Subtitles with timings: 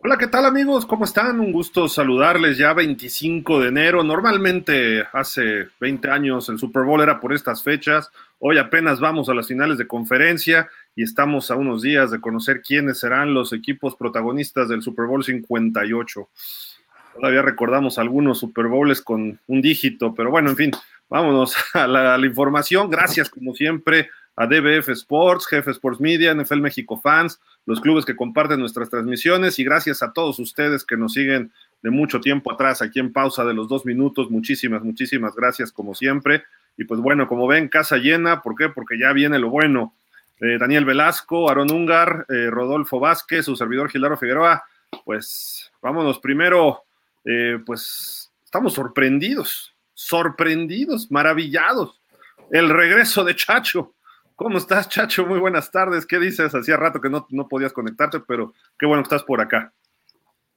[0.00, 0.86] Hola, ¿qué tal amigos?
[0.86, 1.40] ¿Cómo están?
[1.40, 4.04] Un gusto saludarles ya 25 de enero.
[4.04, 8.08] Normalmente hace 20 años el Super Bowl era por estas fechas.
[8.38, 12.62] Hoy apenas vamos a las finales de conferencia y estamos a unos días de conocer
[12.62, 16.28] quiénes serán los equipos protagonistas del Super Bowl 58.
[17.14, 20.70] Todavía recordamos algunos Super Bowls con un dígito, pero bueno, en fin,
[21.08, 22.88] vámonos a la, a la información.
[22.88, 28.14] Gracias como siempre a DBF Sports, Jefe Sports Media, NFL México Fans, los clubes que
[28.14, 31.50] comparten nuestras transmisiones y gracias a todos ustedes que nos siguen
[31.82, 34.30] de mucho tiempo atrás aquí en pausa de los dos minutos.
[34.30, 36.44] Muchísimas, muchísimas gracias como siempre.
[36.76, 38.40] Y pues bueno, como ven, casa llena.
[38.40, 38.68] ¿Por qué?
[38.68, 39.94] Porque ya viene lo bueno.
[40.40, 44.62] Eh, Daniel Velasco, Aaron Ungar, eh, Rodolfo Vázquez, su servidor Gilaro Figueroa.
[45.04, 46.84] Pues vámonos primero,
[47.24, 52.00] eh, pues estamos sorprendidos, sorprendidos, maravillados.
[52.52, 53.94] El regreso de Chacho
[54.38, 55.26] ¿Cómo estás, Chacho?
[55.26, 56.06] Muy buenas tardes.
[56.06, 56.54] ¿Qué dices?
[56.54, 59.72] Hacía rato que no, no podías conectarte, pero qué bueno que estás por acá.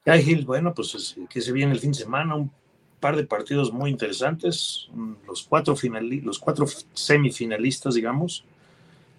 [0.06, 2.52] Ay, Gil, bueno, pues que se viene el fin de semana, un
[3.00, 4.88] par de partidos muy interesantes,
[5.26, 5.76] los cuatro,
[6.22, 8.46] los cuatro semifinalistas, digamos.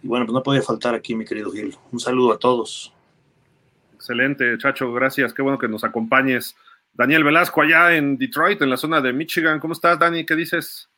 [0.00, 1.76] Y bueno, pues no podía faltar aquí, mi querido Gil.
[1.90, 2.92] Un saludo a todos.
[3.94, 5.34] Excelente, Chacho, gracias.
[5.34, 6.54] Qué bueno que nos acompañes.
[6.92, 9.58] Daniel Velasco, allá en Detroit, en la zona de Michigan.
[9.58, 10.24] ¿Cómo estás, Dani?
[10.24, 10.88] ¿Qué dices?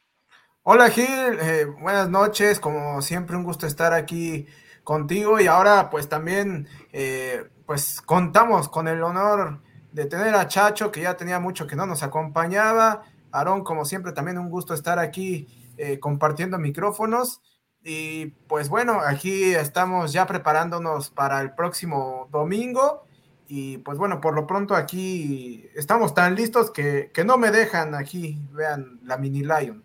[0.66, 1.06] Hola Gil,
[1.42, 4.46] eh, buenas noches, como siempre un gusto estar aquí
[4.82, 9.60] contigo y ahora pues también eh, pues contamos con el honor
[9.92, 14.12] de tener a Chacho que ya tenía mucho que no nos acompañaba, Aarón como siempre
[14.12, 17.42] también un gusto estar aquí eh, compartiendo micrófonos.
[17.82, 23.04] Y pues bueno, aquí estamos ya preparándonos para el próximo domingo.
[23.48, 27.94] Y pues bueno, por lo pronto aquí estamos tan listos que, que no me dejan
[27.94, 29.83] aquí, vean la mini Lion.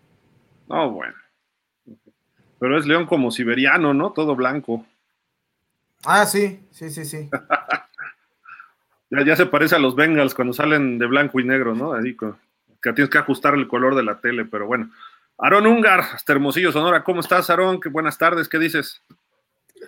[0.70, 1.14] No, bueno.
[2.60, 4.12] Pero es león como siberiano, ¿no?
[4.12, 4.86] Todo blanco.
[6.04, 7.28] Ah, sí, sí, sí, sí.
[9.10, 11.92] ya, ya, se parece a los Bengals cuando salen de blanco y negro, ¿no?
[11.92, 14.90] Así que tienes que ajustar el color de la tele, pero bueno.
[15.38, 17.02] Aarón Ungar, hasta Hermosillo, Sonora.
[17.02, 17.80] ¿Cómo estás, Aarón?
[17.80, 19.02] Qué buenas tardes, ¿qué dices?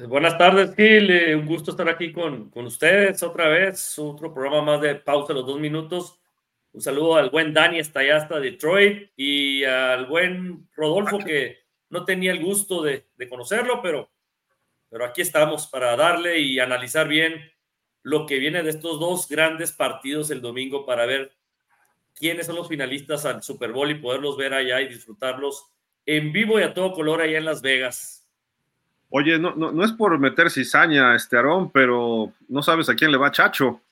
[0.08, 1.10] Buenas tardes, Gil.
[1.10, 3.98] Eh, un gusto estar aquí con, con, ustedes otra vez.
[3.98, 6.18] Otro programa más de pausa los dos minutos.
[6.72, 11.58] Un saludo al buen Dani, hasta allá, hasta Detroit, y al buen Rodolfo, que
[11.90, 14.10] no tenía el gusto de, conocerlo, pero,
[14.88, 17.52] pero aquí estamos para darle y analizar bien
[18.02, 21.32] lo que viene de estos dos grandes partidos el domingo para ver
[22.14, 25.66] quiénes son los finalistas al Super Bowl y poderlos ver allá y disfrutarlos
[26.06, 28.26] en vivo y a todo color allá en Las Vegas.
[29.10, 33.12] Oye, no, no, no es por meter cizaña, este Aarón, pero no sabes a quién
[33.12, 33.82] le va Chacho.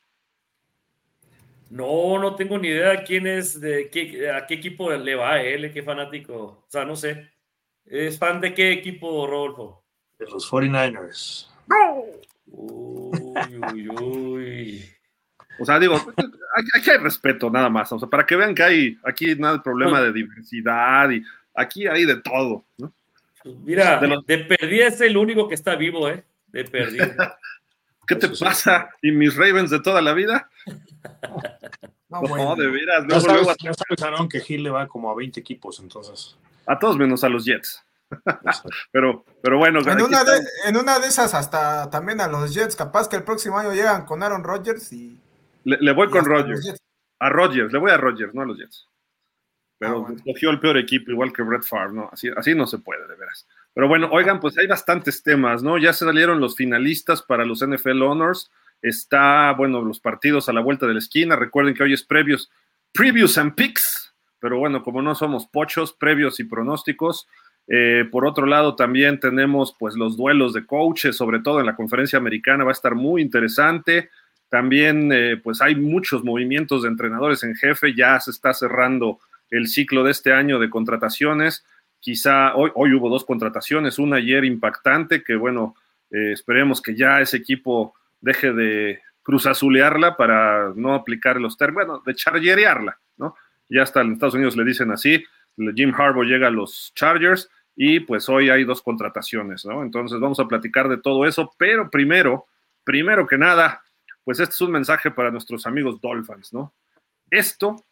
[1.71, 5.43] No, no tengo ni idea quién es, de qué, a qué equipo le va a
[5.43, 6.35] él, qué fanático.
[6.35, 7.31] O sea, no sé.
[7.87, 9.85] ¿Es fan de qué equipo, Rodolfo?
[10.19, 11.49] De los 49ers.
[11.69, 12.05] ¡No!
[12.47, 14.85] Uy, uy, uy.
[15.61, 15.97] O sea, digo,
[16.75, 17.93] aquí hay respeto nada más.
[17.93, 21.23] O sea, para que vean que hay aquí nada de problema de diversidad y
[21.55, 22.65] aquí hay de todo.
[22.79, 22.93] ¿no?
[23.45, 24.27] Mira, de, los...
[24.27, 26.25] de perdida es el único que está vivo, ¿eh?
[26.49, 27.39] De perdida.
[28.11, 28.91] ¿Qué te pasa?
[29.03, 30.51] ¿Y mis Ravens de toda la vida?
[32.09, 33.05] No, no de veras.
[33.05, 33.77] No sabes, luego...
[33.97, 36.37] sabes, que Gil le va como a 20 equipos, entonces.
[36.67, 37.85] A todos menos a los Jets.
[38.91, 39.79] pero, pero bueno.
[39.79, 42.75] En una, de, en una, de, esas hasta también a los Jets.
[42.75, 45.17] Capaz que el próximo año llegan con Aaron Rodgers y...
[45.63, 46.75] Le, le voy y con Rodgers.
[47.21, 48.89] A Rodgers, le voy a Rodgers, no a los Jets.
[49.79, 50.17] Pero ah, bueno.
[50.17, 52.11] escogió el peor equipo, igual que Brett Favre, ¿no?
[52.13, 53.47] Así, así no se puede, de veras.
[53.75, 55.79] Pero bueno, oigan, pues hay bastantes temas, ¿no?
[55.79, 58.51] Ya se salieron los finalistas para los NFL Honors.
[58.83, 61.37] Está, bueno, los partidos a la vuelta de la esquina.
[61.37, 62.51] Recuerden que hoy es previos,
[62.93, 67.29] previews and picks, pero bueno, como no somos pochos, previos y pronósticos.
[67.69, 71.77] Eh, por otro lado, también tenemos pues los duelos de coaches, sobre todo en la
[71.77, 74.11] conferencia americana, va a estar muy interesante.
[74.49, 79.21] También eh, pues hay muchos movimientos de entrenadores en jefe, ya se está cerrando
[79.51, 81.65] el ciclo de este año de contrataciones.
[82.01, 85.77] Quizá hoy, hoy hubo dos contrataciones, una ayer impactante, que bueno,
[86.11, 92.03] eh, esperemos que ya ese equipo deje de cruzazulearla para no aplicar los términos, bueno,
[92.05, 93.37] de chargerearla, ¿no?
[93.69, 95.25] Ya hasta en Estados Unidos le dicen así,
[95.75, 99.83] Jim Harbaugh llega a los Chargers y pues hoy hay dos contrataciones, ¿no?
[99.83, 102.47] Entonces vamos a platicar de todo eso, pero primero,
[102.85, 103.83] primero que nada,
[104.25, 106.75] pues este es un mensaje para nuestros amigos Dolphins, ¿no?
[107.31, 107.85] Esto,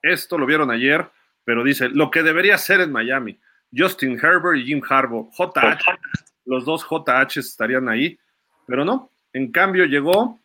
[0.00, 1.10] esto lo vieron ayer,
[1.48, 3.38] pero dice, lo que debería ser en Miami,
[3.74, 5.98] Justin Herbert y Jim Harbaugh, JH,
[6.44, 8.18] los dos JH estarían ahí,
[8.66, 10.38] pero no, en cambio llegó...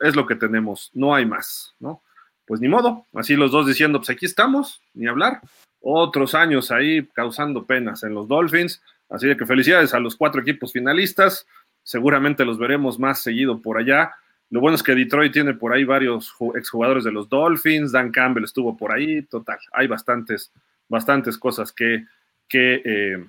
[0.00, 2.00] Es lo que tenemos, no hay más, ¿no?
[2.46, 5.42] Pues ni modo, así los dos diciendo, pues aquí estamos, ni hablar.
[5.82, 8.80] Otros años ahí causando penas en los Dolphins.
[9.10, 11.46] Así que felicidades a los cuatro equipos finalistas.
[11.82, 14.14] Seguramente los veremos más seguido por allá.
[14.50, 17.92] Lo bueno es que Detroit tiene por ahí varios exjugadores de los Dolphins.
[17.92, 19.22] Dan Campbell estuvo por ahí.
[19.22, 20.52] Total, hay bastantes,
[20.88, 22.04] bastantes cosas que,
[22.48, 23.24] que eh,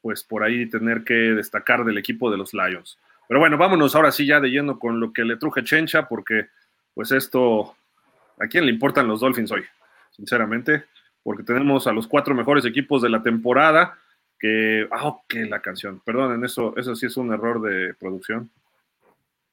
[0.00, 2.98] pues por ahí tener que destacar del equipo de los Lions.
[3.28, 6.48] Pero bueno, vámonos ahora sí ya de lleno con lo que le truje Chencha, porque
[6.94, 7.74] pues esto,
[8.38, 9.64] ¿a quién le importan los Dolphins hoy?
[10.10, 10.84] Sinceramente,
[11.22, 13.96] porque tenemos a los cuatro mejores equipos de la temporada,
[14.38, 18.50] que, ah, ok, la canción, perdonen, eso, eso sí es un error de producción,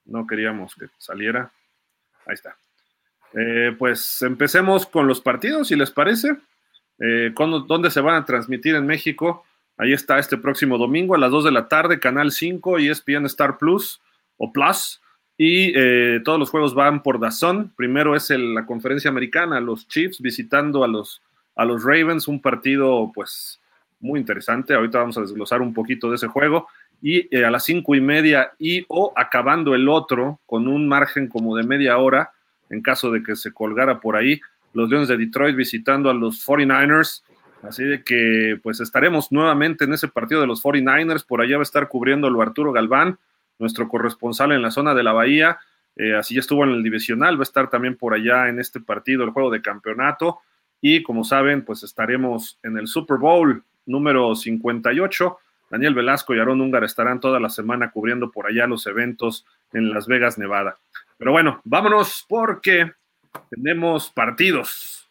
[0.05, 1.51] no queríamos que saliera,
[2.25, 2.55] ahí está.
[3.33, 6.37] Eh, pues empecemos con los partidos, si les parece.
[6.99, 9.45] Eh, ¿Dónde se van a transmitir en México?
[9.77, 13.25] Ahí está este próximo domingo a las 2 de la tarde, Canal 5 y ESPN
[13.27, 14.01] Star Plus
[14.37, 15.01] o Plus.
[15.37, 17.71] Y eh, todos los juegos van por Dazón.
[17.77, 21.21] Primero es la conferencia americana, los Chiefs visitando a los,
[21.55, 23.61] a los Ravens, un partido pues
[24.01, 24.73] muy interesante.
[24.73, 26.67] Ahorita vamos a desglosar un poquito de ese juego.
[27.01, 31.27] Y eh, a las cinco y media y o acabando el otro con un margen
[31.27, 32.31] como de media hora,
[32.69, 34.41] en caso de que se colgara por ahí,
[34.73, 37.23] los Leones de Detroit visitando a los 49ers
[37.63, 41.25] Así de que pues estaremos nuevamente en ese partido de los 49ers.
[41.25, 43.19] Por allá va a estar cubriéndolo Arturo Galván,
[43.57, 45.59] nuestro corresponsal en la zona de la Bahía.
[45.95, 48.79] Eh, así ya estuvo en el divisional, va a estar también por allá en este
[48.79, 50.39] partido, el juego de campeonato.
[50.81, 55.37] Y como saben, pues estaremos en el Super Bowl número 58.
[55.69, 59.93] Daniel Velasco y Aaron Ungar estarán toda la semana cubriendo por allá los eventos en
[59.93, 60.77] Las Vegas, Nevada.
[61.17, 62.91] Pero bueno, vámonos porque
[63.49, 65.09] tenemos partidos.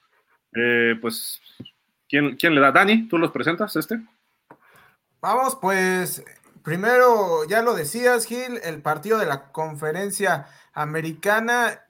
[0.55, 1.41] Eh, pues
[2.09, 2.73] ¿Quién, le da?
[2.73, 4.01] Dani, ¿tú los presentas este?
[5.21, 6.25] Vamos, pues
[6.63, 11.85] primero, ya lo decías, Gil, el partido de la conferencia americana,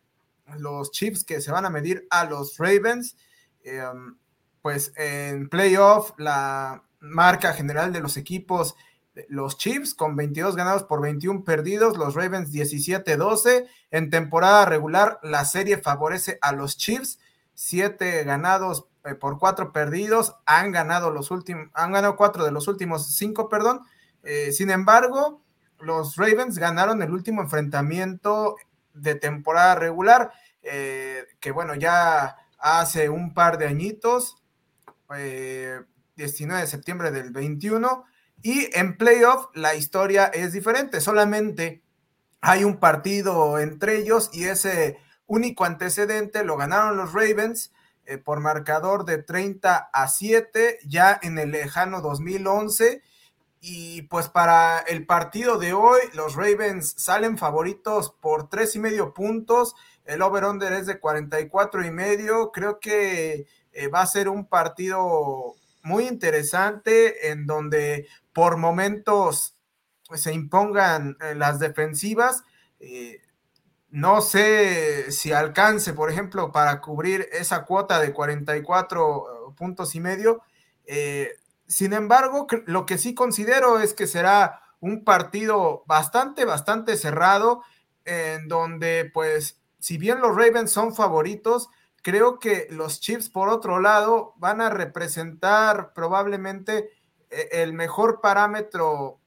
[0.58, 3.16] los Chiefs que se van a medir a los Ravens.
[3.62, 4.16] Em,
[4.60, 8.76] pues en playoff, la marca general de los equipos,
[9.28, 13.66] los Chiefs con 22 ganados por 21 perdidos, los Ravens 17-12.
[13.90, 17.18] En temporada regular, la serie favorece a los Chiefs,
[17.54, 22.68] 7 ganados eh, por cuatro perdidos, han ganado los últimos, han ganado cuatro de los
[22.68, 23.82] últimos cinco, perdón.
[24.22, 25.42] Eh, sin embargo,
[25.80, 28.56] los Ravens ganaron el último enfrentamiento
[28.94, 34.42] de temporada regular, eh, que bueno, ya hace un par de añitos,
[36.18, 38.04] 19 de septiembre del 21,
[38.42, 41.82] y en playoff la historia es diferente, solamente
[42.40, 47.72] hay un partido entre ellos y ese único antecedente lo ganaron los Ravens
[48.04, 53.02] eh, por marcador de 30 a 7 ya en el lejano 2011.
[53.60, 59.12] Y pues para el partido de hoy, los Ravens salen favoritos por tres y medio
[59.14, 59.74] puntos.
[60.04, 62.52] El over-under es de 44 y medio.
[62.52, 65.56] Creo que eh, va a ser un partido
[65.88, 69.56] muy interesante en donde por momentos
[70.14, 72.44] se impongan eh, las defensivas.
[73.90, 80.42] No sé si alcance, por ejemplo, para cubrir esa cuota de 44 puntos y medio.
[80.84, 81.32] Eh,
[81.66, 87.62] sin embargo, lo que sí considero es que será un partido bastante, bastante cerrado,
[88.04, 91.70] en donde, pues, si bien los Ravens son favoritos,
[92.02, 96.90] creo que los Chiefs, por otro lado, van a representar probablemente
[97.30, 99.20] eh, el mejor parámetro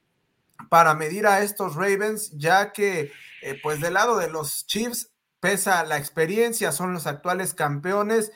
[0.70, 3.12] para medir a estos Ravens, ya que
[3.42, 8.32] eh, pues del lado de los Chiefs pesa la experiencia, son los actuales campeones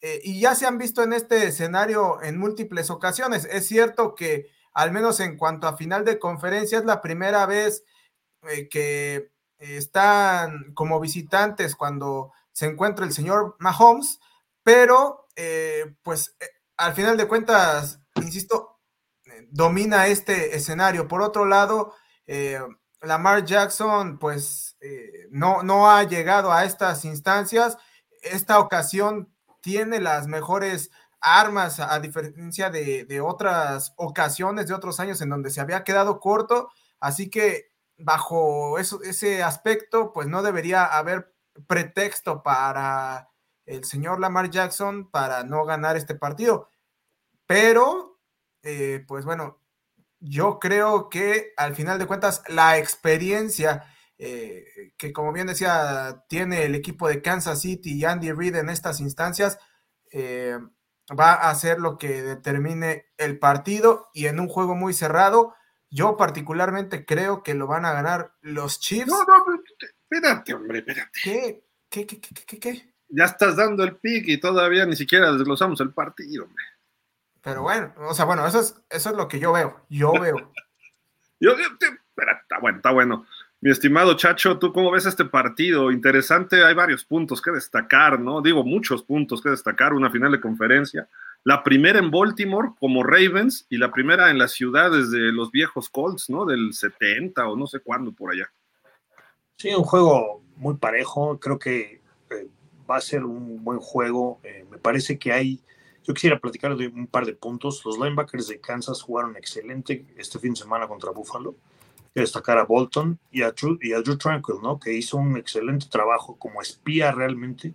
[0.00, 3.46] eh, y ya se han visto en este escenario en múltiples ocasiones.
[3.50, 7.84] Es cierto que al menos en cuanto a final de conferencia es la primera vez
[8.70, 14.18] que están como visitantes cuando se encuentra el señor Mahomes,
[14.64, 15.28] pero
[16.02, 16.36] pues
[16.76, 18.80] al final de cuentas, insisto,
[19.50, 21.06] domina este escenario.
[21.06, 21.94] Por otro lado,
[22.26, 22.60] eh,
[23.00, 27.76] Lamar Jackson, pues eh, no, no ha llegado a estas instancias.
[28.22, 35.30] Esta ocasión tiene las mejores armas, a, diferencia de, otras ocasiones, de otros años en
[35.30, 36.70] donde se había quedado corto.
[37.00, 41.34] Así que bajo eso, ese aspecto, pues no debería haber
[41.66, 43.30] pretexto para
[43.66, 46.68] el señor Lamar Jackson para no ganar este partido.
[47.46, 48.18] Pero
[48.62, 49.60] eh, pues bueno,
[50.20, 53.84] yo creo que al final de cuentas la experiencia
[54.18, 54.64] eh,
[54.96, 59.00] que como bien decía tiene el equipo de Kansas City y Andy Reid en estas
[59.00, 59.58] instancias
[60.10, 60.58] eh,
[61.18, 65.54] va a ser lo que determine el partido y en un juego muy cerrado
[65.90, 69.12] yo particularmente creo que lo van a ganar los Chiefs.
[70.10, 71.20] Espérate, hombre, espérate.
[71.22, 71.62] ¿Qué?
[71.90, 75.92] ¿Qué, qué, qué, qué, Ya estás dando el pick y todavía ni siquiera desglosamos el
[75.92, 76.64] partido, hombre.
[77.40, 79.84] Pero bueno, o sea, bueno, eso es, eso es lo que yo veo.
[79.88, 80.52] Yo veo.
[81.40, 83.26] yo, espera, está bueno, está bueno.
[83.60, 85.90] Mi estimado Chacho, ¿tú cómo ves este partido?
[85.90, 88.40] Interesante, hay varios puntos que destacar, ¿no?
[88.40, 91.08] Digo, muchos puntos que destacar, una final de conferencia.
[91.42, 95.88] La primera en Baltimore como Ravens y la primera en la ciudad desde los viejos
[95.88, 96.44] Colts, ¿no?
[96.44, 98.50] Del 70 o no sé cuándo por allá.
[99.58, 102.00] Sí, un juego muy parejo, creo que
[102.30, 102.48] eh,
[102.88, 104.38] va a ser un buen juego.
[104.42, 105.60] Eh, me parece que hay,
[106.04, 107.84] yo quisiera platicar de un par de puntos.
[107.84, 111.56] Los linebackers de Kansas jugaron excelente este fin de semana contra Buffalo
[112.14, 114.78] destacar a Bolton y a, Drew, y a Drew Tranquil, ¿no?
[114.78, 117.74] Que hizo un excelente trabajo como espía realmente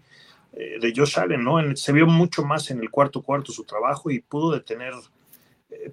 [0.53, 1.57] eh, de Josh Allen, ¿no?
[1.75, 4.93] se vio mucho más en el cuarto cuarto su trabajo y pudo detener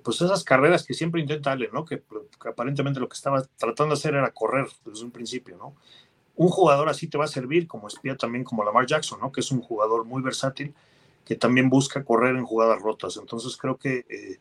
[0.03, 1.85] pues esas carreras que siempre intenta Allen, ¿no?
[1.85, 2.03] Que,
[2.49, 5.75] aparentemente lo que estaba tratando de hacer era correr desde un principio, ¿no?
[6.37, 9.31] Un jugador así te va a servir como espía también como Lamar Jackson, ¿no?
[9.33, 10.75] Que es un jugador muy versátil
[11.25, 13.17] que también busca correr en jugadas rotas.
[13.17, 14.39] Entonces creo que eh,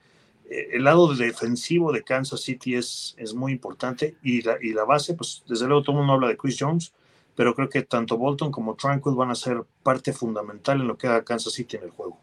[0.49, 4.85] eh, el lado defensivo de Kansas City es, es muy importante y la, y la
[4.85, 6.93] base, pues desde luego todo el mundo habla de Chris Jones,
[7.35, 11.07] pero creo que tanto Bolton como Tranquil van a ser parte fundamental en lo que
[11.07, 12.19] haga Kansas City en el juego.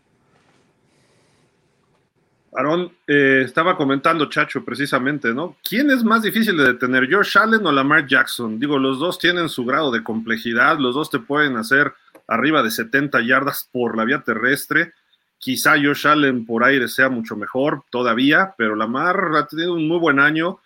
[2.56, 5.56] Aaron, eh, estaba comentando Chacho precisamente, ¿no?
[5.62, 8.58] ¿Quién es más difícil de detener, George Allen o Lamar Jackson?
[8.58, 11.92] Digo, los dos tienen su grado de complejidad, los dos te pueden hacer
[12.26, 14.94] arriba de 70 yardas por la vía terrestre.
[15.38, 19.98] Quizá Josh Allen por aire sea mucho mejor todavía, pero Lamar ha tenido un muy
[19.98, 20.58] buen año.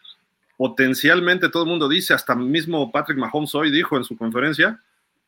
[0.56, 4.80] Potencialmente todo el mundo dice, hasta mismo Patrick Mahomes hoy dijo en su conferencia,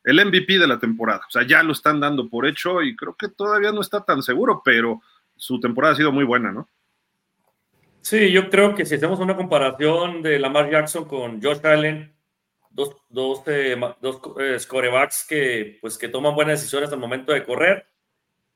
[0.05, 1.23] el MVP de la temporada.
[1.27, 4.23] O sea, ya lo están dando por hecho y creo que todavía no está tan
[4.23, 5.01] seguro, pero
[5.35, 6.69] su temporada ha sido muy buena, ¿no?
[8.03, 12.13] Sí, yo creo que si hacemos una comparación de Lamar Jackson con Josh Allen,
[12.69, 17.45] dos, dos, eh, dos eh, scorebacks que, pues, que toman buenas decisiones al momento de
[17.45, 17.87] correr,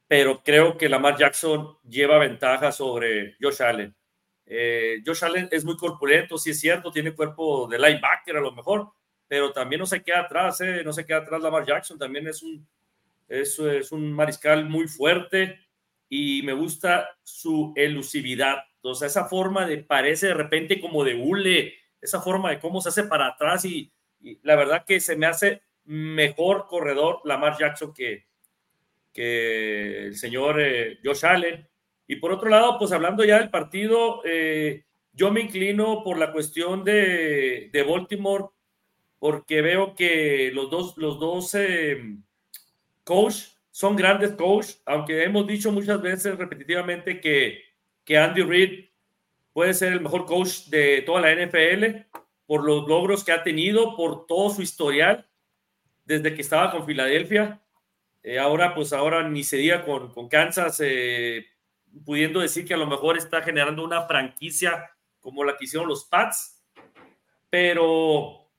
[0.06, 3.96] pero creo que Lamar Jackson lleva ventaja sobre Josh Allen.
[4.46, 8.52] Eh, Josh Allen es muy corpulento, sí es cierto, tiene cuerpo de linebacker a lo
[8.52, 8.90] mejor,
[9.30, 12.44] pero también no se queda atrás, eh, no se queda atrás Lamar Jackson, también es
[12.44, 12.68] un,
[13.30, 15.67] es, es un mariscal muy fuerte
[16.10, 21.16] y me gusta su elusividad, o sea, esa forma de parece de repente como de
[21.16, 23.92] hule, esa forma de cómo se hace para atrás y,
[24.42, 28.26] la verdad que se me hace mejor corredor Lamar Jackson que,
[29.14, 31.68] que el señor eh, Josh Allen.
[32.08, 36.32] Y por otro lado, pues hablando ya del partido, eh, yo me inclino por la
[36.32, 38.46] cuestión de, de, Baltimore,
[39.20, 42.18] porque veo que los dos, los dos eh,
[43.04, 47.62] coach son grandes coach, aunque hemos dicho muchas veces repetitivamente que,
[48.04, 48.86] que Andy Reid
[49.54, 52.08] puede ser el mejor coach de toda la NFL
[52.48, 55.30] por los logros que ha tenido, por todo su historial
[56.06, 57.62] desde que estaba con Filadelfia
[58.24, 61.46] eh, ahora, pues ahora ni se diga con, con Kansas, eh,
[62.04, 66.04] pudiendo decir que a lo mejor está generando una franquicia como la que hicieron los
[66.06, 66.64] Pats.
[67.52, 68.50] Pero,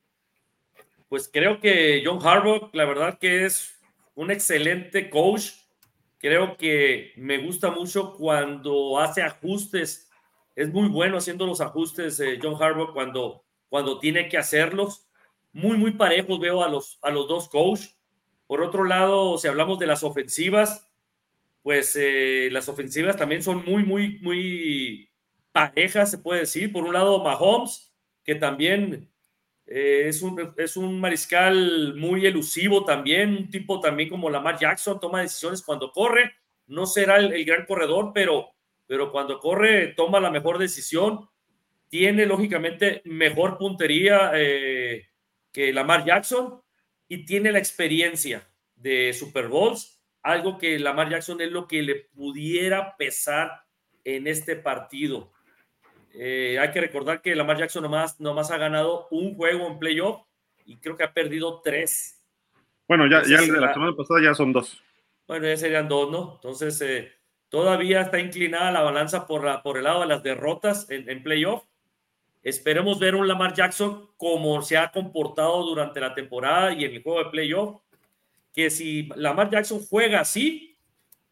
[1.08, 3.77] pues creo que John Harbaugh, la verdad que es
[4.18, 5.52] un excelente coach.
[6.18, 10.10] Creo que me gusta mucho cuando hace ajustes.
[10.56, 15.08] Es muy bueno haciendo los ajustes, eh, John Harbaugh, cuando, cuando tiene que hacerlos.
[15.52, 17.98] Muy, muy parejos veo a los, a los dos coaches
[18.48, 20.90] por otro lado, si hablamos de las ofensivas,
[21.62, 25.10] pues eh, las ofensivas también son muy, muy, muy
[25.52, 26.72] parejas, se puede decir.
[26.72, 27.92] Por un lado, Mahomes,
[28.24, 29.12] que también
[29.70, 34.98] eh, es, un, es un mariscal muy elusivo también, un tipo también como Lamar Jackson,
[34.98, 36.32] toma decisiones cuando corre.
[36.68, 38.48] No será el, gran corredor, pero,
[38.86, 41.28] pero cuando corre toma la mejor decisión.
[41.90, 45.06] Tiene lógicamente mejor puntería eh,
[45.52, 46.62] que Lamar Jackson
[47.06, 51.94] y tiene la experiencia de Super Bowls, algo que Lamar Jackson es lo que le
[51.94, 53.64] pudiera pesar
[54.04, 55.32] en este partido.
[56.20, 60.22] Eh, hay que recordar que Lamar Jackson nomás, nomás ha ganado un juego en playoff
[60.64, 62.20] y creo que ha perdido tres.
[62.88, 64.82] Bueno, ya, ya el de la semana pasada ya son dos.
[65.26, 66.34] Bueno, ya serían dos, ¿no?
[66.34, 67.12] Entonces, eh,
[67.48, 71.22] todavía está inclinada la balanza por, la, por el lado de las derrotas en, en
[71.22, 71.62] playoff
[72.42, 77.02] Esperemos ver un Lamar Jackson como se ha comportado durante la temporada y en el
[77.02, 77.82] juego de playoff.
[78.54, 80.78] Que si Lamar Jackson juega así,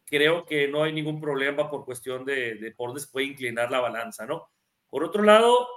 [0.05, 4.49] creo que no hay ningún problema por cuestión de, por después inclinar la balanza, ¿no?
[4.91, 5.69] Por otro lado,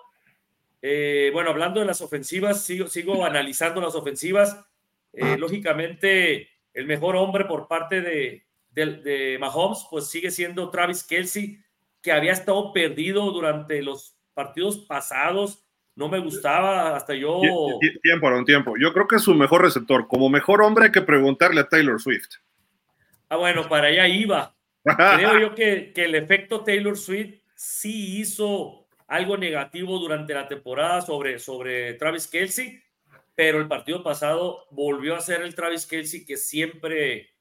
[0.81, 4.65] eh, bueno, hablando de las ofensivas, sigo, sigo analizando las ofensivas.
[5.13, 11.03] Eh, lógicamente, el mejor hombre por parte de, de, de Mahomes, pues sigue siendo Travis
[11.03, 11.59] Kelsey,
[12.01, 15.65] que había estado perdido durante los partidos pasados
[15.99, 17.41] no me gustaba, hasta yo...
[18.01, 18.75] Tiempo, un tiempo.
[18.79, 20.07] Yo creo que es su mejor receptor.
[20.07, 22.35] Como mejor hombre hay que preguntarle a Taylor Swift.
[23.27, 24.55] Ah, bueno, para allá iba.
[24.85, 28.78] creo yo que, que el efecto Taylor Swift sí hizo
[29.09, 32.79] algo negativo durante la temporada sobre, sobre Travis Kelsey,
[33.35, 37.31] pero el partido pasado volvió a ser el Travis Kelsey que siempre,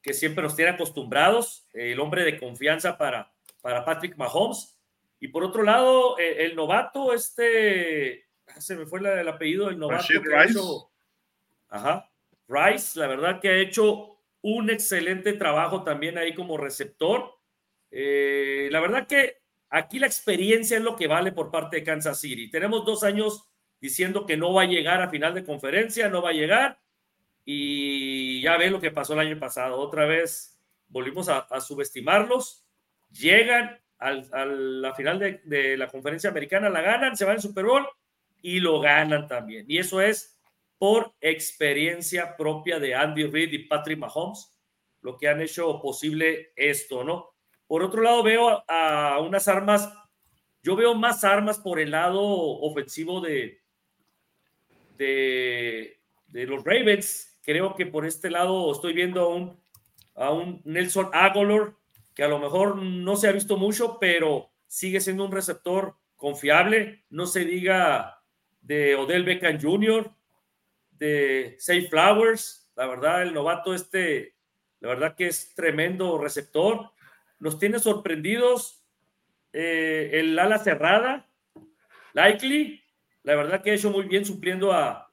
[0.00, 3.30] que siempre nos tiene acostumbrados, el hombre de confianza para,
[3.60, 4.80] para Patrick Mahomes.
[5.20, 10.06] Y por otro lado, el, novato, este, ah, se me fue el, apellido del novato.
[10.08, 10.58] Rice.
[11.68, 12.10] ajá,
[12.46, 17.34] Rice, la verdad que ha hecho un excelente trabajo también ahí como receptor.
[17.90, 19.37] Eh, la verdad que
[19.70, 22.50] Aquí la experiencia es lo que vale por parte de Kansas City.
[22.50, 23.48] Tenemos dos años
[23.80, 26.80] diciendo que no va a llegar a final de conferencia, no va a llegar.
[27.44, 29.78] Y ya ven lo que pasó el año pasado.
[29.78, 30.58] Otra vez
[30.88, 32.64] volvimos a, subestimarlos.
[33.10, 37.64] Llegan a la final de, de, la conferencia americana, la ganan, se van al Super
[37.64, 37.86] Bowl
[38.42, 39.64] y lo ganan también.
[39.68, 40.38] Y eso es
[40.78, 44.50] por experiencia propia de Andy Reid y Patrick Mahomes,
[45.00, 47.27] lo que han hecho posible esto, ¿no?
[47.68, 49.92] Por otro lado, veo a, unas armas,
[50.62, 53.60] yo veo más armas por el lado ofensivo de,
[54.96, 56.00] de,
[56.32, 57.38] los Ravens.
[57.42, 59.60] Creo que por este lado estoy viendo a un,
[60.14, 61.74] a un Nelson Aguilar,
[62.14, 67.04] que a lo mejor no se ha visto mucho, pero sigue siendo un receptor confiable.
[67.10, 68.22] No se diga
[68.62, 70.10] de Odell Beckham Jr.,
[70.92, 72.72] de Safe Flowers.
[72.76, 74.36] La verdad, el novato este,
[74.80, 76.92] la verdad que es tremendo receptor
[77.38, 78.84] nos tiene sorprendidos
[79.52, 81.28] eh, el ala cerrada,
[82.12, 82.82] Likely,
[83.22, 85.04] la verdad que ha hecho muy bien supliendo a,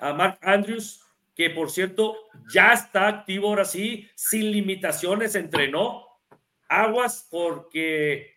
[0.00, 2.16] Mark Andrews, que por cierto
[2.50, 6.06] ya está activo ahora sí, sin limitaciones, entrenó
[6.68, 8.34] aguas porque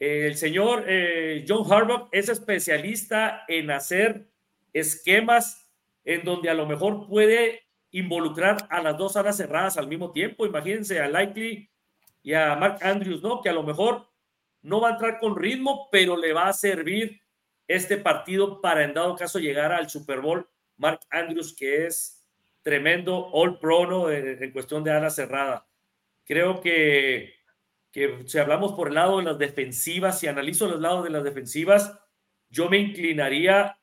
[0.00, 4.26] el señor eh, John Harbaugh es especialista en hacer
[4.72, 5.68] esquemas
[6.04, 7.62] en donde a lo mejor puede
[7.92, 10.44] involucrar a las dos alas cerradas al mismo tiempo.
[10.44, 11.70] Imagínense a Likely
[12.24, 13.40] y a Mark Andrews, ¿no?
[13.42, 14.08] Que a lo mejor
[14.62, 17.20] no va a entrar con ritmo, pero le va a servir
[17.68, 20.48] este partido para en dado caso llegar al Super Bowl.
[20.78, 22.24] Mark Andrews, que es
[22.62, 24.10] tremendo all pro ¿no?
[24.10, 25.66] en, cuestión de ala cerrada.
[26.24, 27.34] Creo que,
[27.92, 31.24] que si hablamos por el lado de las defensivas, si analizo los lados de las
[31.24, 32.00] defensivas,
[32.48, 33.78] yo me inclinaría,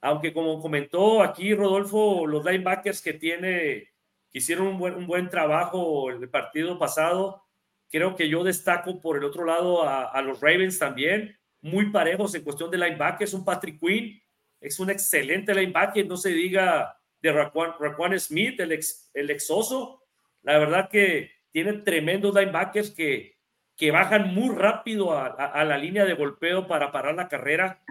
[0.00, 3.92] aunque como comentó aquí Rodolfo, los linebackers que tiene,
[4.32, 7.44] que hicieron un buen, un buen trabajo el partido pasado,
[7.90, 12.44] Creo que yo destaco por el otro lado a, los Ravens también, muy parejos en
[12.44, 13.32] cuestión de linebackers.
[13.34, 14.20] Un Patrick Quinn
[14.60, 20.02] es un excelente linebacker, no se diga de Raquan, Smith, el, ex, el exoso.
[20.42, 23.38] La verdad que tiene tremendos linebackers que,
[23.74, 27.82] que bajan muy rápido a, la línea de golpeo para parar la carrera.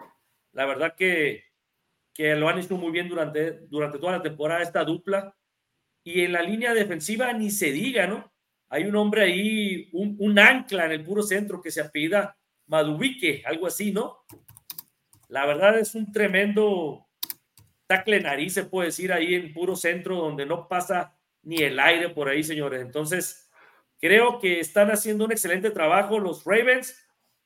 [0.51, 1.45] La verdad que,
[2.13, 5.35] que lo han hecho muy bien durante, durante toda la temporada esta dupla.
[6.03, 8.31] Y en la línea defensiva ni se diga, ¿no?
[8.69, 13.67] Hay un hombre ahí, un, ancla en el puro centro que se apellida Madubique, algo
[13.67, 14.25] así, ¿no?
[15.29, 17.07] La verdad es un tremendo
[17.85, 22.09] tacle nariz, se puede decir, ahí en puro centro, donde no pasa ni el aire
[22.09, 22.81] por ahí, señores.
[22.81, 23.49] Entonces,
[23.99, 27.03] creo que están haciendo un excelente trabajo los Ravens.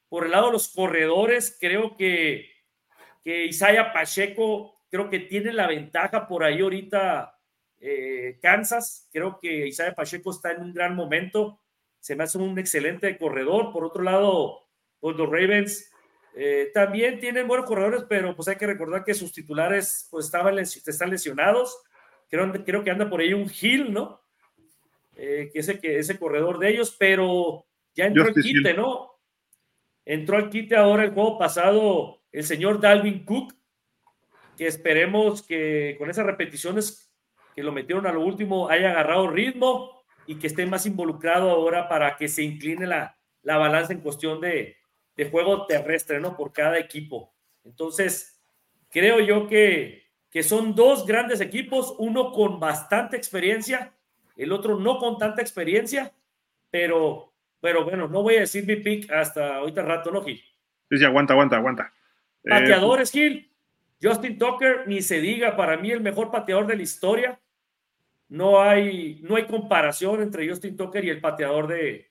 [0.10, 2.50] Por el lado de los corredores, creo que,
[3.24, 7.41] que Isaiah Pacheco, creo que tiene la ventaja por ahí ahorita
[7.82, 11.60] eh, Kansas, creo que Isaiah Pacheco está en un gran momento,
[12.00, 13.72] se me hace un excelente corredor.
[13.74, 14.60] Por otro lado,
[15.00, 15.91] pues los Ravens
[16.36, 20.58] eh, también tienen buenos corredores, pero pues hay que recordar que sus titulares pues estaban,
[20.60, 21.82] están lesionados.
[22.30, 24.22] Creo, creo que anda por ahí un Hill, ¿no?
[25.15, 29.12] Eh, que, ese, que ese corredor de ellos, pero ya entró el quite, ¿no?
[30.06, 33.54] Entró al quite ahora el juego pasado el señor Dalvin Cook,
[34.58, 37.11] que esperemos que con esas repeticiones
[37.56, 41.90] que lo metieron a lo último haya agarrado ritmo y que esté más involucrado ahora
[41.90, 44.78] para que se incline la, la balanza en cuestión de,
[45.16, 46.38] de, juego terrestre, ¿no?
[46.38, 47.34] Por cada equipo.
[47.64, 48.42] Entonces,
[48.90, 53.94] creo yo que, que son dos grandes equipos, uno con bastante experiencia,
[54.38, 56.14] el otro no con tanta experiencia,
[56.70, 60.42] pero, pero bueno, no voy a decir mi pick hasta ahorita rato, ¿no, Gil?
[60.90, 61.94] Sí, sí, aguanta, aguanta, aguanta.
[62.44, 63.51] Pateadores, Gil.
[64.02, 67.40] Justin Tucker, ni se diga, para mí el mejor pateador de la historia.
[68.30, 72.10] No hay, no hay comparación entre Justin Tucker y el pateador de,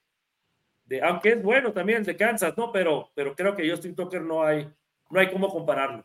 [0.85, 2.70] de, aunque es bueno también el de Kansas, ¿no?
[2.70, 4.68] Pero, pero creo que Justin Tucker no hay,
[5.11, 6.05] no hay cómo compararlo.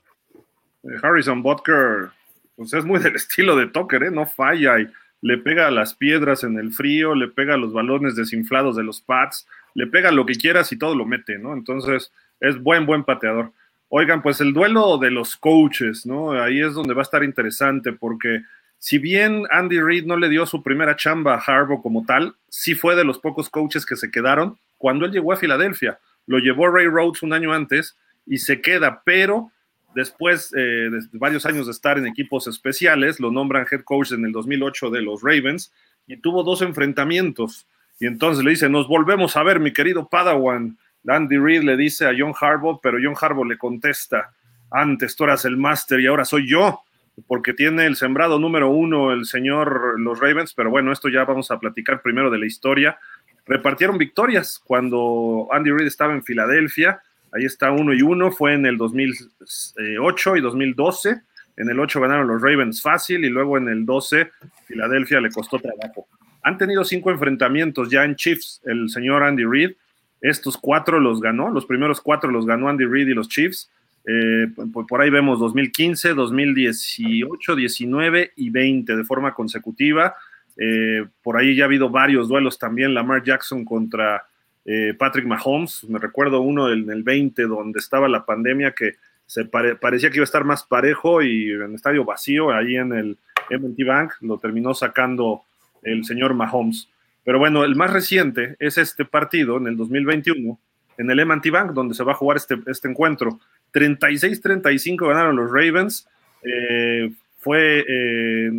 [0.83, 2.09] Eh, Harrison Butker,
[2.55, 4.11] pues es muy del estilo de Tucker, ¿eh?
[4.11, 4.87] No falla y
[5.21, 8.83] le pega a las piedras en el frío, le pega a los balones desinflados de
[8.83, 11.53] los pads, le pega lo que quieras y todo lo mete, ¿no?
[11.53, 13.51] Entonces es buen, buen pateador.
[13.89, 16.31] Oigan, pues el duelo de los coaches, ¿no?
[16.31, 18.41] Ahí es donde va a estar interesante porque
[18.79, 22.75] si bien Andy Reid no le dio su primera chamba a Harbaugh como tal, sí
[22.75, 25.99] fue de los pocos coaches que se quedaron cuando él llegó a Filadelfia.
[26.27, 29.51] Lo llevó Ray Rhodes un año antes y se queda, pero
[29.95, 34.25] después eh, de varios años de estar en equipos especiales, lo nombran head coach en
[34.25, 35.71] el 2008 de los Ravens
[36.05, 37.67] y tuvo dos enfrentamientos.
[37.99, 40.77] Y entonces le dice, nos volvemos a ver, mi querido Padawan.
[41.07, 44.31] Andy Reid le dice a John Harbaugh, pero John Harbaugh le contesta,
[44.71, 46.81] antes tú eras el máster y ahora soy yo,
[47.27, 51.51] porque tiene el sembrado número uno el señor los Ravens, pero bueno, esto ya vamos
[51.51, 52.97] a platicar primero de la historia.
[53.45, 58.65] Repartieron victorias cuando Andy Reid estaba en Filadelfia, ahí está uno y uno, fue en
[58.65, 61.21] el 2008 y 2012.
[61.57, 64.29] En el 8 ganaron los Ravens fácil y luego en el 12
[64.65, 66.07] Filadelfia le costó trabajo.
[66.43, 69.71] Han tenido cinco enfrentamientos ya en Chiefs, el señor Andy Reid.
[70.21, 73.69] Estos cuatro los ganó, los primeros cuatro los ganó Andy Reid y los Chiefs.
[74.07, 74.47] Eh,
[74.87, 80.15] por ahí vemos 2015, 2018, 19 y 20 de forma consecutiva.
[80.57, 82.93] Eh, por ahí ya ha habido varios duelos también.
[82.93, 84.25] Lamar Jackson contra
[84.63, 85.83] eh, Patrick Mahomes.
[85.85, 90.23] Me recuerdo uno en el 20 donde estaba la pandemia que se parecía que iba
[90.23, 93.17] a estar más parejo y en estadio vacío, ahí en el
[93.49, 95.41] MT Bank, lo terminó sacando
[95.81, 96.89] el señor Mahomes.
[97.25, 100.59] Pero bueno, el más reciente es este partido en el 2021,
[100.97, 103.39] en el MT Bank, donde se va a jugar este, este encuentro.
[103.73, 106.07] 36-35 ganaron los Ravens.
[106.43, 108.51] Eh, fue eh,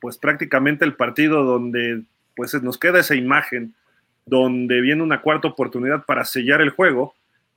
[0.00, 2.02] pues prácticamente el partido donde
[2.36, 3.74] pues nos queda esa imagen
[4.26, 7.14] donde viene una cuarta oportunidad para sellar el juego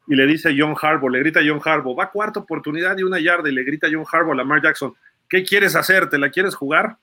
[0.08, 3.50] y le dice John Harbaugh, le grita John Harbaugh, va cuarta oportunidad y una yarda
[3.50, 4.94] y le grita John Harbaugh a Lamar Jackson,
[5.30, 6.10] ¿qué quieres hacer?
[6.10, 6.98] ¿Te la quieres jugar?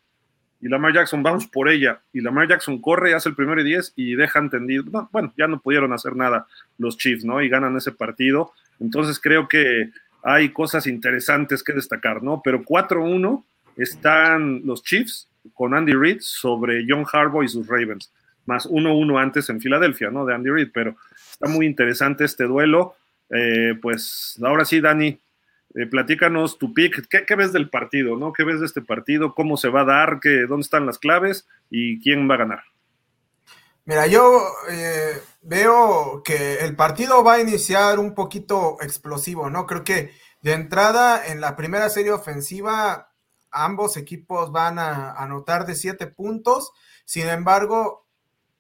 [0.61, 2.01] Y Lamar Jackson, vamos por ella.
[2.12, 5.09] Y Lamar Jackson corre, hace el primero y diez y deja entendido.
[5.12, 6.47] bueno, ya no pudieron hacer nada
[6.79, 7.40] los Chiefs, ¿no?
[7.42, 8.53] Y ganan ese partido.
[8.81, 9.90] Entonces creo que
[10.23, 12.40] hay cosas interesantes que destacar, ¿no?
[12.42, 13.44] Pero 4-1
[13.77, 18.12] están los Chiefs con Andy Reid sobre John Harbaugh y sus Ravens,
[18.44, 20.27] más 1-1 antes en Filadelfia, ¿no?
[20.27, 20.97] De Andy Reid, pero
[21.31, 22.97] está muy interesante este duelo.
[23.31, 25.18] Eh, pues ahora sí, Dani,
[25.74, 28.33] eh, platícanos tu pick, ¿Qué, ves del partido, ¿no?
[28.33, 29.35] ¿Qué ves de este partido?
[29.35, 30.18] ¿Cómo se va a dar?
[30.20, 31.46] ¿Qué, ¿Dónde están las claves?
[31.70, 32.62] ¿Y quién va a ganar?
[33.85, 39.66] Mira, yo eh, veo que el partido va a iniciar un poquito explosivo, ¿no?
[39.66, 43.12] Creo que de entrada en la primera serie ofensiva
[43.50, 46.70] ambos equipos van a anotar de siete puntos.
[47.04, 48.07] Sin embargo,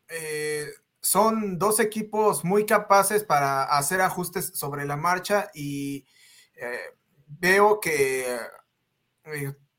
[0.08, 0.66] eh,
[1.00, 6.06] son dos equipos muy capaces para hacer ajustes sobre la marcha y
[7.28, 8.38] veo que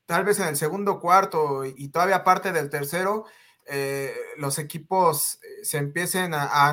[0.06, 3.26] tal vez en el segundo cuarto y todavía parte del tercero,
[3.66, 6.68] eh, los equipos eh, se empiecen a,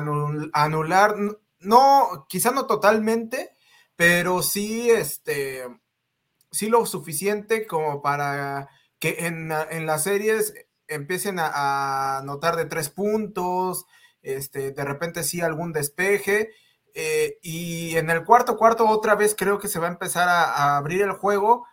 [0.52, 1.14] anular,
[1.60, 3.52] no, quizá no totalmente,
[3.94, 5.64] pero sí, este,
[6.50, 9.48] sí lo suficiente como para que en,
[9.86, 10.54] las series
[10.88, 13.86] empiecen a, notar de tres puntos,
[14.22, 16.50] este, de repente sí algún despeje.
[16.94, 20.76] Eh, y en el cuarto cuarto otra vez creo que se va a empezar a,
[20.76, 21.66] abrir el juego.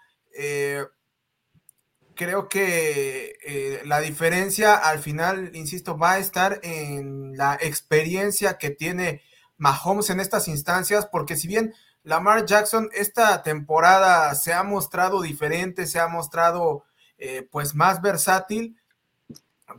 [2.15, 8.69] Creo que eh, la diferencia al final, insisto, va a estar en la experiencia que
[8.69, 9.21] tiene
[9.57, 11.73] Mahomes en estas instancias, porque si bien
[12.03, 16.85] Lamar Jackson esta temporada se ha mostrado diferente, se ha mostrado
[17.17, 18.77] eh, pues más versátil,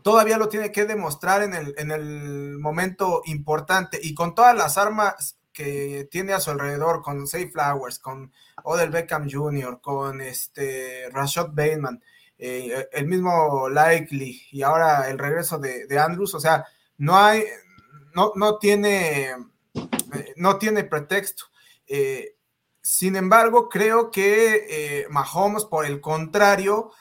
[0.03, 4.79] todavía lo tiene que demostrar en el, en el momento importante y con todas las
[4.79, 8.31] armas que tiene a su alrededor, con Safe Flowers, con
[8.65, 12.03] Odell Beckham Jr., con este Rashad Bateman,
[12.39, 16.67] eh, el mismo Likely y ahora el regreso de, Andrews, o sea,
[16.99, 17.45] no hay,
[18.15, 21.45] no, no tiene, eh, no tiene pretexto.
[21.87, 22.37] Eh,
[22.83, 26.93] sin embargo, creo que Mahomes, por el contrario,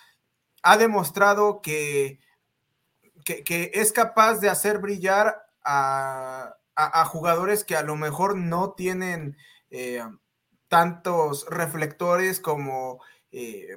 [0.63, 2.19] ha demostrado que,
[3.25, 6.55] que, es capaz de hacer brillar a,
[7.07, 9.37] jugadores que a lo mejor no tienen
[10.69, 13.01] tantos reflectores como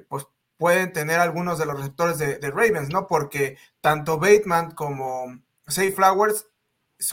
[0.07, 0.25] pues
[0.59, 3.07] pueden tener algunos de los receptores de, Ravens, ¿no?
[3.07, 6.47] Porque tanto Bateman como Say Flowers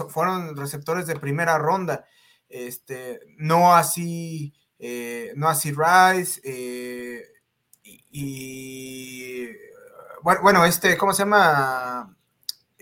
[0.08, 2.06] fueron receptores de primera ronda.
[2.48, 7.24] Este, no así, eh, no así Rice, eh,
[7.84, 9.46] y,
[10.22, 12.15] bueno, este, ¿cómo se llama?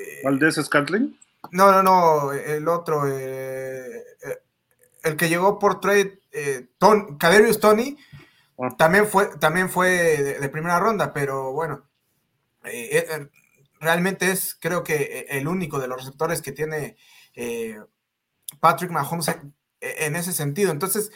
[0.04, 1.18] Eh, ¿Valdés Scantling?
[1.52, 4.02] No, no, no, el otro, el
[5.16, 6.20] que llegó por trade,
[6.78, 7.98] Ton, Caderius Tony,
[8.78, 11.84] también fue, también fue de, primera ronda, pero bueno,
[12.64, 13.28] eh, eh, eh,
[13.80, 16.96] realmente es creo que el único de los receptores que tiene
[18.60, 19.28] Patrick Mahomes
[19.80, 20.70] en, ese sentido.
[20.70, 21.10] Entonces,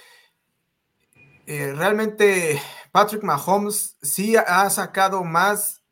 [1.46, 5.82] realmente Patrick Mahomes sí ha sacado más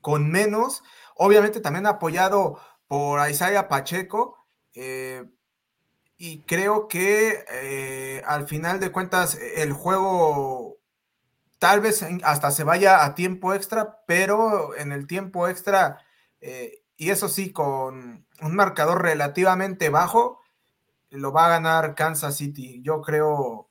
[0.00, 0.82] con menos,
[1.18, 4.46] obviamente también apoyado por Isaiah Pacheco.
[4.74, 5.24] Eh,
[6.16, 10.78] y creo que eh, al final de cuentas el juego
[11.58, 16.04] tal vez hasta se vaya a tiempo extra, pero en el tiempo extra,
[16.40, 20.40] eh, y eso sí, con un marcador relativamente bajo,
[21.10, 22.80] lo va a ganar Kansas City.
[22.82, 23.70] Yo creo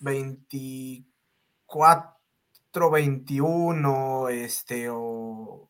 [0.00, 5.67] 24, 21, este, o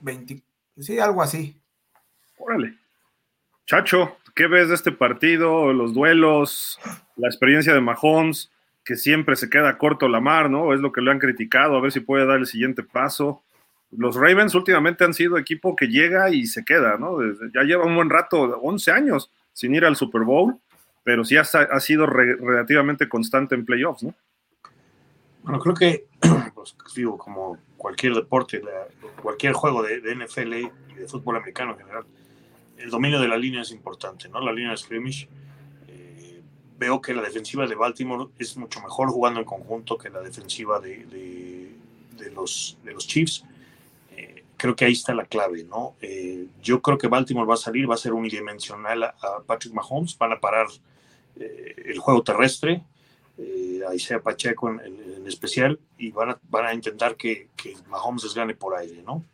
[0.00, 0.42] 20,
[0.78, 1.56] sí, algo así.
[2.38, 2.74] Órale.
[3.66, 5.72] Chacho, ¿qué ves de este partido?
[5.72, 6.78] Los duelos,
[7.16, 8.50] la experiencia de Mahomes,
[8.84, 10.74] que siempre se queda corto la mar, ¿no?
[10.74, 13.42] Es lo que le han criticado, a ver si puede dar el siguiente paso.
[13.92, 17.18] Los Ravens últimamente han sido equipo que llega y se queda, ¿no?
[17.52, 20.58] ya lleva un buen rato, 11 años sin ir al Super Bowl,
[21.02, 21.44] pero sí ha,
[21.80, 24.14] sido relativamente constante en playoffs, ¿no?
[25.42, 26.06] Bueno, creo que,
[26.54, 28.60] pues, digo, como cualquier deporte,
[29.22, 32.04] cualquier juego de, de NFL y de fútbol americano en general,
[32.76, 34.38] el dominio de la línea es importante, ¿no?
[34.38, 35.28] La línea de scrimmage.
[35.88, 36.42] Eh,
[36.78, 40.78] veo que la defensiva de Baltimore es mucho mejor jugando en conjunto que la defensiva
[40.78, 41.06] de,
[42.18, 43.46] de, los, de los Chiefs.
[44.14, 45.94] Eh, creo que ahí está la clave, ¿no?
[46.02, 49.14] Eh, yo creo que Baltimore va a salir, va a ser unidimensional a,
[49.46, 50.66] Patrick Mahomes, van a parar
[51.38, 52.82] el juego terrestre,
[53.88, 57.48] a Isaiah Pacheco en, especial, y van a, intentar que,
[57.88, 59.24] Mahomes les gane por aire, ¿no?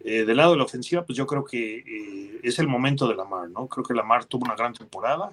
[0.00, 3.16] Eh, del lado de la ofensiva, pues yo creo que eh, es el momento de
[3.16, 3.66] Lamar, ¿no?
[3.66, 5.32] Creo que Lamar tuvo una gran temporada.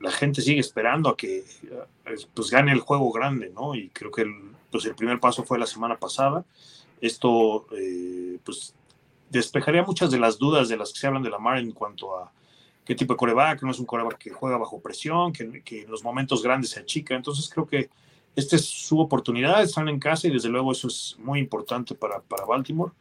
[0.00, 3.74] La gente sigue esperando a que eh, pues gane el juego grande, ¿no?
[3.74, 4.32] Y creo que el,
[4.70, 6.44] pues el primer paso fue la semana pasada.
[7.00, 7.66] Esto,
[8.42, 8.74] pues,
[9.28, 12.32] despejaría muchas de las dudas de las que se hablan de Lamar en cuanto a
[12.84, 15.90] qué tipo de coreback, no es un coreback que juega bajo presión, que, que en
[15.90, 17.14] los momentos grandes se achica.
[17.14, 17.90] Entonces creo que
[18.36, 22.20] esta es su oportunidad, están en casa y desde luego eso es muy importante para,
[22.20, 22.92] para Baltimore.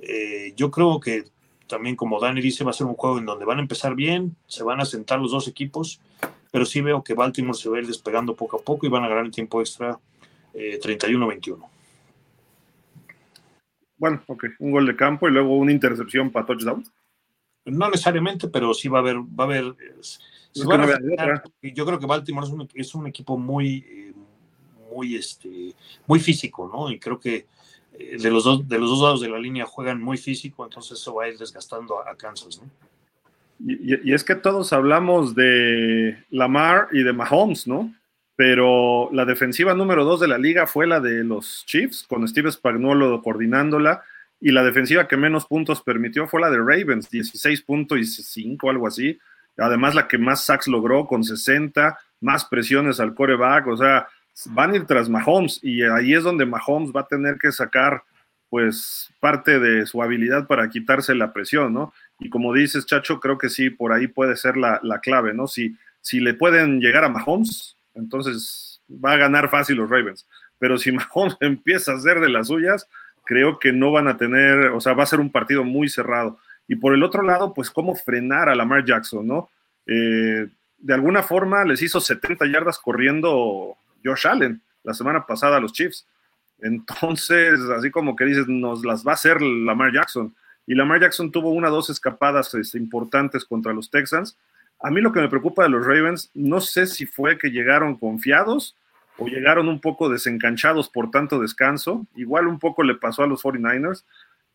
[0.00, 1.24] Eh, yo creo que
[1.66, 4.36] también, como Dani dice, va a ser un juego en donde van a empezar bien,
[4.46, 6.00] se van a sentar los dos equipos,
[6.52, 9.04] pero sí veo que Baltimore se va a ir despegando poco a poco y van
[9.04, 9.98] a ganar en tiempo extra
[10.52, 11.56] 31-21.
[11.56, 11.68] Eh,
[13.96, 16.84] bueno, ok, un gol de campo y luego una intercepción para touchdown.
[17.64, 19.74] No necesariamente, pero sí va a haber, va a haber.
[21.62, 24.13] yo creo que Baltimore es un, es un equipo muy, eh,
[24.94, 25.74] muy, este,
[26.06, 26.90] muy físico, ¿no?
[26.90, 27.46] Y creo que
[27.98, 30.98] eh, de los, dos, de los dos lados de la línea juegan muy físico, entonces
[31.00, 32.70] eso va a ir desgastando a, Kansas, ¿no?
[33.66, 37.94] Y, es que todos hablamos de Lamar y de Mahomes, ¿no?
[38.36, 42.50] Pero la defensiva número dos de la liga fue la de los Chiefs, con Steve
[42.50, 44.02] Spagnuolo coordinándola,
[44.40, 48.70] y la defensiva que menos puntos permitió fue la de Ravens, 16 puntos y 5,
[48.70, 49.18] algo así.
[49.56, 54.08] Además, la que más sacks logró con 60, más presiones al coreback, o sea,
[54.50, 58.02] van a ir tras Mahomes y ahí es donde Mahomes va a tener que sacar
[58.50, 61.92] pues parte de su habilidad para quitarse la presión, ¿no?
[62.20, 65.48] Y como dices, Chacho, creo que sí, por ahí puede ser la, clave, ¿no?
[65.48, 70.26] Si, si le pueden llegar a Mahomes, entonces va a ganar fácil los Ravens.
[70.58, 72.88] Pero si Mahomes empieza a hacer de las suyas,
[73.24, 76.38] creo que no van a tener, o sea, va a ser un partido muy cerrado.
[76.68, 79.50] Y por el otro lado, pues cómo frenar a Lamar Jackson, ¿no?
[79.86, 85.60] Eh, de alguna forma les hizo 70 yardas corriendo Josh Allen la semana pasada a
[85.60, 86.06] los Chiefs.
[86.58, 90.34] Entonces, así como que dices, nos las va a hacer Lamar Jackson.
[90.66, 94.36] Y Lamar Jackson tuvo una o dos escapadas este, importantes contra los Texans.
[94.80, 97.96] A mí lo que me preocupa de los Ravens, no sé si fue que llegaron
[97.96, 98.76] confiados
[99.18, 102.06] o llegaron un poco desencanchados por tanto descanso.
[102.16, 104.04] Igual un poco le pasó a los 49ers.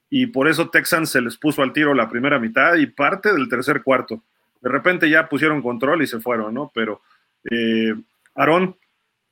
[0.10, 3.48] Y por eso Texans se les puso al tiro la primera mitad y parte del
[3.48, 4.22] tercer cuarto.
[4.62, 6.72] De repente ya pusieron control y se fueron, ¿no?
[6.74, 7.02] Pero,
[7.50, 7.94] eh,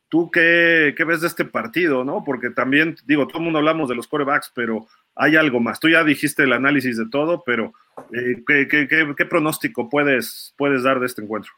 [0.10, 2.24] ¿Tú qué, ves de este partido, no?
[2.24, 5.80] Porque también, digo, todo el mundo hablamos de los corebacks, pero hay algo más.
[5.82, 7.74] Tú ya dijiste el análisis de todo, pero
[8.14, 11.52] eh, ¿qué, pronóstico puedes, puedes dar de este encuentro?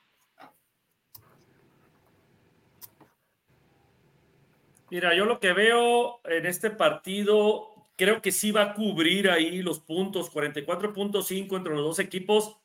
[4.90, 9.62] Mira, yo lo que veo en este partido, creo que sí va a cubrir ahí
[9.62, 12.58] los puntos, 44.5 entre los dos equipos.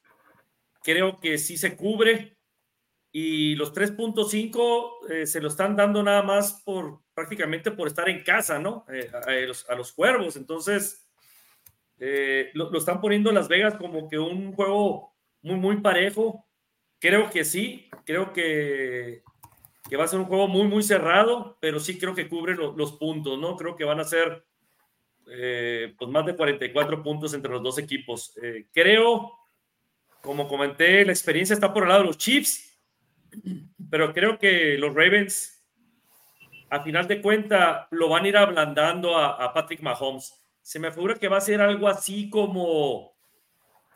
[0.83, 2.34] Creo que sí se cubre
[3.17, 8.25] y los 3.5 eh, se lo están dando nada más por prácticamente por estar en
[8.25, 8.85] casa, ¿no?
[8.93, 9.09] Eh,
[9.69, 10.35] a, los, cuervos.
[10.35, 11.07] Entonces,
[12.01, 16.45] eh, lo, están poniendo Las Vegas como que un juego muy, muy parejo.
[16.99, 19.23] Creo que sí, creo que,
[19.89, 22.93] que va a ser un juego muy, muy cerrado, pero sí creo que cubre los
[22.95, 23.57] puntos, ¿no?
[23.57, 24.45] Creo que van a ser
[25.25, 28.35] pues más de 44 puntos entre los dos equipos.
[28.73, 29.39] creo,
[30.21, 32.74] como comenté, la experiencia está por el lado de los Chiefs
[33.91, 35.65] pero creo que los Ravens,
[36.71, 40.35] a final de cuenta, lo van a ir ablandando a, Patrick Mahomes.
[40.63, 43.15] se me figura que va a ser algo así como,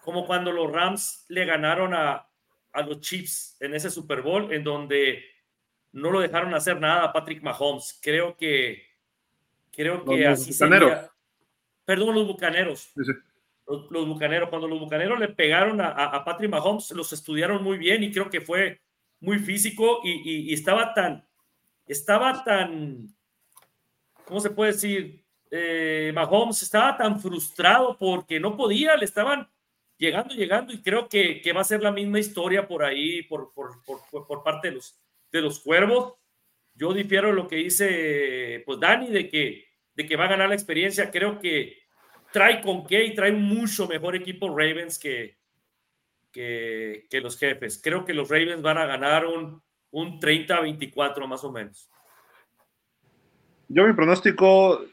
[0.03, 2.29] como cuando los Rams le ganaron a,
[2.73, 5.25] a los Chiefs en ese Super Bowl, en donde
[5.93, 7.99] no lo dejaron hacer nada a Patrick Mahomes.
[8.03, 8.83] Creo que,
[9.73, 10.91] creo que los así bucaneros.
[10.91, 11.11] sería.
[11.85, 12.81] Perdón, los bucaneros.
[12.95, 13.13] Sí, sí.
[13.67, 17.63] Los, los bucaneros, cuando los bucaneros le pegaron a, a, a Patrick Mahomes, los estudiaron
[17.63, 18.81] muy bien y creo que fue
[19.21, 21.27] muy físico y, estaba tan,
[21.87, 23.09] estaba tan,
[24.25, 25.25] ¿cómo se puede decir?
[25.51, 29.49] Eh, Mahomes estaba tan frustrado porque no podía, le estaban
[29.97, 33.53] llegando, llegando y creo que, que va a ser la misma historia por ahí, por,
[33.53, 34.97] por, por, por parte de los,
[35.33, 36.15] de los cuervos.
[36.75, 40.55] Yo difiero lo que dice pues Dani de que, de que va a ganar la
[40.55, 41.11] experiencia.
[41.11, 41.79] Creo que
[42.33, 45.38] trae con qué y trae mucho mejor equipo Ravens que,
[46.33, 47.81] que, los jefes.
[47.83, 51.91] Creo que los Ravens van a ganar un, un 30-24 más o menos.
[53.69, 54.85] Yo mi pronóstico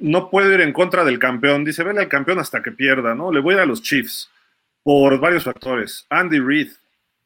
[0.00, 1.64] no puedo ir en contra del campeón.
[1.64, 3.32] Dice, vele al campeón hasta que pierda, ¿no?
[3.32, 4.30] Le voy a ir a los Chiefs
[4.82, 6.06] por varios factores.
[6.10, 6.68] Andy Reid,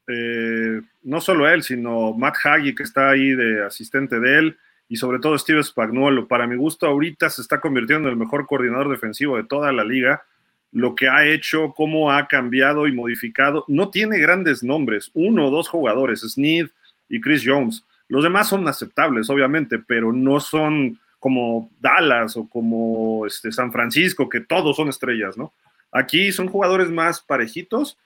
[0.06, 4.96] eh, no solo él, sino Matt Haggy, que está ahí de asistente de él, y
[4.96, 6.26] sobre todo Steve Spagnuolo.
[6.26, 9.84] Para mi gusto, ahorita se está convirtiendo en el mejor coordinador defensivo de toda la
[9.84, 10.24] liga.
[10.72, 13.64] Lo que ha hecho, cómo ha cambiado y modificado.
[13.68, 16.68] No tiene grandes nombres, uno o dos jugadores, Snead
[17.08, 17.84] y Chris Jones.
[18.08, 24.28] Los demás son aceptables, obviamente, pero no son como Dallas o como este, San Francisco,
[24.28, 25.52] que todos son estrellas, ¿no?
[25.92, 27.98] Aquí son jugadores más parejitos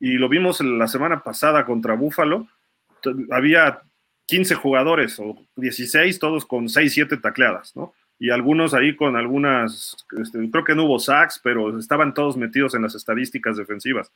[0.00, 2.46] y lo vimos la semana pasada contra Buffalo.
[3.30, 3.82] Había
[4.26, 7.94] 15 jugadores o 16, todos con 6, 7 tacleadas, ¿no?
[8.18, 12.74] Y algunos ahí con algunas, este, creo que no hubo sacks, pero estaban todos metidos
[12.74, 14.10] en las estadísticas defensivas.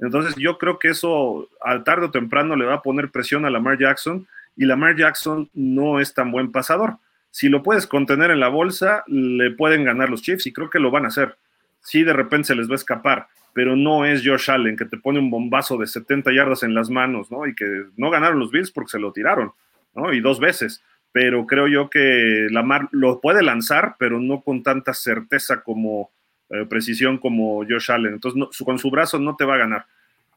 [0.00, 3.50] Entonces yo creo que eso al tarde o temprano le va a poner presión a
[3.50, 6.98] Lamar Jackson y Lamar Jackson no es tan buen pasador.
[7.30, 10.78] Si lo puedes contener en la bolsa, le pueden ganar los Chiefs y creo que
[10.78, 11.36] lo van a hacer.
[11.80, 14.98] Sí, de repente se les va a escapar, pero no es Josh Allen que te
[14.98, 17.46] pone un bombazo de 70 yardas en las manos, ¿no?
[17.46, 19.52] Y que no ganaron los Bills porque se lo tiraron,
[19.94, 20.12] ¿no?
[20.12, 20.82] Y dos veces.
[21.14, 26.10] Pero creo yo que Lamar lo puede lanzar, pero no con tanta certeza como
[26.50, 28.14] eh, precisión como Josh Allen.
[28.14, 29.86] Entonces, con su brazo no te va a ganar.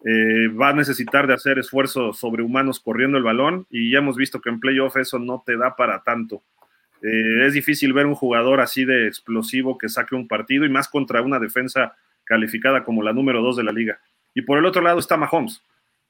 [0.06, 4.40] Eh, va a necesitar de hacer esfuerzos sobrehumanos corriendo el balón y ya hemos visto
[4.40, 6.44] que en playoff eso no te da para tanto.
[7.02, 10.88] Eh, es difícil ver un jugador así de explosivo que saque un partido y más
[10.88, 14.00] contra una defensa calificada como la número dos de la liga.
[14.36, 15.64] Y por el otro lado está Mahomes,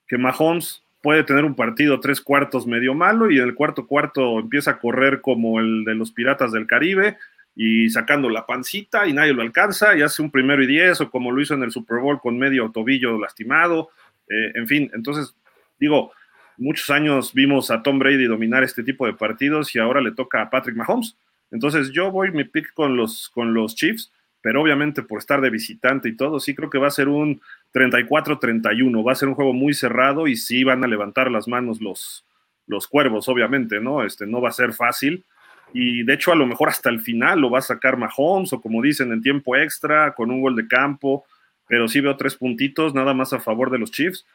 [0.08, 4.40] que Mahomes puede tener un partido tres cuartos medio malo y en el cuarto cuarto
[4.40, 7.18] empieza a correr como el de los Piratas del Caribe
[7.56, 11.10] y sacando la pancita y nadie lo alcanza y hace un primero y diez o
[11.10, 13.90] como lo hizo en el Super Bowl con medio tobillo lastimado.
[14.28, 15.34] Eh, en fin, entonces
[15.80, 16.12] digo,
[16.58, 20.42] muchos años vimos a Tom Brady dominar este tipo de partidos y ahora le toca
[20.42, 21.16] a Patrick Mahomes.
[21.52, 25.52] Entonces yo voy mi pick con los, con los Chiefs, pero obviamente por estar de
[25.52, 27.40] visitante y todo, sí creo que va a ser un
[27.74, 31.82] 34-31, va a ser un juego muy cerrado y sí van a levantar las manos
[31.82, 32.26] los,
[32.66, 34.04] los cuervos, obviamente, ¿no?
[34.04, 35.26] Este no va a ser fácil
[35.74, 38.62] y de hecho a lo mejor hasta el final lo va a sacar Mahomes o
[38.62, 41.26] como dicen en tiempo extra con un gol de campo,
[41.68, 44.26] pero sí veo tres puntitos nada más a favor de los Chiefs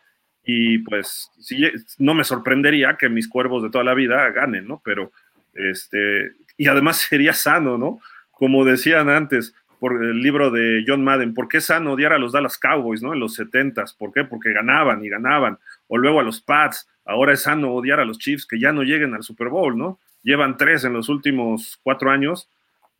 [0.44, 1.62] y pues sí,
[1.98, 4.82] no me sorprendería que mis cuervos de toda la vida ganen, ¿no?
[4.84, 5.12] Pero,
[5.54, 8.00] este, y además sería sano, ¿no?
[8.30, 12.30] Como decían antes, por el libro de John Madden, ¿por qué sano odiar a los
[12.30, 13.14] Dallas Cowboys, ¿no?
[13.14, 14.22] En los 70s, ¿por qué?
[14.22, 18.16] Porque ganaban y ganaban, o luego a los Pats, ahora es sano odiar a los
[18.18, 19.98] Chiefs que ya no lleguen al Super Bowl, ¿no?
[20.22, 22.48] Llevan tres en los últimos cuatro años,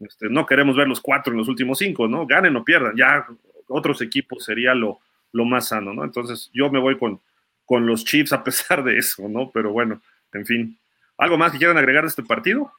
[0.01, 2.27] este, no queremos ver los cuatro en los últimos cinco, ¿no?
[2.27, 3.29] Ganen o pierdan, ya
[3.69, 4.99] otros equipos sería lo,
[5.31, 6.03] lo más sano, ¿no?
[6.03, 7.21] Entonces yo me voy con,
[7.65, 9.53] con los Chiefs a pesar de eso, ¿no?
[9.55, 10.03] Pero bueno,
[10.33, 10.79] en fin.
[11.17, 12.73] ¿Algo más que quieran agregar de este partido?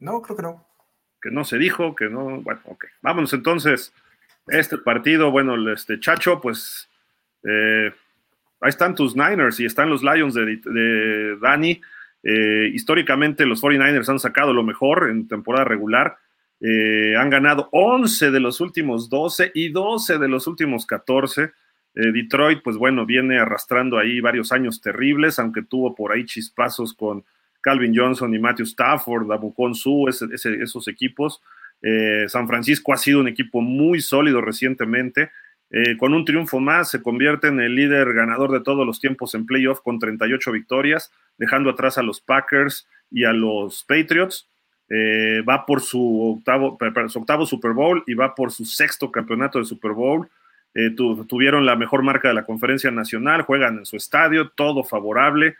[0.00, 0.69] No, creo que no.
[1.20, 2.40] Que no se dijo, que no.
[2.40, 2.86] Bueno, ok.
[3.02, 3.92] Vámonos entonces.
[4.48, 6.88] Este partido, bueno, este Chacho, pues
[7.44, 7.92] eh,
[8.60, 11.80] ahí están tus Niners y están los Lions de, de Dani.
[12.22, 16.18] Eh, históricamente los 49ers han sacado lo mejor en temporada regular.
[16.60, 21.52] Eh, han ganado 11 de los últimos 12 y 12 de los últimos 14.
[21.94, 26.94] Eh, Detroit, pues bueno, viene arrastrando ahí varios años terribles, aunque tuvo por ahí chispazos
[26.94, 27.24] con
[27.60, 31.42] Calvin Johnson y Matthew Stafford, Abucon Su, esos equipos.
[31.82, 35.30] Eh, San Francisco ha sido un equipo muy sólido recientemente.
[35.70, 39.34] Eh, con un triunfo más se convierte en el líder ganador de todos los tiempos
[39.34, 44.48] en playoff con 38 victorias, dejando atrás a los Packers y a los Patriots.
[44.88, 46.76] Eh, va por su octavo,
[47.08, 50.28] su octavo Super Bowl y va por su sexto campeonato de Super Bowl.
[50.96, 55.56] Tu, tuvieron la mejor marca de la conferencia nacional, juegan en su estadio, todo favorable.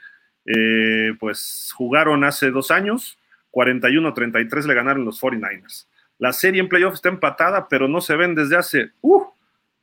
[0.46, 3.18] Eh, pues jugaron hace dos años,
[3.52, 5.86] 41-33 le ganaron los 49ers.
[6.18, 9.24] La serie en playoff está empatada, pero no se ven desde hace, uh,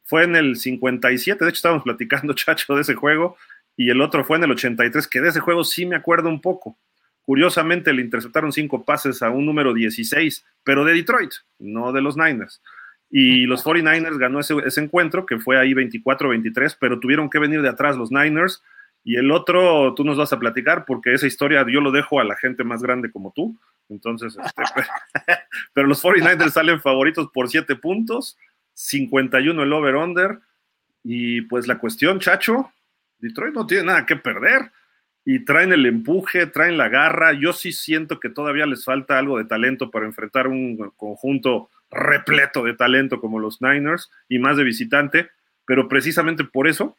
[0.03, 3.37] fue en el 57, de hecho estábamos platicando, chacho, de ese juego,
[3.75, 6.41] y el otro fue en el 83, que de ese juego sí me acuerdo un
[6.41, 6.77] poco.
[7.23, 12.15] Curiosamente le interceptaron cinco pases a un número 16, pero de Detroit, no de los
[12.15, 12.61] Niners.
[13.09, 17.61] Y los 49ers ganó ese, ese encuentro, que fue ahí 24-23, pero tuvieron que venir
[17.61, 18.63] de atrás los Niners.
[19.07, 22.25] Y el otro, tú nos vas a platicar, porque esa historia yo lo dejo a
[22.25, 23.57] la gente más grande como tú.
[23.87, 24.63] Entonces, este,
[25.73, 28.37] pero, los 49ers salen favoritos por 7 puntos,
[28.73, 30.39] 51 el over-under.
[31.05, 32.69] Y pues la cuestión, Chacho,
[33.19, 34.73] Detroit no tiene nada que perder
[35.23, 37.31] y traen el empuje, traen la garra.
[37.31, 42.61] Yo sí siento que todavía les falta algo de talento para enfrentar un conjunto repleto
[42.61, 45.29] de talento como los Niners y más de visitante,
[45.65, 46.97] pero precisamente por eso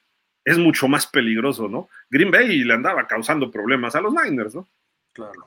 [0.49, 1.88] es mucho más peligroso, ¿no?
[2.09, 4.66] Green Bay le andaba causando problemas a los Niners, ¿no?
[5.12, 5.46] Claro.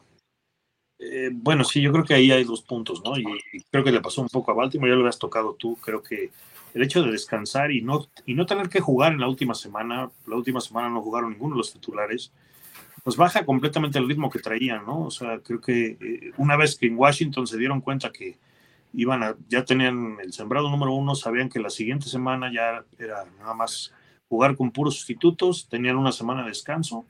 [0.99, 3.18] Eh, bueno, sí, yo creo que ahí hay dos puntos, ¿no?
[3.18, 3.26] Y,
[3.72, 6.30] creo que le pasó un poco a Baltimore, ya lo habías tocado tú, creo que
[6.76, 10.12] el hecho de descansar y no, y no tener que jugar en la última semana,
[10.28, 12.32] la última semana no jugaron ninguno de los titulares,
[13.04, 15.06] pues baja completamente el ritmo que traían, ¿no?
[15.06, 18.38] O sea, creo que eh, una vez que en Washington se dieron cuenta que
[18.93, 23.26] iban a, ya tenían el sembrado número uno, sabían que la siguiente semana ya era
[23.39, 23.91] nada más
[24.32, 27.05] jugar con puros sustitutos, tenían una semana de descanso.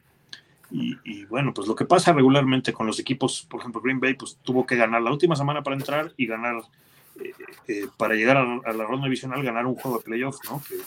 [0.71, 4.39] Y, bueno, pues lo que pasa regularmente con los equipos, por ejemplo, Green Bay, pues
[4.41, 6.63] tuvo que ganar la última semana para entrar y ganar,
[7.19, 7.33] eh,
[7.67, 10.63] eh, para llegar a, la ronda divisional, ganar un juego de playoff, ¿no?
[10.67, 10.77] Que,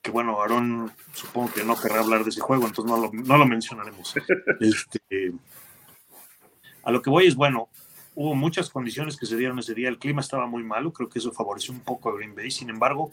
[0.00, 3.36] que bueno, Aaron supongo que no querrá hablar de ese juego, entonces no lo, no
[3.36, 4.14] lo mencionaremos.
[4.60, 5.32] Este,
[6.84, 7.68] a lo que voy es, bueno,
[8.14, 11.18] hubo muchas condiciones que se dieron ese día, el clima estaba muy malo, creo que
[11.18, 13.10] eso favoreció un poco a Green Bay, sin embargo,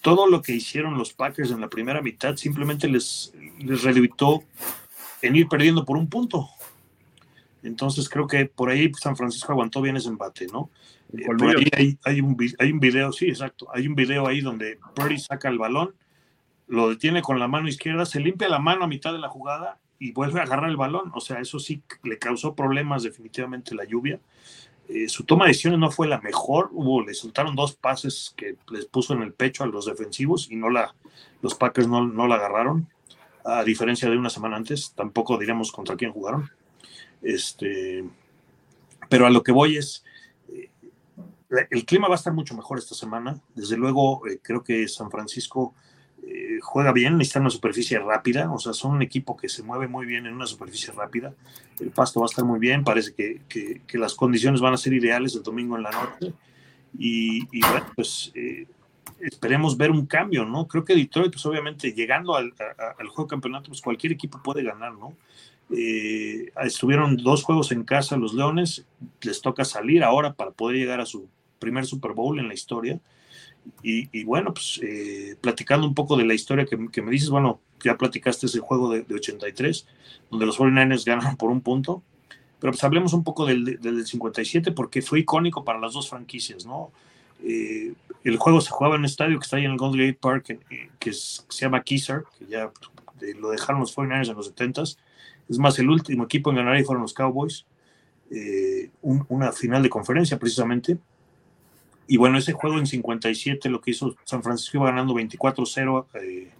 [0.00, 4.42] todo lo que hicieron los Packers en la primera mitad simplemente les, les relevitó
[5.22, 6.48] en ir perdiendo por un punto.
[7.62, 10.70] Entonces creo que por ahí San Francisco aguantó bien ese embate, ¿no?
[11.12, 11.42] Eh, por
[11.76, 13.68] ahí hay, un, hay un video, sí, exacto.
[13.72, 15.94] Hay un video ahí donde Purdy saca el balón,
[16.68, 19.78] lo detiene con la mano izquierda, se limpia la mano a mitad de la jugada
[19.98, 21.10] y vuelve a agarrar el balón.
[21.14, 24.20] O sea, eso sí le causó problemas definitivamente la lluvia.
[24.88, 26.70] Eh, su toma de decisiones no fue la mejor.
[26.72, 30.56] Hubo, le soltaron dos pases que les puso en el pecho a los defensivos y
[30.56, 30.94] no la,
[31.42, 32.88] los Packers no, no la agarraron.
[33.44, 36.50] A diferencia de una semana antes, tampoco diremos contra quién jugaron.
[37.22, 38.04] Este,
[39.08, 40.04] pero a lo que voy es,
[41.70, 43.40] el clima va a estar mucho mejor esta semana.
[43.54, 45.74] Desde luego, eh, creo que San Francisco
[46.30, 49.88] eh, juega bien, necesita una superficie rápida, o sea, son un equipo que se mueve
[49.88, 51.32] muy bien en una superficie rápida.
[51.80, 55.34] El pasto va a estar muy bien, parece que, las condiciones van a ser ideales
[55.36, 56.34] el domingo en la noche.
[56.98, 58.66] Y, bueno, pues eh,
[59.20, 60.66] esperemos ver un cambio, ¿no?
[60.68, 62.52] Creo que Detroit, pues obviamente, llegando al,
[63.08, 65.14] juego de campeonato, pues cualquier equipo puede ganar, ¿no?
[65.70, 68.86] estuvieron dos juegos en casa los Leones,
[69.20, 72.98] les toca salir ahora para poder llegar a su primer Super Bowl en la historia.
[73.82, 77.96] Y, bueno, pues eh, platicando un poco de la historia que, me dices, bueno, ya
[77.96, 79.86] platicaste ese juego de, 83,
[80.30, 82.02] donde los 49ers ganaron por un punto,
[82.60, 86.66] pero pues hablemos un poco del, del 57 porque fue icónico para las dos franquicias,
[86.66, 86.90] ¿no?
[87.42, 87.94] Eh,
[88.24, 90.50] el juego se jugaba en un estadio que está ahí en el Golden Gate Park,
[90.70, 92.70] eh, que, se llama Keeser, que ya
[93.38, 94.96] lo dejaron los 49ers en los 70s.
[95.48, 97.64] Es más, el último equipo en ganar ahí fueron los Cowboys.
[99.00, 100.98] una final de conferencia precisamente.
[102.10, 106.50] Y bueno, ese juego en 57 lo que hizo San Francisco iba ganando 24-0, eh,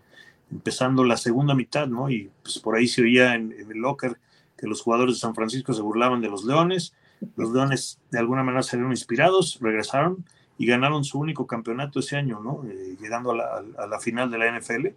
[0.51, 2.11] empezando la segunda mitad, ¿no?
[2.11, 4.19] Y pues por ahí se oía en, el locker
[4.59, 6.93] que los jugadores de San Francisco se burlaban de los Leones.
[7.35, 10.23] Los Leones de alguna manera salieron inspirados, regresaron
[10.59, 12.65] y ganaron su único campeonato ese año, ¿no?
[12.69, 14.89] Eh, llegando a la, a la, final de la NFL.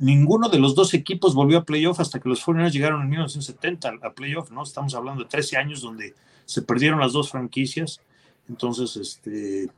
[0.00, 3.94] Ninguno de los dos equipos volvió a playoff hasta que los 49 llegaron en 1970
[4.02, 4.64] a playoff, ¿no?
[4.64, 6.16] Estamos hablando de 13 años donde
[6.46, 8.00] se perdieron las dos franquicias
[8.48, 9.70] entonces, este,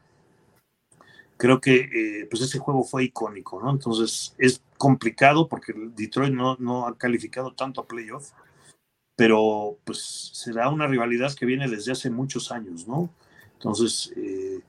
[1.39, 3.71] creo que eh, pues ese juego fue icónico, ¿no?
[3.71, 8.33] Entonces es complicado porque Detroit no, ha calificado tanto a playoff,
[9.17, 13.11] pero pues será una rivalidad que viene desde hace muchos años, ¿no?
[13.55, 14.61] Entonces, eh,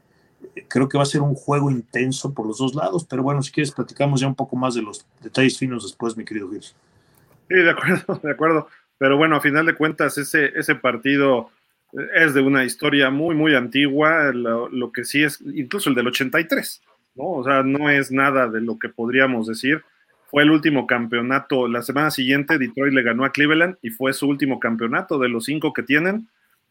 [0.68, 3.52] creo que va a ser un juego intenso por los dos lados, pero bueno, si
[3.52, 6.62] quieres platicamos ya un poco más de los detalles finos después, mi querido Gil.
[6.62, 6.76] Sí,
[7.50, 8.68] de acuerdo, de acuerdo.
[8.98, 11.50] Pero bueno, a final de cuentas, ese, ese partido
[12.14, 16.82] es de una historia muy, muy antigua, lo, que sí es, incluso el del 83,
[17.16, 17.24] ¿no?
[17.26, 19.84] O sea, no es nada de lo que podríamos decir.
[20.30, 24.28] Fue el último campeonato, la semana siguiente Detroit le ganó a Cleveland y fue su
[24.28, 26.28] último campeonato de los cinco que tienen.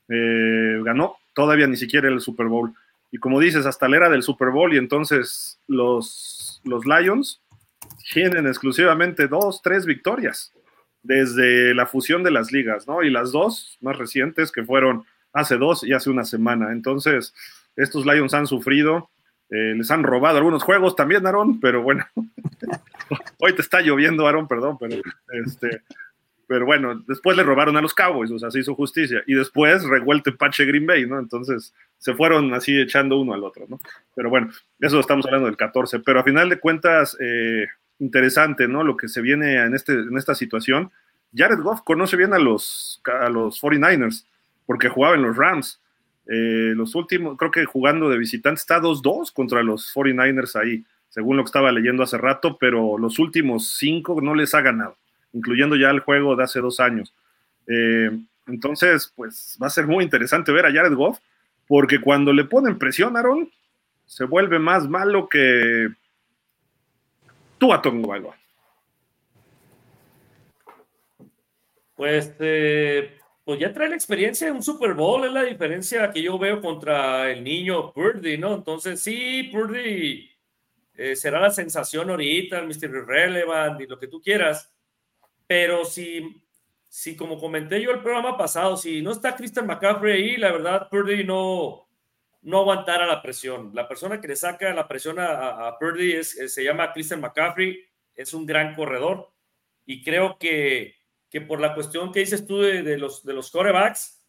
[0.08, 2.72] Eh, ganó todavía ni siquiera el Super Bowl.
[3.10, 7.40] Y como dices, hasta la era del Super Bowl y entonces los, los Lions
[8.12, 10.52] tienen exclusivamente dos, tres victorias
[11.02, 13.02] desde la fusión de las ligas, ¿no?
[13.02, 16.72] Y las dos más recientes que fueron hace dos y hace una semana.
[16.72, 17.34] Entonces,
[17.76, 19.10] estos Lions han sufrido,
[19.50, 22.06] eh, les han robado algunos juegos también, Aaron, pero bueno,
[23.38, 25.00] hoy te está lloviendo, Aaron, perdón, pero
[25.44, 25.82] este,
[26.48, 29.22] pero bueno, después le robaron a los Cowboys, o sea, se hizo justicia.
[29.26, 31.18] Y después revuelto Pache Green Bay, ¿no?
[31.18, 33.78] Entonces se fueron así echando uno al otro, ¿no?
[34.14, 34.48] Pero bueno,
[34.80, 36.00] eso estamos hablando del 14.
[36.00, 37.66] Pero a final de cuentas, eh,
[37.98, 38.84] interesante, ¿no?
[38.84, 40.90] Lo que se viene en, este, en esta situación.
[41.34, 44.24] Jared Goff conoce bien a los, a los 49ers,
[44.66, 45.80] porque jugaba en los Rams.
[46.26, 51.36] Eh, los últimos, creo que jugando de visitante está 2-2 contra los 49ers ahí, según
[51.36, 54.96] lo que estaba leyendo hace rato, pero los últimos cinco no les ha ganado
[55.32, 57.14] incluyendo ya el juego de hace dos años.
[57.66, 58.10] Eh,
[58.46, 61.18] entonces, pues va a ser muy interesante ver a Jared Goff,
[61.66, 63.50] porque cuando le ponen presión, Aaron,
[64.06, 65.88] se vuelve más malo que
[67.58, 68.34] tú a Tongo
[71.94, 76.22] Pues, eh, pues ya trae la experiencia de un Super Bowl, es la diferencia que
[76.22, 78.54] yo veo contra el niño Purdy, ¿no?
[78.54, 80.30] Entonces, sí, Purdy
[80.94, 82.90] eh, será la sensación ahorita, el Mr.
[82.90, 84.72] Irrelevant y lo que tú quieras,
[85.46, 86.40] pero si,
[86.88, 90.88] si, como comenté yo el programa pasado, si no está Christian McCaffrey ahí, la verdad,
[90.88, 91.87] Purdy no,
[92.48, 93.72] no aguantara la presión.
[93.74, 97.84] La persona que le saca la presión a, Purdy es, se llama Christian McCaffrey,
[98.14, 99.30] es un gran corredor.
[99.84, 100.94] Y creo que,
[101.28, 104.24] que por la cuestión que dices tú de, los, de los corebacks,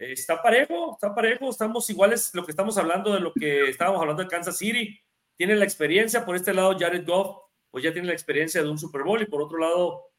[0.00, 4.00] eh, está parejo, está parejo, estamos iguales, lo que estamos hablando de lo que estábamos
[4.00, 5.00] hablando de Kansas City.
[5.36, 8.78] Tiene la experiencia, por este lado Jared Goff, pues ya tiene la experiencia de un
[8.78, 10.10] Super Bowl y por otro lado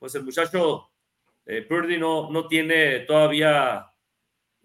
[0.00, 0.90] pues el muchacho
[1.46, 3.86] eh, Purdy no, no tiene todavía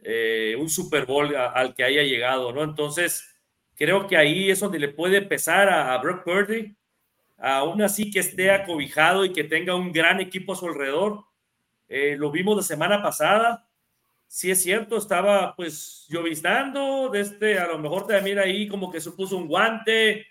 [0.03, 2.63] eh, un Super Bowl al que haya llegado, ¿no?
[2.63, 3.27] Entonces,
[3.75, 6.75] creo que ahí es donde le puede pesar a, Brock Purdy,
[7.37, 11.23] aún así que esté acobijado y que tenga un gran equipo a su alrededor.
[11.89, 13.67] Eh, lo vimos la semana pasada.
[14.27, 18.99] Sí es cierto, estaba pues lloviznando, de este, a lo mejor también ahí como que
[18.99, 20.25] se puso un guante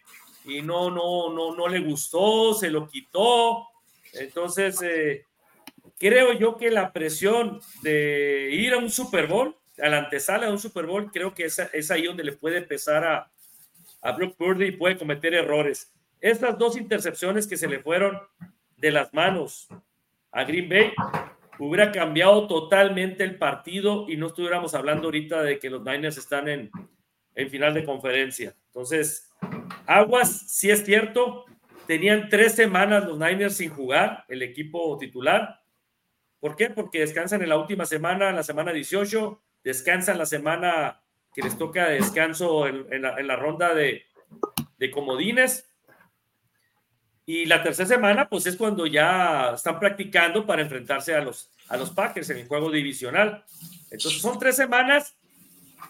[0.44, 3.68] y no, no, no, no le gustó, se lo quitó
[4.12, 5.26] entonces, eh,
[5.98, 10.52] creo yo que la presión de ir a un Super Bowl, a la antesala de
[10.52, 13.30] un Super Bowl, creo que es, ahí donde le puede pesar a,
[14.02, 15.92] a Brock Purdy y puede cometer errores.
[16.20, 18.18] Estas dos intercepciones que se le fueron
[18.76, 19.68] de las manos
[20.30, 20.92] a Green Bay,
[21.58, 26.48] hubiera cambiado totalmente el partido y no estuviéramos hablando ahorita de que los Niners están
[26.48, 26.70] en,
[27.34, 28.54] en final de conferencia.
[28.66, 29.30] Entonces,
[29.86, 31.44] Aguas, sí es cierto,
[31.86, 35.60] Tenían tres semanas los Niners sin jugar, el equipo titular.
[36.40, 36.70] ¿Por qué?
[36.70, 41.02] Porque descansan en la última semana, en la semana 18, descansan la semana
[41.34, 44.04] que les toca descanso en, la, ronda de,
[44.92, 45.68] comodines.
[47.24, 51.76] Y la tercera semana, pues es cuando ya están practicando para enfrentarse a los, a
[51.76, 53.44] los Packers en el juego divisional.
[53.90, 55.16] Entonces son tres semanas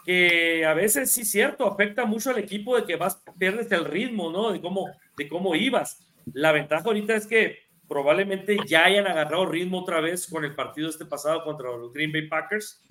[0.05, 4.31] que a veces sí cierto, afecta mucho al equipo de que vas, pierdes el ritmo,
[4.31, 4.53] ¿no?
[4.53, 6.07] De cómo, de cómo ibas.
[6.33, 10.89] La ventaja ahorita es que probablemente ya hayan agarrado ritmo otra vez con el partido
[10.89, 12.83] este pasado contra los Green Bay Packers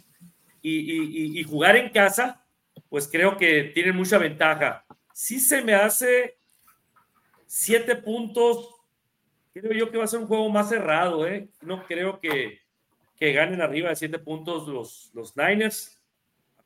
[0.62, 2.46] y, jugar en casa,
[2.90, 4.86] pues creo que tienen mucha ventaja.
[5.14, 6.38] Sí se me hace
[7.46, 8.76] siete puntos,
[9.54, 11.50] creo yo que va a ser un juego más cerrado, ¿eh?
[11.62, 12.60] No creo que,
[13.18, 16.02] que ganen arriba de siete puntos los, los Niners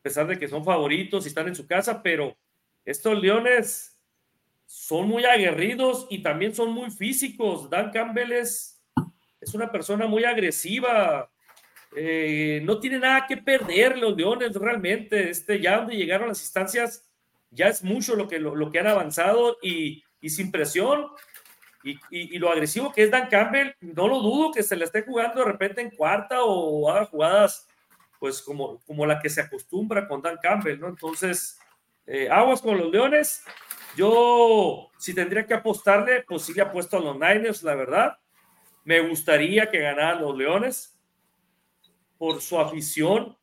[0.05, 2.37] pesar de que son favoritos y están en su casa, pero
[2.85, 3.97] estos Leones
[4.67, 7.71] son muy aguerridos y también son muy físicos.
[7.71, 8.79] Dan Campbell es,
[9.55, 11.31] una persona muy agresiva.
[11.95, 15.29] Eh, no tiene nada que perder los Leones realmente.
[15.29, 17.09] Este, ya donde llegaron las instancias,
[17.51, 21.07] ya es mucho lo que, lo, que han avanzado y, sin presión.
[21.83, 25.03] Y, y, lo agresivo que es Dan Campbell, no lo dudo que se le esté
[25.03, 27.67] jugando de repente en cuarta o haga jugadas
[28.19, 30.87] pues como, como la que se acostumbra con Dan Campbell, ¿no?
[30.87, 31.59] Entonces,
[32.07, 33.43] eh, aguas con los Leones.
[33.95, 38.17] Yo, si tendría que apostarle, pues sí le apuesto a los Niners, la verdad.
[38.83, 40.94] Me gustaría que ganaran los Leones
[42.17, 43.37] por su afición.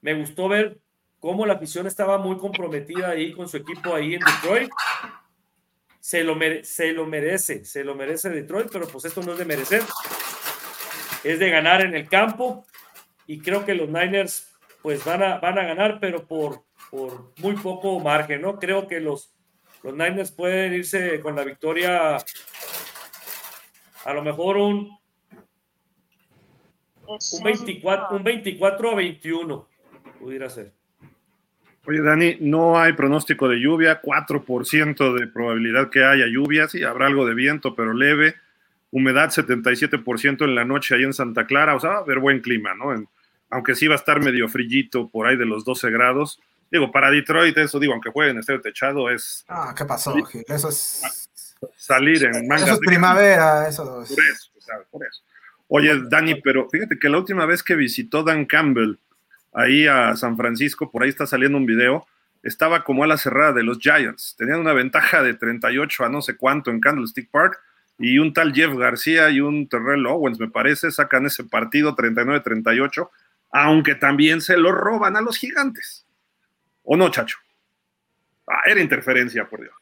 [0.00, 0.78] Me gustó ver
[1.20, 4.70] cómo la afición estaba muy comprometida ahí con su equipo ahí en Detroit.
[6.00, 9.44] Se lo, se lo merece, se lo merece Detroit, pero pues esto no es de
[9.44, 9.82] merecer.
[11.24, 12.64] Es de ganar en el campo
[13.26, 14.52] y creo que los Niners
[14.82, 18.58] pues van a, van a ganar, pero por, por muy poco margen, ¿no?
[18.60, 19.34] Creo que los,
[19.82, 22.18] los Niners pueden irse con la victoria
[24.04, 24.96] a lo mejor un,
[27.08, 29.68] un 24, un 24 a 21
[30.18, 30.72] pudiera ser.
[31.86, 37.06] Oye, Dani, no hay pronóstico de lluvia, 4% de probabilidad que haya lluvia, sí, habrá
[37.06, 38.34] algo de viento, pero leve,
[38.90, 42.40] humedad 77% en la noche ahí en Santa Clara, o sea, va a haber buen
[42.40, 43.06] clima, ¿no?
[43.50, 46.40] aunque sí va a estar medio frillito por ahí de los 12 grados.
[46.70, 49.44] Digo, para Detroit, eso digo, aunque jueguen en estadio techado, es.
[49.46, 50.12] Ah, ¿qué pasó,
[50.48, 51.28] Eso es.
[51.76, 52.64] Salir en mangas.
[52.64, 53.84] Eso es primavera, eso.
[53.84, 54.50] Por eso,
[54.90, 55.22] por eso.
[55.68, 58.98] Oye, Dani, pero fíjate que la última vez que visitó Dan Campbell
[59.52, 62.06] ahí a San Francisco, por ahí está saliendo un video,
[62.42, 64.36] estaba como a la cerrada de los Giants.
[64.38, 67.58] Tenían una ventaja de 38 a no sé cuánto en Candlestick Park
[67.98, 73.10] y un tal Jeff García y un Terrell Owens, me parece, sacan ese partido 39-38,
[73.50, 76.06] aunque también se lo roban a los gigantes.
[76.82, 77.38] ¿O no, chacho?
[78.46, 79.74] Ah, era interferencia, por Dios.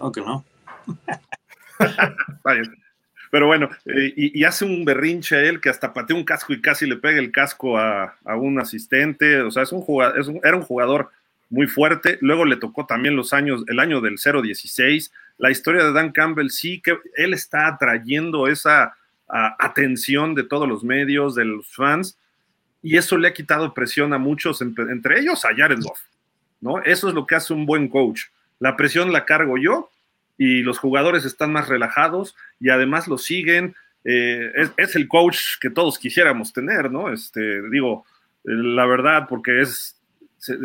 [0.00, 0.44] Aunque no.
[3.32, 6.84] Pero bueno, eh, y, hace un berrinche él que hasta patea un casco y casi
[6.84, 9.40] le pega el casco a, un asistente.
[9.40, 11.08] O sea, es un jugador, era un jugador
[11.48, 12.18] muy fuerte.
[12.20, 15.10] Luego le tocó también los años, el año del 0-16.
[15.38, 20.84] La historia de Dan Campbell sí que él está atrayendo esa atención de todos los
[20.84, 22.18] medios, de los fans,
[22.82, 26.00] y eso le ha quitado presión a muchos, entre ellos a Jared Goff.
[26.60, 26.82] ¿no?
[26.82, 28.24] Eso es lo que hace un buen coach.
[28.58, 29.88] La presión la cargo yo
[30.44, 33.76] y los jugadores están más relajados y además lo siguen.
[34.04, 37.12] Eh, es, el coach que todos quisiéramos tener, ¿no?
[37.12, 38.04] Este, digo,
[38.42, 39.96] la verdad, porque es
[40.38, 40.56] se,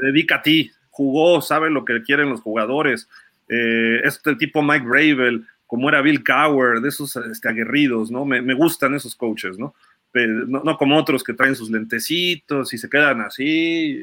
[0.00, 3.08] dedica a ti, jugó, sabe lo que quieren los jugadores.
[3.48, 8.24] Eh, es el tipo Mike Bravel, como era Bill Cower, de esos este, aguerridos, ¿no?
[8.24, 9.74] Me, gustan esos coaches, ¿no?
[10.14, 10.78] ¿no?
[10.78, 13.98] como otros que traen sus lentecitos y se quedan así,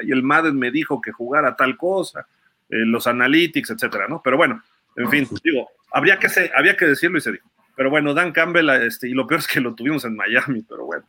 [0.00, 2.26] y, el Madden me dijo que jugara tal cosa,
[2.72, 4.22] eh, los analytics, etcétera, ¿no?
[4.24, 4.62] Pero bueno,
[4.96, 7.46] en fin, digo, habría que, había que decirlo y se dijo.
[7.76, 10.86] Pero bueno, Dan Campbell, este, y lo peor es que lo tuvimos en Miami, pero
[10.86, 11.04] bueno.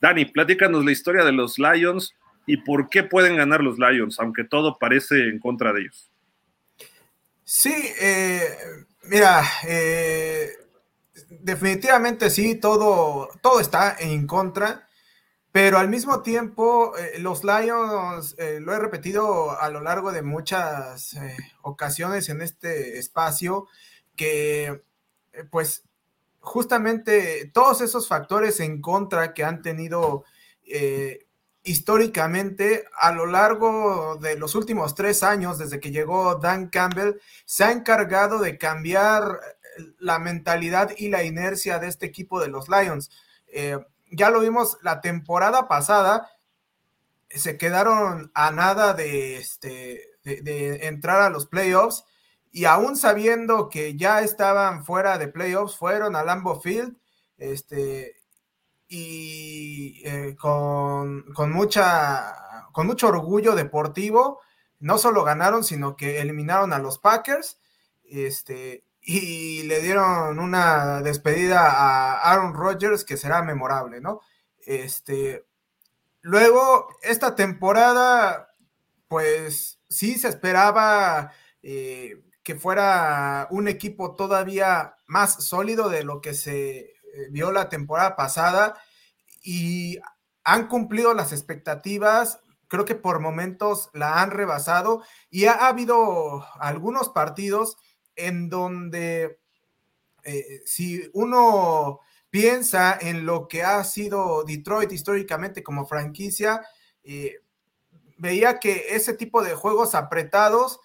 [0.00, 2.12] Dani, platícanos la historia de los Lions
[2.44, 6.10] y por qué pueden ganar los Lions, aunque todo parece en contra de ellos.
[7.44, 8.40] Sí, eh,
[9.04, 10.50] mira, eh,
[11.40, 14.87] definitivamente sí, todo, todo está en contra,
[15.52, 21.16] pero al mismo tiempo eh, los Lions, lo he repetido a lo largo de muchas
[21.62, 23.66] ocasiones en este espacio,
[24.16, 24.82] que
[25.50, 25.84] pues
[26.40, 30.24] justamente todos esos factores en contra que han tenido
[31.68, 37.64] históricamente, a lo largo de los últimos tres años, desde que llegó Dan Campbell, se
[37.64, 39.38] ha encargado de cambiar
[39.98, 43.10] la mentalidad y la inercia de este equipo de los Lions.
[43.48, 43.78] Eh,
[44.10, 46.30] ya lo vimos la temporada pasada,
[47.30, 52.04] se quedaron a nada de, este, de, entrar a los playoffs
[52.50, 56.96] y aún sabiendo que ya estaban fuera de playoffs, fueron a Lambeau Field
[57.36, 58.16] este,
[58.88, 62.34] y eh, con, mucha,
[62.72, 64.40] con mucho orgullo deportivo,
[64.80, 67.58] no solo ganaron, sino que eliminaron a los Packers
[68.04, 74.20] este, y le dieron una despedida a Aaron Rodgers que será memorable, ¿no?
[74.66, 75.46] Este,
[76.20, 78.50] luego, esta temporada,
[79.08, 81.32] pues sí se esperaba
[81.62, 86.92] eh, que fuera un equipo todavía más sólido de lo que se eh,
[87.30, 88.78] vio la temporada pasada
[89.42, 89.98] y
[90.44, 92.40] han cumplido las expectativas.
[92.68, 97.78] Creo que por momentos la han rebasado y ha, habido algunos partidos
[98.18, 99.38] en donde
[100.24, 106.60] eh, si uno piensa en lo que ha sido Detroit históricamente como franquicia,
[107.02, 107.40] eh,
[108.18, 110.80] veía que ese tipo de juegos apretados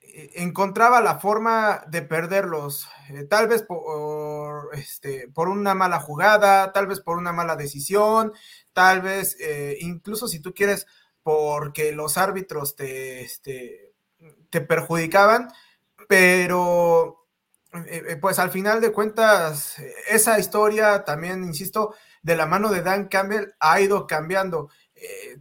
[0.00, 2.86] eh, encontraba la forma de perderlos,
[3.28, 8.32] tal vez por, este, por una mala jugada, tal vez por una mala decisión,
[8.72, 9.36] tal vez
[9.80, 10.86] incluso si tú quieres
[11.24, 13.94] porque los árbitros te, este,
[14.50, 15.48] te perjudicaban,
[16.08, 17.26] pero
[18.20, 19.76] pues al final de cuentas
[20.08, 24.70] esa historia también, insisto, de la mano de Dan Campbell ha ido cambiando.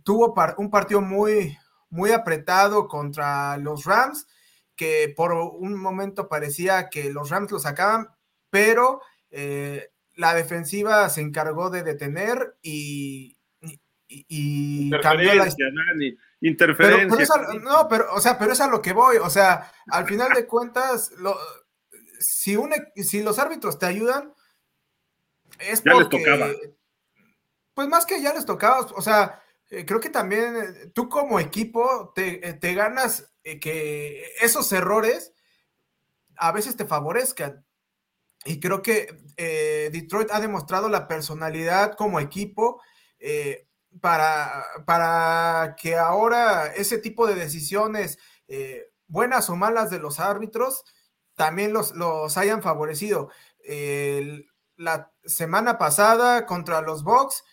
[0.04, 1.58] tuvo un partido muy,
[1.90, 4.26] muy apretado contra los Rams
[4.76, 8.10] que por un momento parecía que los Rams lo sacaban,
[8.50, 13.33] pero eh, la defensiva se encargó de detener y,
[14.28, 15.48] y, cambió la
[16.42, 17.36] interferencia.
[17.62, 19.18] no, pero, o sea, pero es a lo que voy.
[19.18, 21.12] O sea, al final de cuentas,
[22.20, 22.58] si,
[22.98, 24.34] si los árbitros te ayudan,
[25.60, 26.48] es ya les tocaba.
[27.74, 29.42] Pues más que ya les tocaba, o sea,
[29.72, 35.34] eh, creo que también eh, tú como equipo te, te ganas eh, que esos errores
[36.38, 37.66] a veces te favorezcan.
[38.46, 39.08] Y creo que
[39.38, 42.82] eh, Detroit ha demostrado la personalidad como equipo
[43.20, 43.68] eh,
[44.02, 48.20] para, para, que ahora ese tipo de decisiones,
[49.08, 50.84] buenas o malas de los árbitros,
[51.36, 53.30] también los, los hayan favorecido.
[54.78, 57.44] la semana pasada contra los Bucks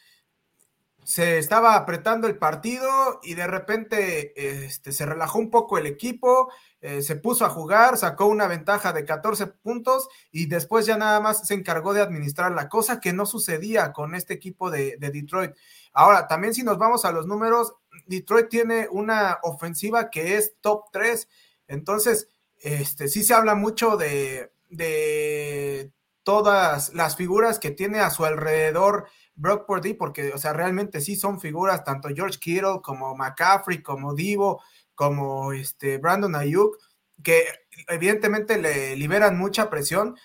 [1.05, 4.33] se estaba apretando el partido y de repente
[4.65, 8.93] este, se relajó un poco el equipo, eh, se puso a jugar, sacó una ventaja
[8.93, 13.13] de 14 puntos y después ya nada más se encargó de administrar la cosa que
[13.13, 15.53] no sucedía con este equipo de, Detroit.
[15.93, 17.75] Ahora, también si nos vamos a los números,
[18.07, 21.29] Detroit tiene una ofensiva que es top 3,
[21.69, 22.29] entonces
[22.59, 29.09] este, sí se habla mucho de, de todas las figuras que tiene a su alrededor
[29.35, 34.15] Brock Purdy, porque, o sea, realmente sí son figuras, tanto George Kittle como McCaffrey, como
[34.15, 34.63] Divo,
[34.95, 36.77] como este Brandon Ayuk,
[37.23, 37.45] que
[37.89, 40.17] evidentemente le liberan mucha presión,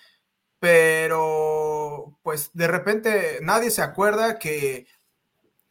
[0.58, 4.86] pero pues de repente nadie se acuerda que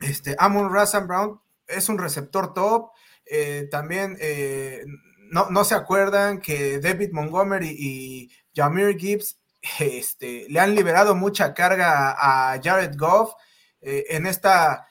[0.05, 2.91] este Amon Razan Brown es un receptor top,
[3.25, 4.85] eh, también eh,
[5.31, 9.39] no, no, se acuerdan que David Montgomery y Jameer Gibbs
[9.79, 13.33] este, le han liberado mucha carga a Jared Goff
[13.81, 14.87] eh, en esta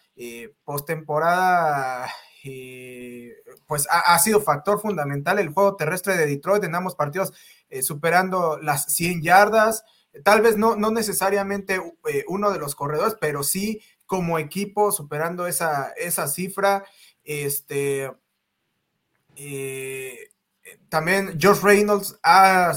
[0.65, 2.09] postemporada.
[3.67, 7.33] Pues ha, sido factor fundamental el juego terrestre de Detroit en ambos partidos,
[7.81, 9.83] superando las 100 yardas.
[10.23, 11.81] Tal vez no, no necesariamente
[12.29, 13.81] uno de los corredores, pero sí
[14.15, 16.85] como equipo superando esa, esa cifra.
[17.25, 18.13] Este,
[20.89, 22.73] también Josh Reynolds ha,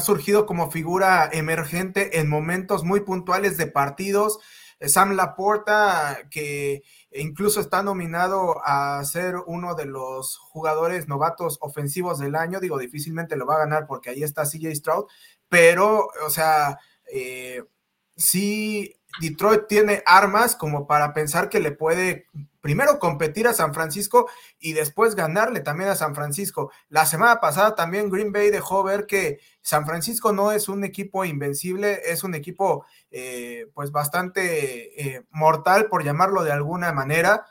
[0.00, 4.38] surgido como figura emergente en momentos muy puntuales de partidos.
[4.80, 12.36] Sam Laporta, que incluso está nominado a ser uno de los jugadores novatos ofensivos del
[12.36, 15.04] año, digo, difícilmente lo va a ganar porque ahí está CJ Stroud,
[15.50, 16.78] pero, o sea,
[17.12, 17.62] eh,
[18.16, 22.26] sí, Detroit tiene armas como para pensar que le puede
[22.60, 26.70] primero competir a San Francisco y después ganarle también a San Francisco.
[26.88, 31.24] La semana pasada también Green Bay dejó ver que San Francisco no es un equipo
[31.24, 37.46] invencible, es un equipo eh, pues bastante eh, mortal, por llamarlo de alguna manera.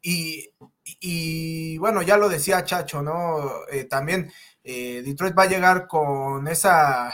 [0.00, 3.66] Y, bueno, ya lo decía Chacho, ¿no?
[3.70, 4.30] Eh, también
[4.62, 7.10] Detroit va a llegar con esa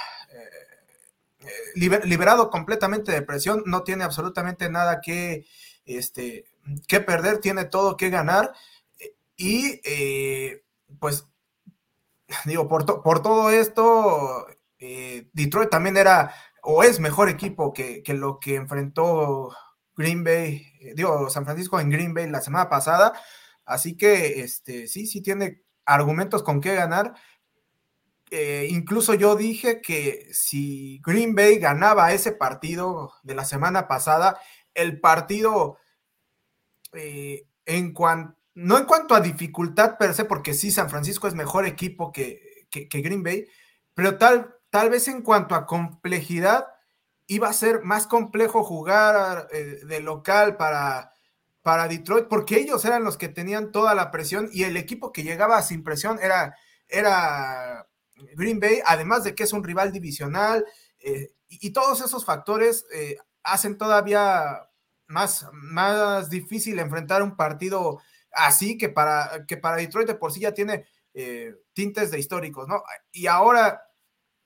[1.74, 5.46] liberado completamente de presión, no tiene absolutamente nada que
[5.86, 6.46] este,
[6.88, 8.52] que perder, tiene todo que ganar.
[9.36, 10.64] Y eh,
[10.98, 11.26] pues,
[12.44, 14.46] digo, por, por todo esto,
[14.78, 19.54] eh, Detroit también era o es mejor equipo que, lo que enfrentó
[19.96, 23.12] Green Bay, eh, digo, San Francisco en Green Bay la semana pasada.
[23.66, 27.14] Así que este, sí, sí tiene argumentos con qué ganar.
[28.68, 34.40] Incluso yo dije que si Green Bay ganaba ese partido de la semana pasada,
[34.74, 35.78] el partido
[36.92, 37.94] eh, en
[38.54, 42.68] no en cuanto a dificultad per se, porque sí, San Francisco es mejor equipo que,
[42.70, 43.46] Green Bay,
[43.94, 46.66] pero tal, tal vez en cuanto a complejidad,
[47.26, 51.12] iba a ser más complejo jugar eh, de local para,
[51.62, 55.22] para Detroit, porque ellos eran los que tenían toda la presión y el equipo que
[55.22, 56.54] llegaba sin presión era,
[56.88, 57.88] era
[58.34, 60.64] Green Bay, además de que es un rival divisional,
[60.98, 62.86] eh, y, todos esos factores
[63.42, 64.68] hacen todavía
[65.06, 68.00] más, más difícil enfrentar un partido
[68.34, 72.68] así que para, que para Detroit de por sí ya tiene eh, tintes de históricos,
[72.68, 72.82] ¿no?
[73.12, 73.82] Y ahora,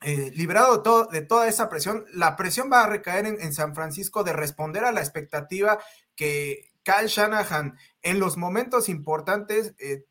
[0.02, 4.22] eh, liberado todo, de toda esa presión, la presión va a recaer en, San Francisco
[4.22, 5.78] de responder a la expectativa
[6.14, 10.04] que Kyle Shanahan en los momentos importantes eh,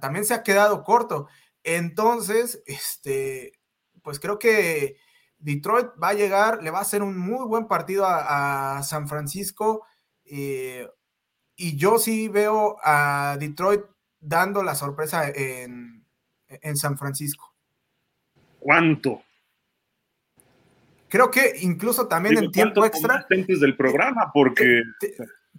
[0.00, 1.28] también se ha quedado corto.
[1.64, 3.52] Entonces, este,
[4.02, 4.96] pues creo que
[5.38, 9.86] Detroit va a llegar, le va a hacer un muy buen partido a, San Francisco.
[10.24, 10.88] Eh,
[11.56, 13.82] y yo sí veo a Detroit
[14.20, 16.04] dando la sorpresa en,
[16.74, 17.54] San Francisco.
[18.58, 19.22] ¿Cuánto?
[21.08, 23.26] Creo que incluso también en tiempo extra.
[23.28, 24.82] Del programa, porque.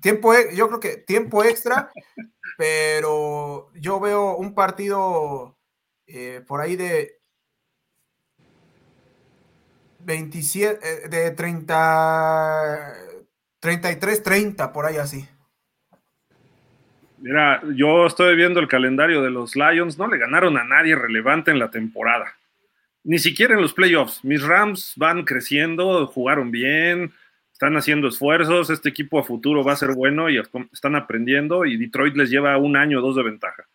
[0.02, 1.91] Tiempo, e, yo creo que tiempo extra,
[2.58, 5.59] pero yo veo un partido
[6.10, 7.20] eh, por ahí de
[9.99, 12.93] 27, eh, de 30,
[13.60, 15.28] 33, 30, por ahí así.
[17.20, 21.51] Mira, yo estoy viendo el calendario de los Lions, no le ganaron a nadie relevante
[21.51, 22.34] en la temporada,
[23.03, 24.24] ni siquiera en los playoffs.
[24.24, 27.12] Mis Rams van creciendo, jugaron bien,
[27.51, 30.41] están haciendo esfuerzos, este equipo a futuro va a ser bueno y
[30.72, 33.66] están aprendiendo y Detroit les lleva un año o dos de ventaja.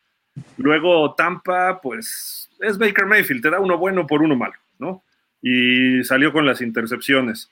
[0.57, 5.03] Luego Tampa, pues es Baker Mayfield, te da uno bueno por uno malo, ¿no?
[5.47, 7.51] y salió con las intercepciones.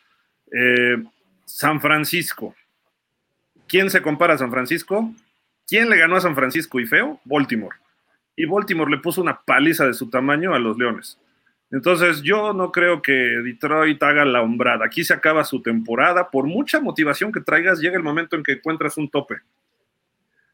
[0.50, 0.96] Eh,
[1.44, 2.54] San Francisco.
[3.68, 5.12] ¿Quién se compara a San Francisco?
[5.68, 7.20] ¿Quién le ganó a San Francisco y feo?
[7.26, 7.76] Baltimore.
[8.34, 11.18] Y Baltimore le puso una paliza de su tamaño a los Leones.
[11.70, 14.86] Entonces, yo no creo que Detroit haga la hombrada.
[14.86, 16.30] Aquí se acaba su temporada.
[16.30, 19.36] Por mucha motivación que traigas, llega el momento en que encuentras un tope.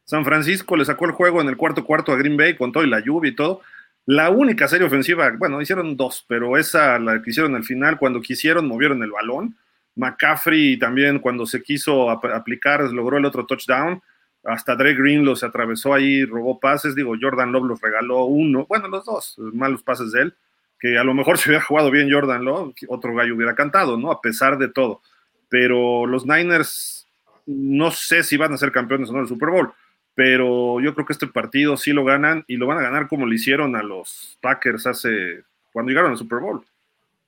[0.09, 2.83] San Francisco le sacó el juego en el cuarto cuarto a Green Bay con todo
[2.83, 3.61] y la lluvia y todo.
[4.07, 8.19] La única serie ofensiva, bueno, hicieron dos, pero esa la que hicieron al final, cuando
[8.19, 9.55] quisieron, movieron el balón.
[9.93, 14.01] McCaffrey también, cuando se quiso aplicar, logró el otro touchdown.
[14.43, 16.95] Hasta Dre Green los atravesó ahí, robó pases.
[16.95, 20.33] Digo, Jordan Love los regaló uno, bueno, los dos, malos pases de él.
[20.79, 24.09] Que a lo mejor si hubiera jugado bien Jordan Love, otro gallo hubiera cantado, ¿no?
[24.09, 25.03] A pesar de todo.
[25.49, 27.07] Pero los Niners,
[27.45, 29.71] no sé si van a ser campeones o no del Super Bowl
[30.15, 33.25] pero yo creo que este partido sí lo ganan y lo van a ganar como
[33.25, 36.65] lo hicieron a los Packers hace cuando llegaron al Super Bowl.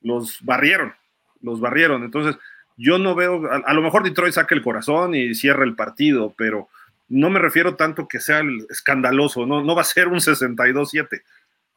[0.02, 0.94] Los barrieron,
[1.42, 2.04] los barrieron.
[2.04, 2.38] Entonces,
[2.78, 6.68] yo no veo, a, lo mejor Detroit saque el corazón y cierra el partido, pero
[7.08, 11.22] no me refiero tanto que sea escandaloso, no, no va a ser un 62-7.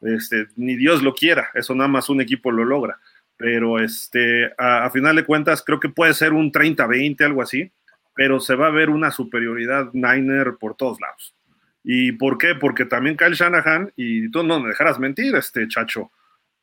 [0.01, 2.99] Este, ni Dios lo quiera, eso nada más un equipo lo logra.
[3.37, 7.71] Pero este, a, a final de cuentas, creo que puede ser un 30-20, algo así
[8.15, 11.35] pero se va a ver una superioridad Niner por todos lados.
[11.83, 12.55] ¿Y por qué?
[12.55, 16.11] Porque también Kyle Shanahan, y tú no me dejarás mentir, este chacho,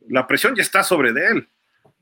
[0.08, 1.48] la presión ya está sobre de él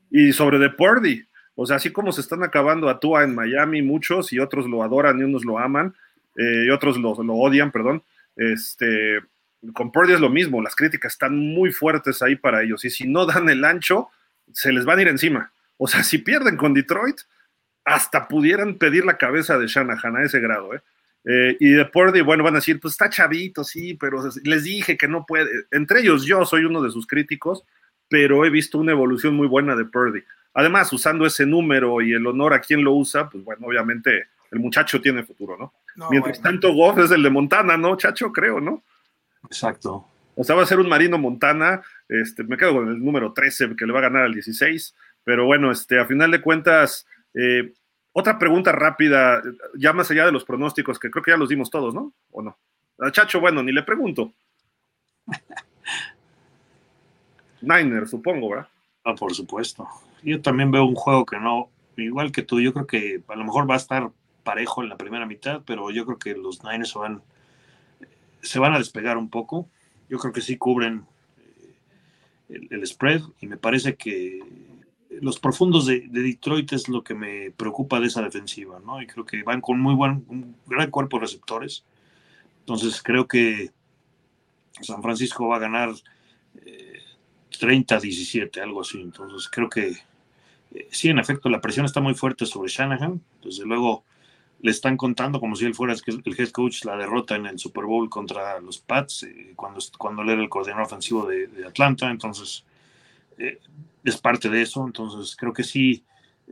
[0.09, 1.23] y sobre de Purdy.
[1.53, 4.81] O sea, así como se están acabando a Tua en Miami muchos y otros lo
[4.81, 5.93] adoran y unos lo aman
[6.35, 8.03] eh, y otros lo, odian, perdón,
[8.35, 9.19] este,
[9.73, 13.07] con Purdy es lo mismo, las críticas están muy fuertes ahí para ellos y si
[13.07, 14.09] no dan el ancho,
[14.53, 15.51] se les van a ir encima.
[15.77, 17.21] O sea, si pierden con Detroit,
[17.85, 20.81] hasta pudieran pedir la cabeza de Shanahan a ese grado, ¿eh?
[21.25, 24.97] eh y de Purdy, bueno, van a decir, pues está chavito, sí, pero les dije
[24.97, 25.49] que no puede.
[25.71, 27.63] Entre ellos, yo soy uno de sus críticos,
[28.09, 30.23] pero he visto una evolución muy buena de Purdy.
[30.53, 34.59] Además, usando ese número y el honor a quien lo usa, pues bueno, obviamente el
[34.59, 35.73] muchacho tiene futuro, ¿no?
[36.09, 38.31] Mientras tanto, Goff es el de Montana, ¿no, chacho?
[38.31, 38.83] Creo, ¿no?
[39.45, 40.05] Exacto.
[40.35, 43.75] O sea, va a ser un Marino Montana, este, me quedo con el número 13,
[43.75, 47.73] que le va a ganar al 16, pero bueno, este, a final de cuentas, eh,
[48.13, 49.41] otra pregunta rápida,
[49.77, 52.13] ya más allá de los pronósticos, que creo que ya los dimos todos, ¿no?
[52.31, 52.57] ¿O no?
[52.99, 54.33] A Chacho, bueno, ni le pregunto.
[57.61, 58.67] Niner, supongo, ¿verdad?
[59.03, 59.87] Ah, por supuesto.
[60.23, 63.43] Yo también veo un juego que no, igual que tú, yo creo que a lo
[63.43, 64.11] mejor va a estar
[64.43, 67.21] parejo en la primera mitad, pero yo creo que los Niners se van,
[68.41, 69.69] se van a despegar un poco.
[70.09, 71.05] Yo creo que sí cubren
[72.49, 74.41] eh, el spread y me parece que
[75.21, 79.01] los profundos de, Detroit es lo que me preocupa de esa defensiva, ¿no?
[79.01, 81.85] Y creo que van con muy buen, un gran cuerpo de receptores.
[82.61, 83.71] Entonces creo que
[84.81, 85.91] San Francisco va a ganar
[87.51, 88.99] 30-17, eh, algo así.
[88.99, 89.89] Entonces creo que
[90.73, 93.21] eh, sí, en efecto, la presión está muy fuerte sobre Shanahan.
[93.43, 94.03] Desde luego
[94.59, 97.85] le están contando como si él fuera el head coach la derrota en el Super
[97.85, 102.09] Bowl contra los Pats eh, cuando, cuando él era el coordinador ofensivo de Atlanta.
[102.09, 102.65] Entonces
[104.03, 106.03] es parte de eso, entonces creo que sí,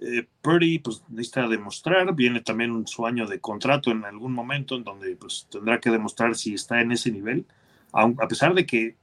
[0.01, 4.83] eh, Purdy pues necesita demostrar, viene también su año de contrato en algún momento en
[4.83, 7.45] donde pues tendrá que demostrar si está en ese nivel,
[7.91, 8.95] a, pesar de que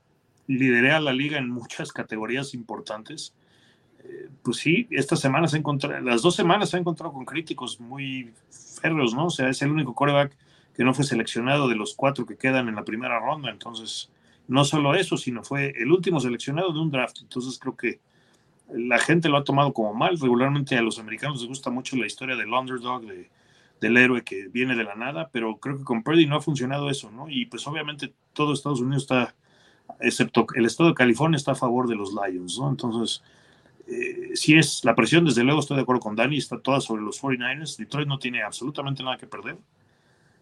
[0.47, 3.35] liderea la liga en muchas categorías importantes,
[4.05, 7.81] eh, pues sí, esta semana se encontrado, las dos semanas se ha encontrado con críticos
[7.81, 8.33] muy
[8.81, 9.27] férreos, ¿no?
[9.27, 10.37] O sea, es el único coreback
[10.75, 14.11] que no fue seleccionado de los cuatro que quedan en la primera ronda, entonces
[14.49, 18.01] no solo eso, sino fue el último seleccionado de un draft, entonces creo que
[18.73, 20.19] la gente lo ha tomado como mal.
[20.19, 23.05] Regularmente a los americanos les gusta mucho la historia del underdog,
[23.81, 26.91] del héroe que viene de la nada, pero creo que con Purdy no ha funcionado
[26.91, 27.29] eso, ¿no?
[27.29, 29.35] Y pues obviamente todo Estados Unidos está,
[30.01, 32.71] excepto el estado de California, está a favor de los Lions, ¿no?
[32.71, 33.23] Entonces,
[33.87, 37.03] eh, si es la presión, desde luego estoy de acuerdo con Dani, está toda sobre
[37.03, 37.77] los 49ers.
[37.77, 39.57] Detroit no tiene absolutamente nada que perder.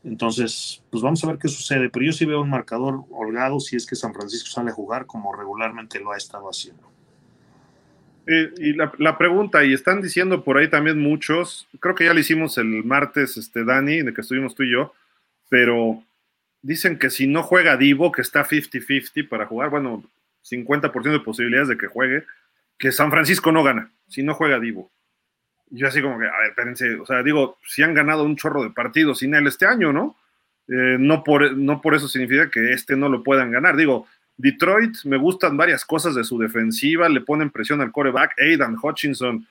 [0.04, 1.88] Entonces, pues vamos a ver qué sucede.
[1.88, 5.06] Pero yo sí veo un marcador holgado si es que San Francisco sale a jugar
[5.06, 6.94] como regularmente lo ha estado haciendo.
[8.26, 12.20] Eh, y la, pregunta, y están diciendo por ahí también muchos, creo que ya lo
[12.20, 14.94] hicimos el martes, este, Dani, de que estuvimos tú y yo,
[15.50, 16.02] pero
[16.62, 20.02] dicen que si no juega Divo, que está 50-50 para jugar, bueno,
[20.42, 22.24] 50% de posibilidades de que juegue,
[22.78, 24.90] que San Francisco no gana, si no juega Divo.
[25.74, 28.62] Yo así como que, a ver, espérense, o sea, digo, si han ganado un chorro
[28.62, 30.16] de partidos sin él este año, ¿no?
[30.68, 33.76] Eh, no, por, no por eso significa que este no lo puedan ganar.
[33.76, 34.06] Digo,
[34.36, 38.38] Detroit, me gustan varias cosas de su defensiva, le ponen presión al coreback.
[38.40, 39.46] Aidan Hutchinson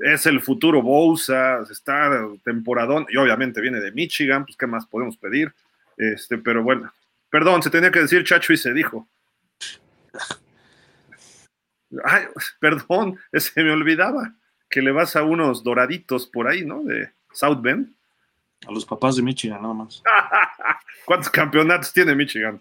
[0.00, 5.18] es el futuro Bosa, está temporadón, y obviamente viene de Michigan, pues qué más podemos
[5.18, 5.52] pedir.
[5.98, 6.90] Este, pero bueno,
[7.28, 9.06] perdón, se tenía que decir Chacho y se dijo.
[12.04, 12.24] Ay,
[12.58, 14.32] perdón, se me olvidaba
[14.68, 16.82] que le vas a unos doraditos por ahí, ¿no?
[16.82, 17.92] De South Bend.
[18.66, 20.02] A los papás de Michigan, nada más.
[21.04, 22.60] ¿Cuántos campeonatos tiene Michigan?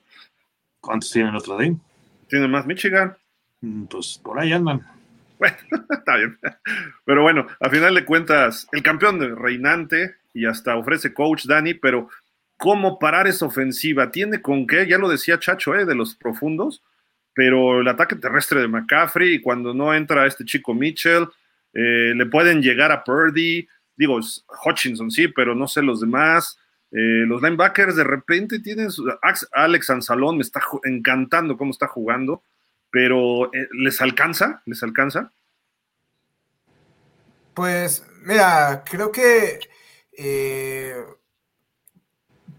[0.79, 1.77] ¿Cuántos tiene Notre Dame?
[2.29, 3.17] Tiene más Michigan.
[3.61, 4.85] Mm, pues por ahí andan.
[5.39, 5.57] Bueno,
[5.89, 6.37] está bien.
[7.05, 11.73] Pero bueno, a final de cuentas, el campeón de reinante y hasta ofrece coach Dani,
[11.73, 12.09] pero
[12.57, 14.11] ¿cómo parar esa ofensiva?
[14.11, 14.87] ¿Tiene con qué?
[14.87, 15.85] Ya lo decía Chacho, ¿eh?
[15.85, 16.83] De los profundos,
[17.33, 21.27] pero el ataque terrestre de McCaffrey cuando no entra este chico Mitchell,
[21.79, 24.19] eh, le pueden llegar a Purdy, digo,
[24.65, 26.57] Hutchinson sí, pero no sé los demás.
[26.91, 28.89] Eh, los linebackers de repente tienen
[29.51, 32.41] Alex Anzalón me está encantando cómo está jugando,
[32.89, 34.63] pero eh, ¿les alcanza?
[34.65, 35.31] ¿Les alcanza?
[37.53, 39.59] Pues mira, creo que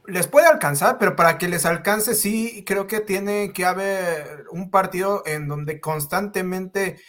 [0.06, 4.70] les puede alcanzar, pero para que les alcance, sí, creo que tiene que haber un
[4.70, 7.00] partido en donde constantemente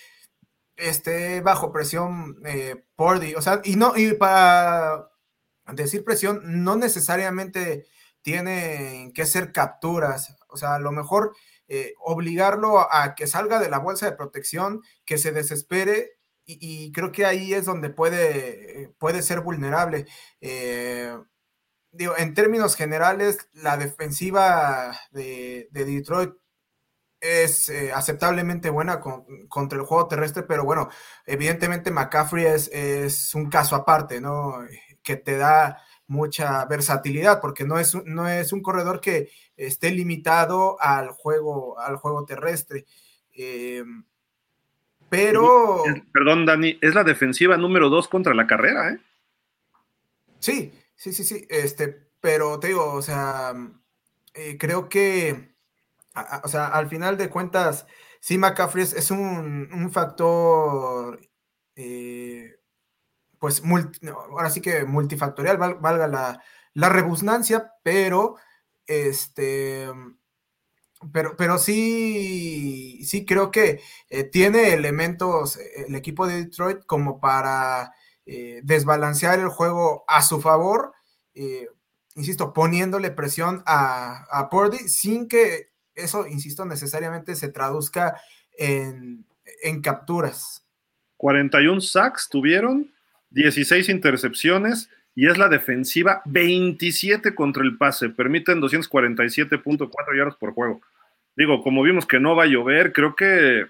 [0.80, 3.36] esté bajo presión eh, Pordy.
[3.36, 5.10] O sea, y no, y para
[5.74, 7.86] decir presión, no necesariamente
[8.22, 10.36] tienen que ser capturas.
[10.48, 11.36] O sea, a lo mejor
[11.68, 16.14] eh, obligarlo a que salga de la bolsa de protección, que se desespere.
[16.52, 20.08] Y, creo que ahí es donde puede, puede ser vulnerable.
[20.42, 21.16] Eh,
[21.92, 26.34] digo, en términos generales, la defensiva de, Detroit
[27.22, 29.02] es eh, aceptablemente buena
[29.48, 30.90] contra el juego terrestre, pero bueno,
[31.26, 34.60] evidentemente McCaffrey es, es, un caso aparte, ¿no?
[35.04, 40.82] Que te da mucha versatilidad, porque no es, no es un corredor que esté limitado
[40.82, 42.86] al juego, al juego terrestre.
[43.36, 43.84] Eh,
[45.10, 45.84] pero.
[46.14, 49.00] Perdón, Dani, es la defensiva número dos contra la carrera, ¿eh?
[50.40, 51.88] Sí, Sí, sí, sí, este,
[52.20, 53.54] pero te digo, o sea,
[54.34, 55.54] eh, creo que,
[56.44, 57.86] o sea, al final de cuentas,
[58.20, 61.20] sí, McCaffrey es, un, factor,
[61.76, 62.56] eh,
[63.40, 63.62] pues,
[64.32, 66.44] ahora sí que multifactorial, valga la,
[66.74, 68.36] la pero,
[68.88, 69.88] este,
[71.14, 77.94] pero, pero sí, sí creo que eh, tiene elementos el equipo de Detroit como para
[78.32, 80.94] eh, desbalancear el juego a su favor,
[81.34, 81.68] eh,
[82.16, 85.69] insisto, poniéndole presión a, a Purdy sin que
[86.04, 88.20] eso, insisto, necesariamente se traduzca
[88.58, 89.26] en,
[89.82, 90.66] capturas.
[91.18, 92.92] 41 sacks tuvieron,
[93.32, 98.10] 16 intercepciones y es la defensiva 27 contra el pase.
[98.10, 100.82] Permiten 247.4 yardas por juego.
[101.36, 103.66] Digo, como vimos que no va a llover, creo que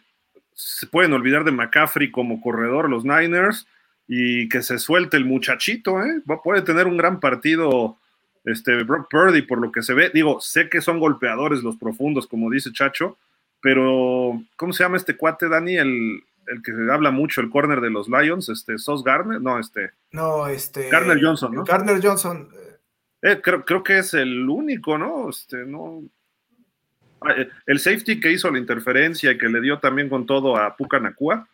[0.53, 3.67] se pueden olvidar de McCaffrey como corredor los Niners
[4.07, 6.21] y que se suelte el muchachito, ¿eh?
[6.43, 7.98] puede tener un gran partido
[8.45, 10.11] este Brock Purdy por lo que se ve.
[10.13, 13.17] Digo, sé que son golpeadores los profundos, como dice Chacho,
[13.61, 15.77] pero ¿cómo se llama este cuate, Dani?
[15.77, 19.91] El, el que habla mucho, el corner de los Lions, este, Sos Garner, no, este.
[20.11, 20.89] No, este.
[20.89, 21.63] Garner Johnson, ¿no?
[21.63, 22.49] Garner Johnson.
[23.21, 25.29] Eh, creo, creo que es el único, ¿no?
[25.29, 26.03] Este, no.
[27.21, 30.55] Ah, eh, el safety que hizo la interferencia y que le dio también con todo
[30.55, 31.47] a Puka Nakua,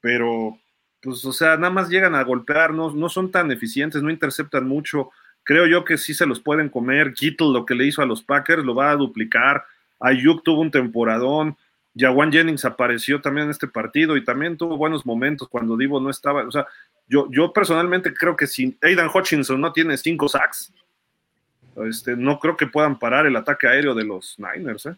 [0.00, 0.58] pero
[1.02, 5.10] pues, o sea, nada más llegan a golpear, no, son tan eficientes, no interceptan mucho.
[5.44, 7.14] Creo yo que sí se los pueden comer.
[7.14, 9.64] Kittle, lo que le hizo a los Packers, lo va a duplicar.
[9.98, 11.56] Ayuk tuvo un temporadón.
[11.96, 16.10] Jawan Jennings apareció también en este partido y también tuvo buenos momentos cuando Divo no
[16.10, 16.46] estaba.
[16.46, 16.66] O sea,
[17.08, 20.72] yo, yo personalmente creo que si Aidan Hutchinson no tiene cinco sacks,
[21.88, 24.86] este, no creo que puedan parar el ataque aéreo de los Niners.
[24.86, 24.96] ¿eh?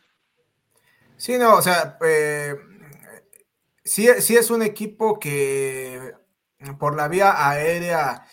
[1.16, 2.56] Sí, no, o sea, eh,
[3.84, 6.12] sí, sí es un equipo que
[6.78, 8.24] por la vía aérea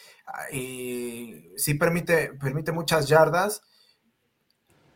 [0.51, 3.61] y sí permite, permite muchas yardas,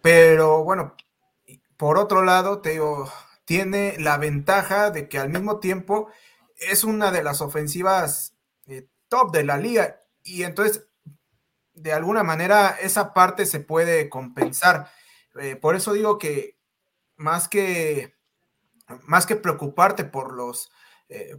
[0.02, 0.96] pero bueno,
[1.78, 3.12] por otro lado, te digo,
[3.46, 6.10] tiene la ventaja de que al mismo tiempo
[6.56, 8.36] es una de las ofensivas
[8.68, 10.88] eh, top de la liga y entonces
[11.74, 14.90] de alguna manera esa parte se puede compensar.
[15.40, 16.58] Eh, por eso digo que
[17.16, 18.14] más que
[19.04, 20.72] más que preocuparte por los
[21.10, 21.38] eh,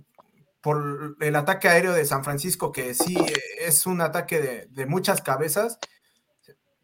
[0.65, 3.15] por el ataque aéreo de San Francisco, que sí
[3.61, 5.79] es un ataque de, muchas cabezas,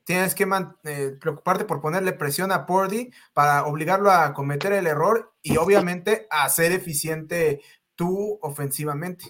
[0.04, 0.46] tienes que
[0.84, 6.26] eh, preocuparte por ponerle presión a Pordy para obligarlo a cometer el error y obviamente
[6.30, 7.62] a ser eficiente
[7.94, 9.24] tú ofensivamente.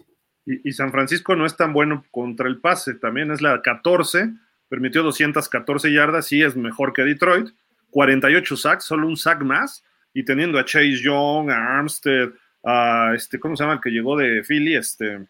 [0.44, 4.32] Y, San Francisco no es tan bueno contra el pase, también es la 14,
[4.68, 7.50] permitió 214 yardas, sí es mejor que Detroit,
[7.90, 12.30] 48 sacks, solo un sack más, y teniendo a Chase Young, a Armstead,
[12.64, 14.76] a este, ¿cómo se llama el que llegó de Philly?
[14.76, 15.26] Este,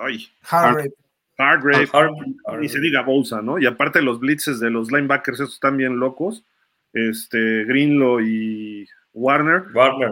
[0.00, 0.92] ay, Hargrave.
[1.38, 1.88] Hargrave,
[2.62, 3.58] y se diga Bolsa, ¿no?
[3.58, 6.44] Y aparte los blitzes de los linebackers, esos están bien locos.
[6.94, 9.64] Este, Greenlow y Warner.
[9.74, 10.10] Warner.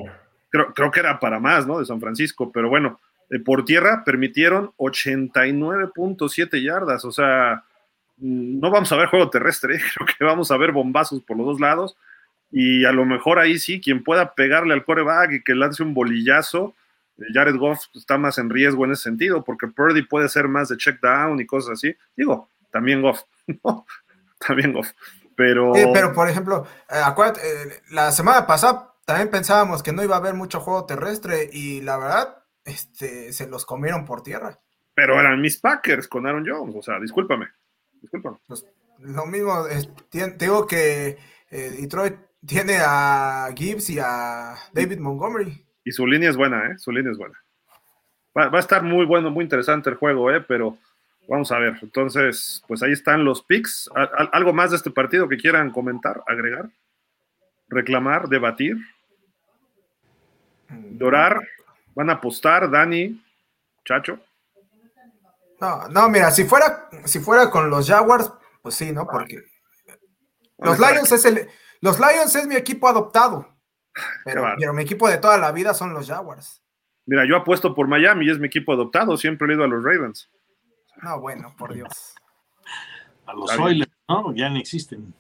[0.51, 1.79] Creo, creo que era para más, ¿no?
[1.79, 3.01] De San Francisco, pero bueno,
[3.31, 7.65] eh, por tierra permitieron 89.7 yardas, o sea,
[8.19, 11.47] mm, no vamos a ver juego terrestre, creo que vamos a ver bombazos por los
[11.47, 11.97] dos lados
[12.57, 15.93] y a lo mejor ahí sí, quien pueda pegarle al coreback y que lance un
[15.93, 16.77] bolillazo,
[17.19, 20.69] eh, Jared Goff está más en riesgo en ese sentido, porque Purdy puede ser más
[20.69, 21.97] de check down y cosas así.
[22.17, 23.23] Digo, también Goff,
[24.39, 24.93] también Goff.
[25.35, 25.73] Pero...
[25.93, 30.21] pero por ejemplo, eh, acuérdate, eh, la semana pasada también pensábamos que no iba a
[30.21, 34.61] haber mucho juego terrestre y la verdad, este, se los comieron por tierra.
[34.95, 37.49] Pero eran mis Packers con Aaron Jones, o sea, discúlpame.
[38.01, 38.39] discúlpame.
[38.47, 38.65] Pues,
[39.01, 39.67] lo mismo,
[40.39, 41.19] digo que
[41.51, 42.15] Detroit
[42.47, 45.65] tiene a Gibbs y a David Montgomery.
[45.85, 46.79] Y su línea es buena, ¿eh?
[46.79, 47.39] Su línea es buena.
[48.37, 50.41] Va, a estar muy bueno, muy interesante el juego, ¿eh?
[50.41, 50.77] Pero
[51.29, 51.79] vamos a ver.
[51.83, 53.89] Entonces, pues ahí están los picks.
[54.33, 56.69] ¿Algo más de este partido que quieran comentar, agregar,
[57.69, 58.77] reclamar, debatir?
[60.69, 61.41] Dorar,
[61.95, 63.23] van a apostar, Dani,
[63.85, 64.19] Chacho.
[65.61, 69.07] No, no, mira, si fuera, si fuera con los Jaguars, pues sí, ¿no?
[69.07, 69.45] Porque
[70.59, 71.49] los Lions es el,
[71.85, 73.47] los Lions es mi equipo adoptado.
[74.25, 76.63] Pero, mi equipo de toda la vida son los Jaguars.
[77.05, 79.19] Mira, yo apuesto por Miami y es mi equipo adoptado.
[79.19, 80.31] Siempre he ido a los Ravens.
[81.03, 82.15] No, bueno, por Dios.
[83.27, 84.35] A los Oilers, ¿no?
[84.35, 85.13] Ya no existen.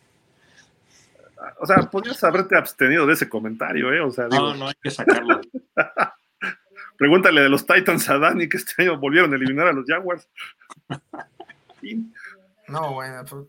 [1.60, 4.00] O sea, podrías haberte abstenido de ese comentario, ¿eh?
[4.00, 5.42] O sea, no, no hay que sacarlo.
[6.96, 10.26] Pregúntale de los Titans a Dani que este año volvieron a eliminar a los Jaguars.
[12.68, 13.44] no, bueno, pues,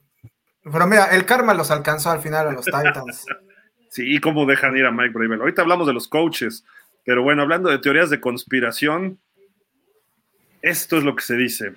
[0.72, 3.26] pero mira, el karma los alcanzó al final a los Titans.
[3.90, 5.40] sí, cómo dejan ir a Mike Bravel.
[5.40, 6.66] Ahorita hablamos de los coaches,
[7.04, 9.20] pero bueno, hablando de teorías de conspiración,
[10.62, 11.76] esto es lo que se dice.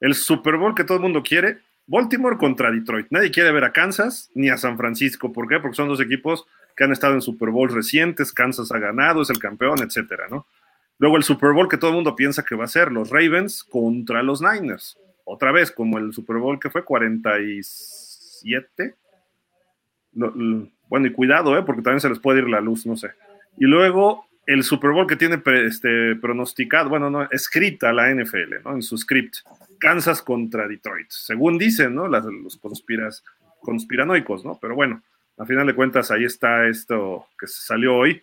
[0.00, 3.08] El Super Bowl que todo el mundo quiere, Baltimore contra Detroit.
[3.10, 5.32] Nadie quiere ver a Kansas ni a San Francisco.
[5.32, 5.60] ¿Por qué?
[5.60, 9.30] Porque son dos equipos que han estado en Super Bowl recientes, Kansas ha ganado, es
[9.30, 10.46] el campeón, etcétera, ¿no?
[10.98, 13.62] Luego el Super Bowl que todo el mundo piensa que va a ser los Ravens
[13.64, 14.98] contra los Niners.
[15.24, 17.93] Otra vez, como el Super Bowl que fue 46
[20.12, 21.62] bueno, y cuidado, ¿eh?
[21.64, 23.10] porque también se les puede ir la luz, no sé.
[23.58, 28.74] Y luego el Super Bowl que tiene este, pronosticado, bueno, no, escrita la NFL, ¿no?
[28.74, 29.36] En su script,
[29.78, 32.08] Kansas contra Detroit, según dicen, ¿no?
[32.08, 33.24] Los conspiras,
[33.60, 34.58] conspiranoicos, ¿no?
[34.60, 35.02] Pero bueno,
[35.38, 38.22] a final de cuentas ahí está esto que salió hoy.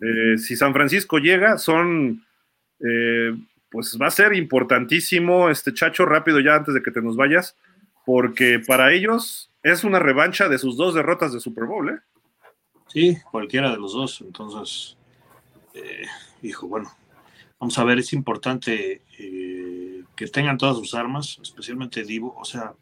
[0.00, 2.22] Eh, si San Francisco llega, son,
[2.80, 3.34] eh,
[3.70, 7.56] pues va a ser importantísimo, este chacho, rápido ya antes de que te nos vayas,
[8.06, 11.98] porque para ellos es una revancha de sus dos derrotas de Super Bowl, ¿eh?
[12.86, 14.20] Sí, cualquiera de los dos.
[14.20, 14.96] Entonces,
[15.74, 16.06] eh,
[16.40, 16.88] hijo, bueno,
[17.58, 22.36] vamos a ver, es importante eh, que tengan todas sus armas, especialmente Divo.
[22.38, 22.74] O sea,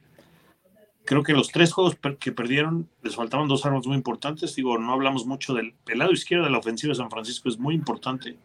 [1.07, 4.55] creo que los tres juegos que perdieron les faltaban dos armas muy importantes.
[4.55, 7.75] Digo, no hablamos mucho del lado izquierdo de la ofensiva de San Francisco, es muy
[7.75, 8.37] importante,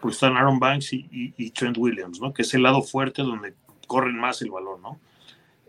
[0.00, 2.34] porque están Aaron Banks y, y Trent Williams, ¿no?
[2.34, 3.54] Que es el lado fuerte donde
[3.86, 5.00] corren más el balón, ¿no?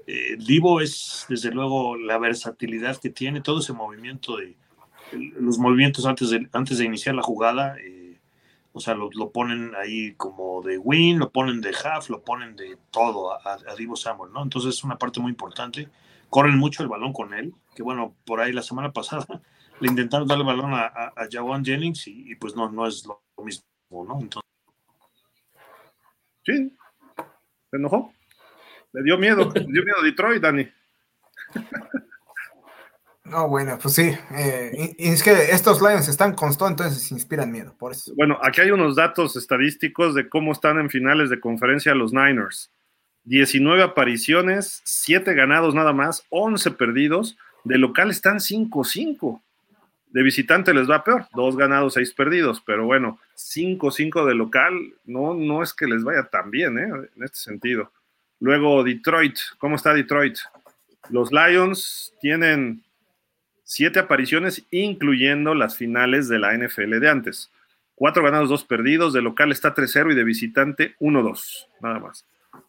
[0.08, 4.56] Eh, Divo es desde luego la versatilidad que tiene, todo ese movimiento de
[5.12, 8.20] los movimientos antes de, antes de iniciar la jugada, eh,
[8.72, 12.78] o sea, lo, ponen ahí como de win, lo ponen de half, lo ponen de
[12.90, 14.44] todo a, Divo Samuel, ¿no?
[14.44, 15.90] Entonces es una parte muy importante.
[16.30, 19.26] Corren mucho el balón con él, que bueno, por ahí la semana pasada
[19.82, 21.28] le intentaron darle el balón a, a,
[21.64, 24.20] Jennings y, pues no, no es lo mismo, ¿no?
[24.22, 24.50] Entonces...
[26.44, 26.78] Sí,
[27.72, 28.14] se enojó.
[28.94, 30.68] Le dio miedo, le dio miedo a Detroit, Dani.
[33.30, 34.14] No, bueno, pues sí.
[34.36, 38.14] Eh, y, es que estos Lions están constantes, entonces inspiran miedo, por eso.
[38.16, 42.72] Bueno, aquí hay unos datos estadísticos de cómo están en finales de conferencia los Niners.
[43.26, 47.38] 19 apariciones, 7 ganados nada más, 11 perdidos.
[47.66, 49.42] De local están 5-5.
[50.10, 52.64] De visitante les va peor, 2 ganados, 6 perdidos.
[52.66, 54.74] Pero bueno, 5-5 de local
[55.04, 56.90] no, no es que les vaya tan bien, ¿eh?
[57.18, 57.92] En este sentido.
[58.40, 60.38] Luego Detroit, ¿cómo está Detroit?
[61.10, 62.84] Los Lions tienen
[63.64, 67.52] siete apariciones, incluyendo las finales de la NFL de antes.
[67.96, 69.14] Cuatro ganados, dos perdidos.
[69.14, 72.26] De local está 3-0 y de visitante 1-2, nada más.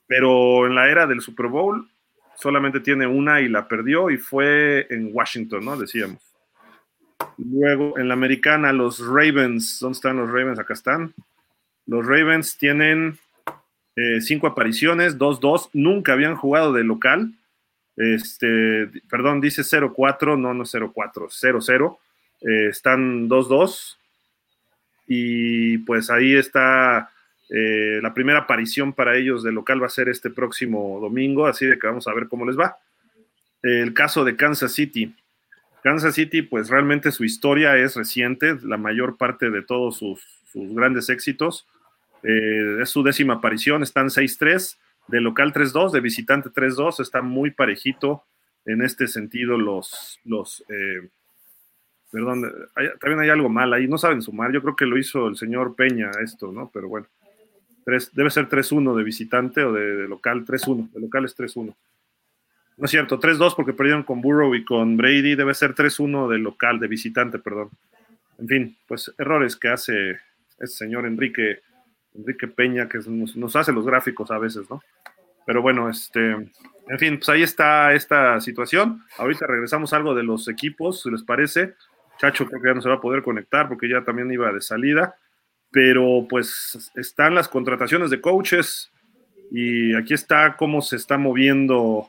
[0.06, 1.88] Pero en la era del Super Bowl
[2.34, 5.76] solamente tiene una y la perdió y fue en Washington, ¿no?
[5.76, 6.22] Decíamos.
[7.36, 10.58] Luego en la americana, los Ravens, ¿dónde están los Ravens?
[10.58, 11.14] Acá están.
[11.86, 13.18] Los Ravens tienen
[13.98, 17.32] eh, cinco apariciones, 2-2, nunca habían jugado de local.
[17.96, 21.98] Este, perdón, dice 0-4, no, no 0-4, 0-0.
[22.42, 23.96] Eh, están 2-2.
[25.08, 27.10] Y pues ahí está
[27.50, 31.66] eh, la primera aparición para ellos de local va a ser este próximo domingo, así
[31.66, 32.76] de que vamos a ver cómo les va.
[33.64, 35.12] El caso de Kansas City.
[35.82, 40.20] Kansas City, pues realmente su historia es reciente, la mayor parte de todos sus,
[40.52, 41.66] sus grandes éxitos
[42.22, 44.78] eh, es su décima aparición, están 6-3,
[45.08, 48.24] de local 3-2, de visitante 3-2, está muy parejito
[48.64, 51.08] en este sentido los, los, eh,
[52.10, 52.42] Perdón,
[53.00, 53.86] también hay algo mal ahí.
[53.86, 54.52] No saben sumar.
[54.52, 56.70] Yo creo que lo hizo el señor Peña esto, ¿no?
[56.72, 57.06] Pero bueno.
[57.84, 60.44] debe ser 3-1 de visitante o de, local.
[60.44, 60.90] 3-1.
[60.92, 61.74] De local es 3-1.
[62.76, 65.34] No es cierto, 3-2 porque perdieron con Burrow y con Brady.
[65.34, 67.70] Debe ser 3-1 de local, de visitante, perdón.
[68.38, 70.10] En fin, pues errores que hace
[70.58, 71.60] este señor Enrique,
[72.14, 74.82] Enrique Peña, que nos, hace los gráficos a veces, ¿no?
[75.46, 79.04] Pero bueno, este, en fin, pues ahí está esta situación.
[79.16, 81.74] Ahorita regresamos algo de los equipos, si les parece.
[82.18, 84.60] Chacho creo que ya no se va a poder conectar porque ya también iba de
[84.60, 85.14] salida,
[85.70, 88.90] pero pues están las contrataciones de coaches
[89.50, 92.08] y aquí está cómo se está moviendo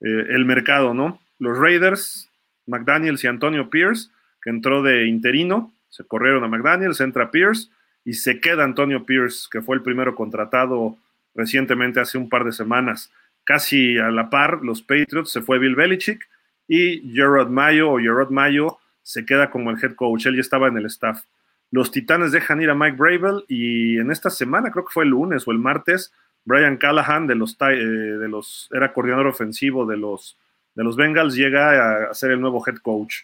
[0.00, 1.20] eh, el mercado, ¿no?
[1.38, 2.30] Los Raiders,
[2.66, 4.10] McDaniels y Antonio Pierce,
[4.40, 7.68] que entró de interino, se corrieron a McDaniels, entra Pierce
[8.04, 10.96] y se queda Antonio Pierce, que fue el primero contratado
[11.34, 13.10] recientemente hace un par de semanas.
[13.44, 16.28] Casi a la par, los Patriots se fue Bill Belichick
[16.68, 20.68] y Gerard Mayo o Gerard Mayo se queda como el head coach, él ya estaba
[20.68, 21.24] en el staff.
[21.70, 25.10] Los Titanes dejan ir a Mike Bravel y en esta semana, creo que fue el
[25.10, 26.12] lunes o el martes,
[26.44, 30.36] Brian Callahan de los, eh, de los era coordinador ofensivo de los,
[30.74, 33.22] de los Bengals, llega a, ser el nuevo head coach.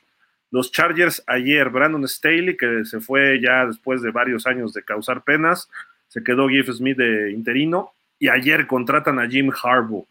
[0.50, 5.22] Los Chargers ayer, Brandon Staley, que se fue ya después de varios años de causar
[5.22, 5.68] penas,
[6.08, 10.06] se quedó Giff Smith de interino y ayer contratan a Jim Harbaugh.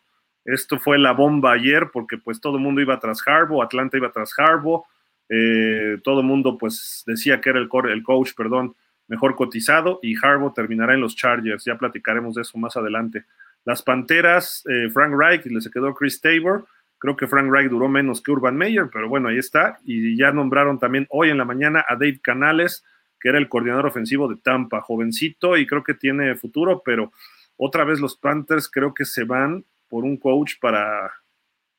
[0.46, 4.12] Esto fue la bomba ayer porque pues todo el mundo iba tras Harbaugh, Atlanta iba
[4.12, 4.84] tras Harbaugh,
[5.28, 8.76] eh, todo el mundo pues decía que era el, el coach, perdón,
[9.08, 11.66] mejor cotizado y Harbaugh terminará en los Chargers.
[11.66, 13.26] Ya platicaremos de eso más adelante.
[13.66, 16.66] Las Panteras, eh, Frank Reich le se quedó Chris Tabor.
[17.00, 19.80] Creo que Frank Reich duró menos que Urban Meyer, pero bueno, ahí está.
[19.84, 22.84] Y ya nombraron también hoy en la mañana a Dave Canales,
[23.20, 27.12] que era el coordinador ofensivo de Tampa, jovencito y creo que tiene futuro, pero
[27.56, 31.12] otra vez los Panthers creo que se van por un coach para,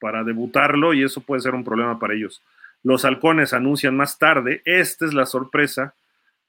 [0.01, 2.43] para debutarlo y eso puede ser un problema para ellos.
[2.83, 5.95] Los halcones anuncian más tarde, esta es la sorpresa,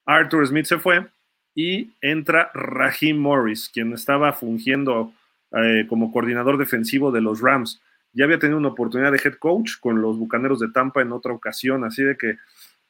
[0.06, 1.06] Arthur Smith se fue
[1.54, 5.12] y entra Raheem Morris, quien estaba fungiendo
[5.52, 7.80] eh, como coordinador defensivo de los Rams.
[8.12, 11.32] Ya había tenido una oportunidad de head coach con los Bucaneros de Tampa en otra
[11.32, 12.38] ocasión, así de que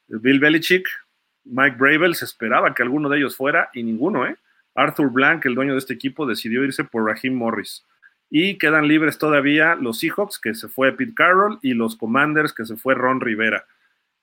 [0.07, 0.87] Bill Belichick,
[1.43, 4.35] Mike Bravel, se esperaba que alguno de ellos fuera y ninguno, ¿eh?
[4.75, 7.85] Arthur Blank, el dueño de este equipo, decidió irse por Raheem Morris.
[8.29, 12.65] Y quedan libres todavía los Seahawks, que se fue Pete Carroll, y los Commanders, que
[12.65, 13.65] se fue Ron Rivera.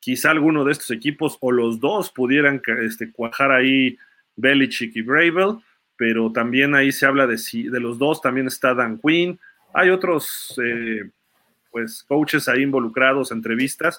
[0.01, 3.99] Quizá alguno de estos equipos o los dos pudieran este, cuajar ahí
[4.37, 5.59] Belichick y Bravel,
[5.97, 9.39] pero también ahí se habla de, de los dos, también está Dan Quinn.
[9.79, 11.09] Hay otros eh,
[11.71, 13.97] pues coaches ahí involucrados, entrevistas.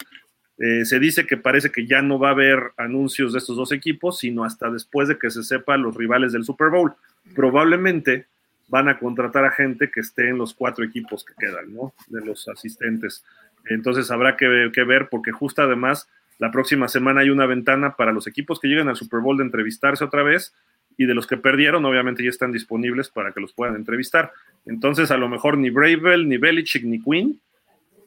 [0.58, 3.72] Eh, se dice que parece que ya no va a haber anuncios de estos dos
[3.72, 6.94] equipos, sino hasta después de que se sepan los rivales del Super Bowl.
[7.34, 8.28] Probablemente
[8.68, 11.94] van a contratar a gente que esté en los cuatro equipos que quedan, ¿no?
[12.08, 13.24] De los asistentes.
[13.70, 18.28] Entonces habrá que, ver, porque justo además la próxima semana hay una ventana para los
[18.28, 20.54] equipos que lleguen al Super Bowl de entrevistarse otra vez
[21.00, 24.32] y de los que perdieron, obviamente ya están disponibles para que los puedan entrevistar.
[24.66, 27.40] Entonces, a lo mejor ni Bravel, ni Belichick, ni Quinn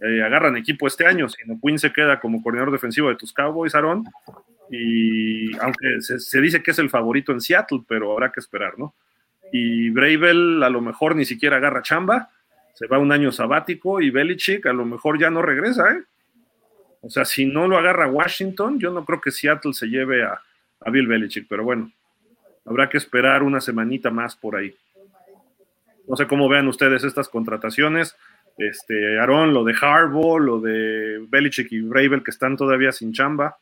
[0.01, 3.75] eh, agarran equipo este año, sino Quinn se queda como coordinador defensivo de tus Cowboys,
[3.75, 4.05] Aaron.
[4.71, 8.95] Y aunque se, dice que es el favorito en Seattle, pero habrá que esperar, ¿no?
[9.53, 12.31] y Bravel a lo mejor ni siquiera agarra chamba,
[12.73, 16.03] se va un año sabático y Belichick a lo mejor ya no regresa, ¿eh?
[17.03, 20.41] O sea, si no lo agarra Washington, yo no creo que Seattle se lleve a,
[20.91, 21.93] Bill Belichick, pero bueno,
[22.65, 24.75] habrá que esperar una semanita más por ahí.
[26.09, 28.17] No sé cómo vean ustedes estas contrataciones.
[28.59, 33.59] Este, Aaron, lo de Harbaugh, lo de Belichick y Bravel que están todavía sin chamba.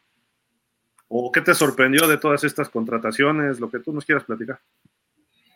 [1.09, 3.60] ¿O qué te sorprendió de todas estas contrataciones?
[3.60, 4.60] Lo que tú nos quieras platicar.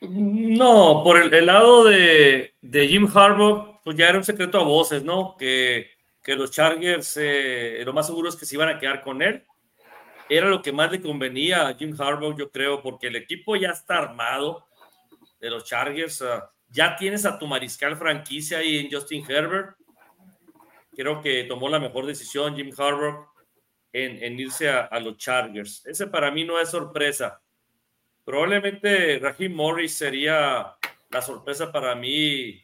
[0.01, 5.37] No, por el, lado de, Jim Harbaugh, pues ya era un secreto a voces, ¿no?
[5.39, 5.91] Que,
[6.27, 9.45] los Chargers, eh, lo más seguro es que se iban a quedar con él.
[10.29, 13.71] Era lo que más le convenía a Jim Harbaugh, yo creo, porque el equipo ya
[13.71, 14.67] está armado
[15.41, 16.23] de los Chargers.
[16.23, 19.77] Ah, ya tienes a tu mariscal franquicia ahí en Justin Herbert.
[20.97, 23.29] Creo que tomó la mejor decisión Jim Harbaugh
[23.93, 25.87] en, irse a, los Chargers.
[25.87, 27.41] Ese para mí no es sorpresa
[28.25, 30.77] Probablemente Raheem Morris sería
[31.11, 32.59] la sorpresa para mí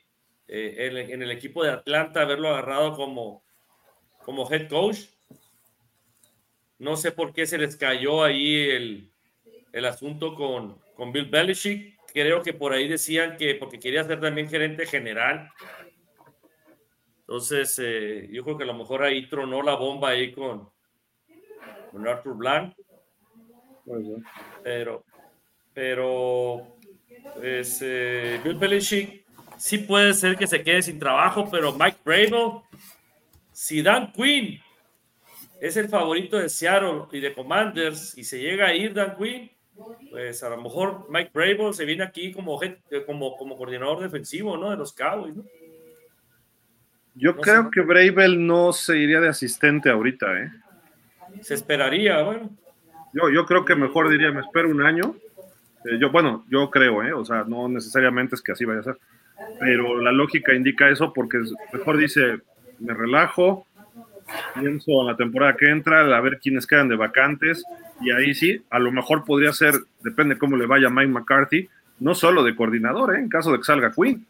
[0.49, 3.45] eh, en, el equipo de Atlanta, haberlo agarrado como,
[4.24, 5.01] como head coach.
[6.81, 9.11] No sé por qué se les cayó ahí el,
[9.70, 11.98] el asunto con, con Bill Belichick.
[12.11, 15.51] Creo que por ahí decían que porque quería ser también gerente general.
[17.20, 20.70] Entonces, eh, yo creo que a lo mejor ahí tronó la bomba ahí con,
[21.93, 22.74] con Arthur Blanc.
[24.62, 25.05] Pero,
[25.74, 26.77] pero
[27.35, 29.27] pues, eh, Bill Belichick
[29.59, 32.65] sí puede ser que se quede sin trabajo, pero Mike Bravo,
[33.52, 34.62] si Dan Quinn
[35.61, 39.51] es el favorito de Seattle y de Commanders y se llega a ir Dan Quinn,
[40.11, 42.59] pues a lo mejor Mike Brable se viene aquí como,
[43.07, 44.70] como, como coordinador defensivo, ¿no?
[44.70, 45.45] De los Cowboys, ¿no?
[47.15, 50.51] Yo creo que Brable no se iría de asistente ahorita, ¿eh?
[51.43, 52.51] Se esperaría, bueno.
[53.12, 55.16] Yo, yo creo que mejor diría, me espero un año.
[55.85, 57.12] Eh, yo, bueno, yo creo, ¿eh?
[57.12, 58.99] O sea, no necesariamente es que así vaya a ser.
[59.59, 61.39] Pero la lógica indica eso porque
[61.73, 62.41] mejor dice,
[62.78, 63.66] me relajo,
[64.55, 67.65] pienso en la temporada que entra, a ver quiénes quedan de vacantes,
[68.01, 72.15] y ahí sí, a lo mejor podría ser, depende cómo le vaya Mike McCarthy, no
[72.15, 73.19] solo de coordinador, ¿eh?
[73.19, 74.27] en caso de que salga Quinn,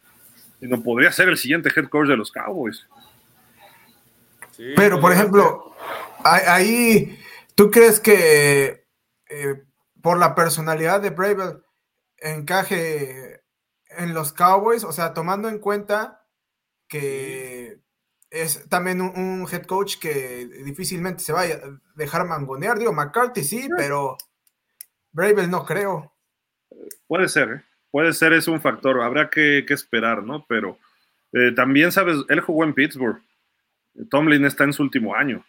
[0.59, 2.87] sino podría ser el siguiente head coach de los Cowboys.
[4.75, 5.73] Pero, por ejemplo,
[6.23, 7.17] ahí,
[7.55, 8.85] ¿tú crees que
[9.29, 9.63] eh,
[10.01, 11.63] por la personalidad de Bravel
[12.17, 13.41] encaje
[13.89, 14.83] en los Cowboys?
[14.83, 16.23] O sea, tomando en cuenta
[16.87, 17.80] que
[18.31, 22.79] es también un, head coach que difícilmente se vaya a dejar mangonear.
[22.79, 24.17] Digo, McCarthy sí, pero
[25.11, 26.13] Bravel no creo.
[27.07, 27.61] Puede ser, ¿eh?
[27.91, 30.45] puede ser, es un factor, habrá que, esperar, ¿no?
[30.47, 30.79] Pero
[31.33, 33.21] eh, también, sabes, él jugó en Pittsburgh.
[34.09, 35.43] Tomlin está en su último año.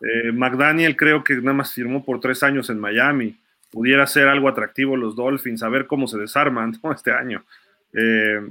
[0.00, 3.38] Eh, McDaniel creo que nada más firmó por tres años en Miami.
[3.70, 7.44] Pudiera ser algo atractivo los Dolphins, a ver cómo se desarman este año.
[7.92, 8.50] Eh,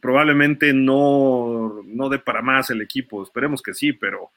[0.00, 4.30] probablemente no, no dé para más el equipo, esperemos que sí, pero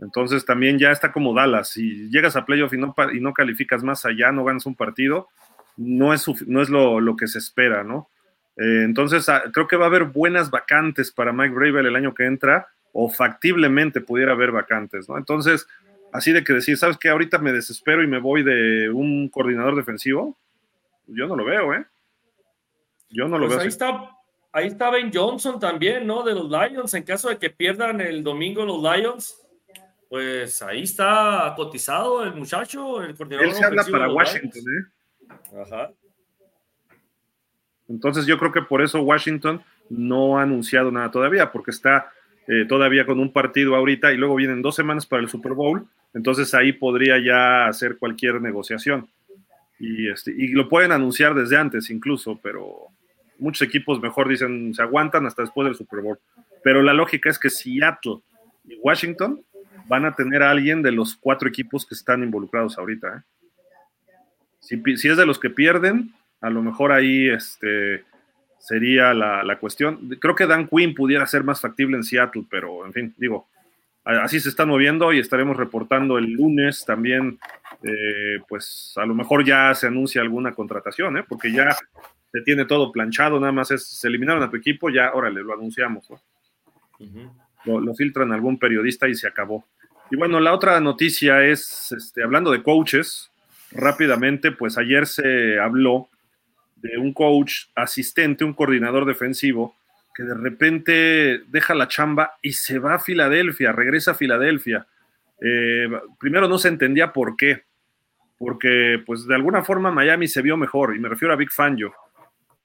[0.00, 1.68] entonces también ya está como Dallas.
[1.68, 5.28] Si llegas a playoff y no, y no calificas más allá, no ganas un partido,
[5.76, 8.08] no es, no es lo, que se espera, ¿no?
[8.56, 12.14] Eh, entonces ah, creo que va a haber buenas vacantes para Mike Bravel el año
[12.14, 15.18] que entra, o factiblemente pudiera haber vacantes, ¿no?
[15.18, 15.66] Entonces,
[16.12, 17.08] así de que decir, ¿sabes qué?
[17.08, 20.38] Ahorita me desespero y me voy de un coordinador defensivo,
[21.06, 21.84] yo no lo veo, ¿eh?
[23.10, 23.62] Yo no lo pues veo.
[23.62, 24.10] Ahí está,
[24.54, 26.22] ahí está Ben Johnson también, ¿no?
[26.22, 29.42] De los Lions, en caso de que pierdan el domingo los Lions,
[30.08, 33.48] pues ahí está cotizado el muchacho, el coordinador.
[33.48, 35.30] Él se habla para Washington, ¿eh?
[35.60, 35.90] Ajá.
[37.88, 39.60] Entonces yo creo que por eso Washington
[39.90, 42.12] no ha anunciado nada todavía, porque está
[42.46, 45.86] eh, todavía con un partido ahorita y luego vienen dos semanas para el Super Bowl,
[46.14, 49.08] entonces ahí podría ya hacer cualquier negociación.
[49.80, 52.88] Y, este, y lo pueden anunciar desde antes incluso, pero
[53.44, 56.18] muchos equipos mejor dicen, se aguantan hasta después del Super Bowl.
[56.62, 58.20] Pero la lógica es que Seattle
[58.66, 59.40] y Washington
[59.86, 63.18] van a tener a alguien de los cuatro equipos que están involucrados ahorita.
[63.18, 63.20] ¿eh?
[64.60, 68.04] Si, es de los que pierden, a lo mejor ahí este,
[68.58, 70.16] sería la, cuestión.
[70.20, 73.46] Creo que Dan Quinn pudiera ser más factible en Seattle, pero en fin, digo,
[74.04, 77.38] así se están moviendo y estaremos reportando el lunes también,
[77.82, 81.24] eh, pues a lo mejor ya se anuncia alguna contratación, ¿eh?
[81.28, 81.76] porque ya
[82.34, 85.54] se tiene todo planchado, nada más es, se eliminaron a tu equipo, ya, órale, lo
[85.54, 86.08] anunciamos,
[87.64, 89.64] lo, filtran algún periodista y se acabó.
[90.10, 93.30] Y bueno, la otra noticia es, este, hablando de coaches,
[93.70, 96.08] rápidamente, pues ayer se habló
[96.74, 99.76] de un coach asistente, un coordinador defensivo,
[100.12, 104.88] que de repente deja la chamba y se va a Filadelfia, regresa a Filadelfia.
[105.40, 105.88] Eh,
[106.18, 107.62] primero no se entendía por qué,
[108.38, 111.94] porque pues de alguna forma Miami se vio mejor, y me refiero a Big Fangio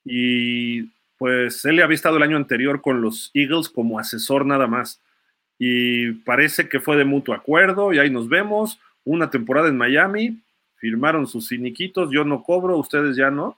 [0.04, 4.68] y pues él le había estado el año anterior con los Eagles como asesor nada
[4.68, 5.02] más.
[5.58, 8.80] Y parece que fue de mutuo acuerdo y ahí nos vemos.
[9.04, 10.40] Una temporada en Miami,
[10.78, 13.58] firmaron sus finiquitos, yo no cobro, ustedes ya no.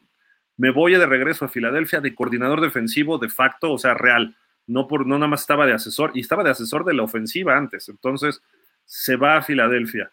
[0.57, 4.35] Me voy de regreso a Filadelfia de coordinador defensivo de facto, o sea, real.
[4.67, 7.57] No, por, no nada más estaba de asesor, y estaba de asesor de la ofensiva
[7.57, 7.89] antes.
[7.89, 8.41] Entonces,
[8.85, 10.11] se va a Filadelfia.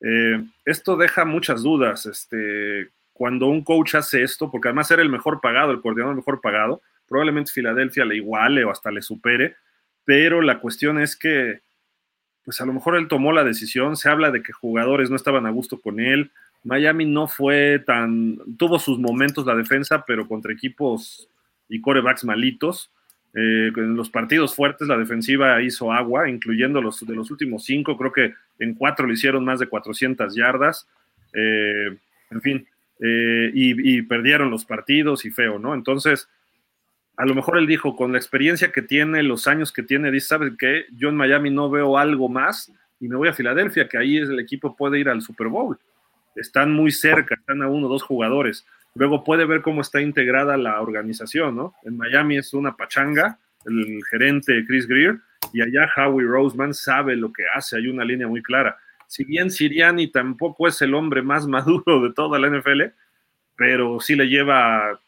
[0.00, 2.06] Eh, esto deja muchas dudas.
[2.06, 6.40] Este, cuando un coach hace esto, porque además era el mejor pagado, el coordinador mejor
[6.40, 9.56] pagado, probablemente Filadelfia le iguale o hasta le supere,
[10.04, 11.60] pero la cuestión es que,
[12.44, 15.46] pues a lo mejor él tomó la decisión, se habla de que jugadores no estaban
[15.46, 16.30] a gusto con él,
[16.62, 21.28] Miami no fue tan, tuvo sus momentos la defensa, pero contra equipos
[21.68, 22.90] y corebacks malitos.
[23.34, 27.96] Eh, en los partidos fuertes la defensiva hizo agua, incluyendo los de los últimos cinco,
[27.96, 30.88] creo que en cuatro le hicieron más de 400 yardas.
[31.32, 31.96] Eh,
[32.30, 32.68] en fin,
[33.00, 35.74] eh, y, perdieron los partidos y feo, ¿no?
[35.74, 36.28] Entonces,
[37.16, 40.28] a lo mejor él dijo, con la experiencia que tiene, los años que tiene, dice,
[40.28, 40.86] ¿sabes qué?
[40.92, 44.38] Yo en Miami no veo algo más y me voy a Filadelfia, que ahí el
[44.40, 45.78] equipo puede ir al Super Bowl.
[46.34, 48.66] Están muy cerca, están a uno o dos jugadores.
[48.94, 51.74] Luego puede ver cómo está integrada la organización, ¿no?
[51.84, 55.18] En Miami es una pachanga, el gerente Chris Greer,
[55.52, 58.76] y allá Howie Roseman sabe lo que hace, hay una línea muy clara
[59.08, 62.82] si bien Siriani tampoco es el hombre más maduro de toda la NFL,
[63.56, 65.00] pero sí le lleva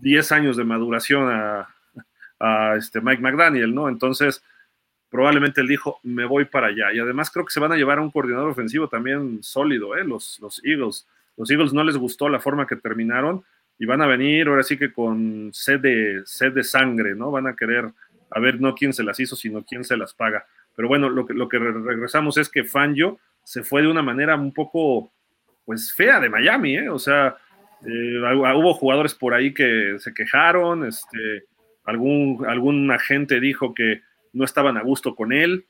[0.00, 1.68] 10 años de maduración a,
[2.76, 3.88] este Mike McDaniel, ¿no?
[3.88, 4.44] Entonces,
[5.08, 6.92] probablemente él dijo, me voy para allá.
[6.92, 10.04] Y además creo que se van a llevar a un coordinador ofensivo también sólido, ¿eh?
[10.04, 11.08] los, los Eagles.
[11.38, 13.42] Los Eagles no les gustó la forma que terminaron
[13.78, 17.30] y van a venir ahora sí que con sed de, sed de sangre, ¿no?
[17.30, 17.90] Van a querer
[18.30, 20.44] a ver no quién se las hizo, sino quién se las paga.
[20.74, 24.34] Pero bueno, lo que, lo que regresamos es que Fangio se fue de una manera
[24.34, 25.12] un poco,
[25.64, 26.88] pues, fea de Miami, ¿eh?
[26.88, 27.36] O sea,
[27.86, 28.18] eh,
[28.56, 31.44] hubo jugadores por ahí que se quejaron, este,
[31.84, 34.02] algún, algún agente dijo que
[34.32, 35.64] no estaban a gusto con él.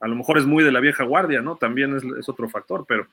[0.00, 1.56] A lo mejor es muy de la vieja guardia, ¿no?
[1.56, 3.06] También es, es otro factor, pero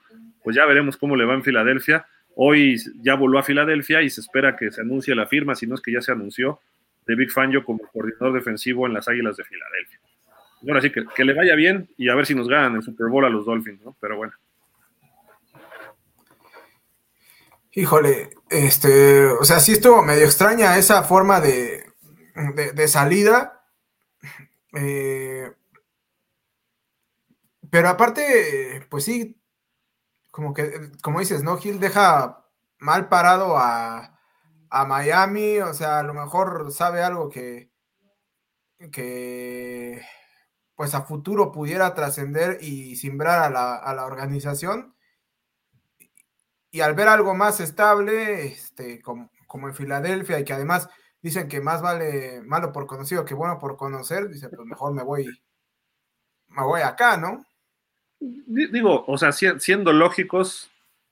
[0.43, 2.05] pues ya veremos cómo le va en Filadelfia.
[2.35, 5.75] Hoy ya voló a Filadelfia y se espera que se anuncie la firma, si no
[5.75, 6.59] es que ya se anunció,
[7.07, 9.99] de Big Fangio como coordinador defensivo en las Águilas de Filadelfia.
[10.67, 13.07] Ahora sí, que, que, le vaya bien y a ver si nos ganan el Super
[13.07, 13.95] Bowl a los Dolphins, ¿no?
[13.99, 14.33] Pero bueno.
[17.71, 21.83] Híjole, este, o sea, sí estuvo medio extraña esa forma de,
[22.55, 23.65] de, de salida.
[24.73, 25.51] Eh,
[27.69, 29.41] pero aparte, pues sí,
[30.31, 31.57] como que, como dices, ¿no?
[31.57, 32.45] Gil deja
[32.77, 34.19] mal parado a,
[34.69, 37.71] a Miami, o sea, a lo mejor sabe algo que,
[38.91, 40.01] que
[40.75, 44.93] pues a futuro pudiera trascender y simbrar a la, a la, organización.
[46.69, 50.89] Y al ver algo más estable, este, como, como, en Filadelfia, y que además
[51.21, 55.03] dicen que más vale malo por conocido que bueno por conocer, dice, pues mejor me
[55.03, 55.25] voy,
[56.49, 57.45] me voy acá, ¿no?
[58.19, 60.69] Digo, o sea, siendo lógicos,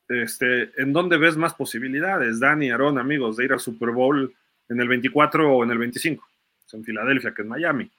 [0.09, 4.35] este, ¿en dónde ves más posibilidades, Dani, Aaron, amigos, de ir al Super Bowl
[4.69, 6.27] en el 24 o en el 25?
[6.65, 7.91] Es en Filadelfia, que en Miami.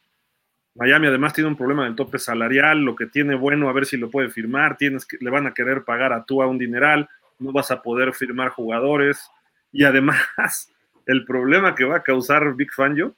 [0.74, 3.96] Miami además tiene un problema del tope salarial, lo que tiene bueno, a ver si
[3.96, 7.08] lo puede firmar, tienes que, le van a querer pagar a tú a un dineral,
[7.38, 9.30] no vas a poder firmar jugadores,
[9.72, 10.18] y además
[11.06, 13.14] el problema que va a causar Big Fangio,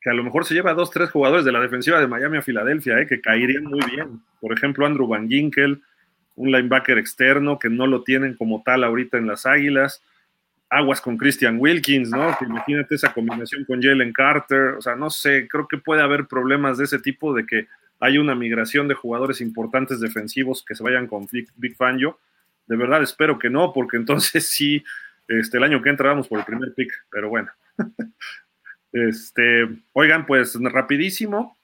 [0.00, 2.42] que a lo mejor se lleva dos, tres jugadores de la defensiva de Miami a
[2.42, 4.20] Filadelfia, eh, que caerían muy bien.
[4.38, 5.82] Por ejemplo, Andrew Van Ginkel,
[6.36, 10.02] un linebacker externo que no lo tienen como tal ahorita en las Águilas.
[10.76, 12.36] Aguas con Christian Wilkins, ¿no?
[12.40, 14.74] Imagínate esa combinación con Jalen Carter.
[14.78, 17.66] O sea, no sé, creo que puede haber problemas de ese tipo, de que
[18.00, 21.26] hay una migración de jugadores importantes defensivos que se vayan con
[21.56, 22.18] Big Fangio.
[22.66, 24.84] De verdad espero que no, porque entonces sí,
[25.28, 27.50] este, el año que entra vamos por el primer pick, pero bueno.
[28.92, 31.56] este, oigan, pues rapidísimo.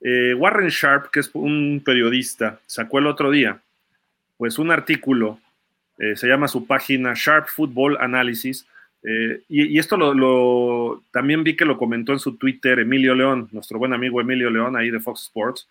[0.00, 3.60] Eh, Warren Sharp, que es un periodista, sacó el otro día
[4.40, 5.38] pues un artículo,
[6.00, 8.66] eh, se llama su página Sharp Football Analysis,
[9.02, 13.78] eh, y, esto lo, también vi que lo comentó en su Twitter Emilio León, nuestro
[13.78, 15.68] buen amigo Emilio León ahí de Fox Sports,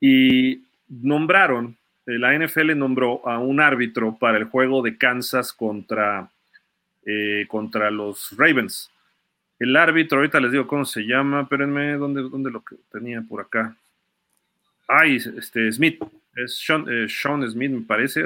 [0.00, 1.76] y nombraron,
[2.06, 6.30] eh, la NFL nombró a un árbitro para el juego de Kansas contra,
[7.48, 8.90] contra los Ravens.
[9.58, 13.42] El árbitro, ahorita les digo cómo se llama, espérenme, ¿dónde, dónde lo que tenía por
[13.42, 13.76] acá?
[14.94, 16.02] Ay, este, Smith,
[16.36, 18.22] es Sean, eh, Sean, Smith, me parece,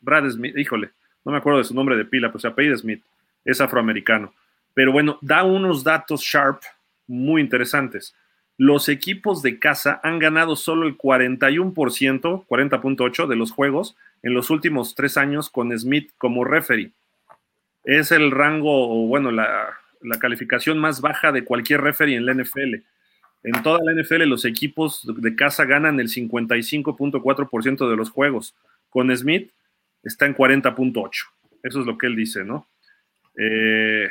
[0.00, 0.90] Brad Smith, híjole,
[1.24, 3.02] no me acuerdo de su nombre de pila, pero se apellida Smith,
[3.44, 4.32] es afroamericano.
[4.72, 6.62] Pero bueno, da unos datos sharp
[7.06, 8.14] muy interesantes.
[8.56, 11.74] Los equipos de casa han ganado solo el 41%,
[12.46, 16.92] 40.8% de los juegos en los últimos tres años con Smith como referee.
[17.84, 22.76] Es el rango, bueno, la, la calificación más baja de cualquier referee en la NFL.
[23.46, 28.56] En toda la NFL los equipos de casa ganan el 55.4% de los juegos.
[28.90, 29.52] Con Smith
[30.02, 31.10] está en 40.8.
[31.62, 32.66] Eso es lo que él dice, ¿no?
[33.38, 34.10] Eh,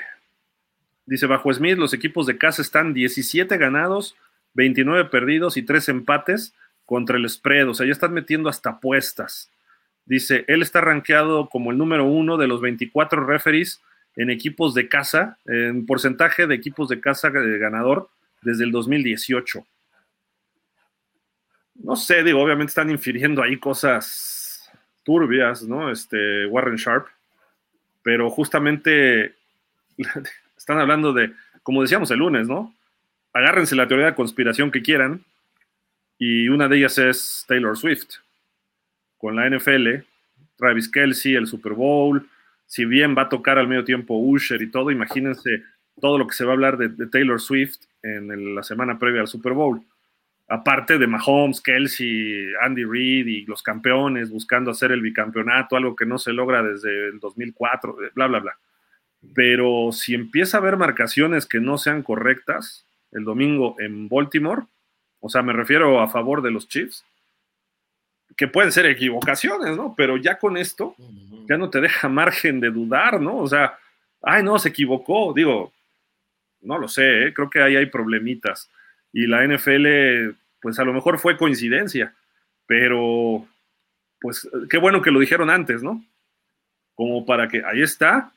[1.05, 4.15] dice, bajo Smith los equipos de casa están 17 ganados,
[4.53, 6.53] 29 perdidos y 3 empates
[6.85, 7.67] contra el spread.
[7.67, 9.51] O sea, ya están metiendo hasta apuestas.
[10.05, 13.81] Dice, él está rankeado como el número uno de los 24 referees
[14.15, 18.07] en equipos de casa, en porcentaje de equipos de casa ganador
[18.41, 19.65] desde el 2018.
[21.75, 24.71] No sé, digo, obviamente están infiriendo ahí cosas
[25.03, 25.91] turbias, ¿no?
[25.91, 27.07] Este Warren Sharp,
[28.01, 29.35] pero justamente
[30.57, 31.33] están hablando de,
[31.63, 32.73] como decíamos el lunes, ¿no?
[33.33, 35.23] Agárrense la teoría de conspiración que quieran,
[36.17, 38.15] y una de ellas es Taylor Swift,
[39.17, 40.05] con la NFL,
[40.55, 42.27] Travis Kelsey, el Super Bowl,
[42.65, 45.63] si bien va a tocar al medio tiempo Usher y todo, imagínense
[45.99, 49.21] todo lo que se va a hablar de, de Taylor Swift en la semana previa
[49.21, 49.81] al Super Bowl.
[50.47, 56.05] Aparte de Mahomes, Kelsey, Andy Reid y los campeones buscando hacer el bicampeonato, algo que
[56.05, 58.57] no se logra desde el 2004, bla, bla, bla.
[59.33, 64.63] Pero si empieza a haber marcaciones que no sean correctas el domingo en Baltimore,
[65.19, 67.03] o sea, me refiero a favor de los Chiefs,
[68.37, 69.95] que pueden ser equivocaciones, ¿no?
[69.97, 70.95] Pero ya con esto,
[71.49, 73.37] ya no te deja margen de dudar, ¿no?
[73.37, 73.79] O sea,
[74.21, 75.33] ay, no, se equivocó.
[75.33, 75.73] Digo,
[76.65, 77.33] no lo sé, ¿eh?
[77.33, 78.69] creo que ahí hay problemitas.
[79.13, 82.13] Y la NFL, pues a lo mejor fue coincidencia,
[82.65, 83.47] pero
[84.19, 86.03] pues qué bueno que lo dijeron antes, ¿no?
[86.95, 88.31] Como para que ahí está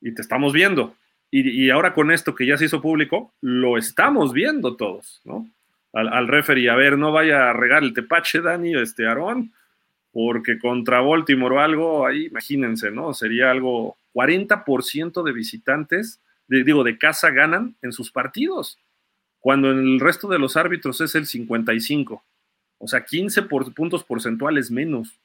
[0.00, 0.94] y te estamos viendo.
[1.30, 5.46] Y, ahora con esto que ya se hizo público, lo estamos viendo todos, ¿no?
[5.92, 9.52] Al, al referee, a ver, no vaya a regar el tepache, Dani, este Aarón,
[10.12, 13.12] porque contra Baltimore o algo, ahí imagínense, ¿no?
[13.12, 18.78] Sería algo 40% de visitantes, digo, de casa ganan en sus partidos,
[19.40, 22.24] cuando en el resto de los árbitros es el 55.
[22.78, 25.18] O sea, 15 puntos porcentuales menos.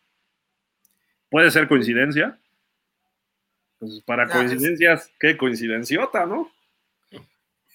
[1.29, 2.39] ¿Puede ser coincidencia?
[3.79, 6.51] Pues para coincidencias, qué coincidenciota, ¿no?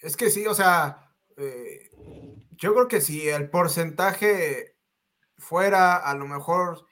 [0.01, 1.89] Es que sí, o sea, eh,
[2.51, 4.75] yo creo que si el porcentaje
[5.37, 6.86] fuera a lo mejor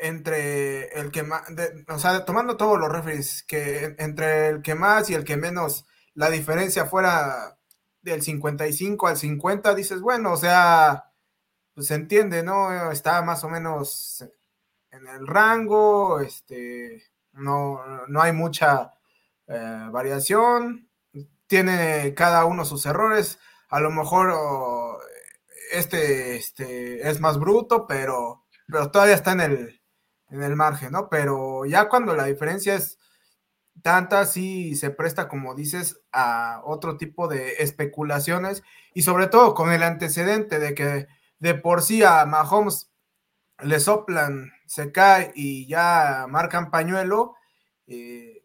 [0.00, 1.42] entre el que más,
[1.88, 5.86] o sea, tomando todos los referees, que entre el que más y el que menos,
[6.14, 7.58] la diferencia fuera
[8.02, 11.12] del 55 al 50, dices, bueno, o sea,
[11.74, 12.90] pues se entiende, ¿no?
[12.92, 14.24] Está más o menos
[14.90, 17.02] en el rango, este,
[17.32, 18.92] no, no hay mucha
[19.48, 20.88] eh, variación,
[21.46, 23.38] tiene cada uno sus errores,
[23.68, 24.32] a lo mejor
[25.72, 29.83] este, este es más bruto, pero, pero todavía está en el,
[30.34, 31.08] en el margen, ¿no?
[31.08, 32.98] Pero ya cuando la diferencia es
[33.82, 38.62] tanta, sí se presta, como dices, a otro tipo de especulaciones
[38.94, 41.06] y sobre todo con el antecedente de que
[41.38, 42.90] de por sí a Mahomes
[43.62, 47.36] le soplan, se cae y ya marcan pañuelo,
[47.86, 48.44] eh,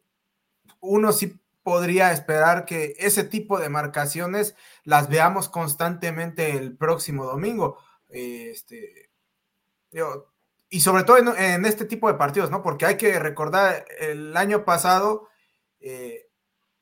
[0.81, 7.77] uno sí podría esperar que ese tipo de marcaciones las veamos constantemente el próximo domingo.
[8.09, 9.09] Este,
[10.69, 12.61] y sobre todo en, este tipo de partidos, ¿no?
[12.61, 15.27] Porque hay que recordar el año pasado,
[15.79, 16.27] eh,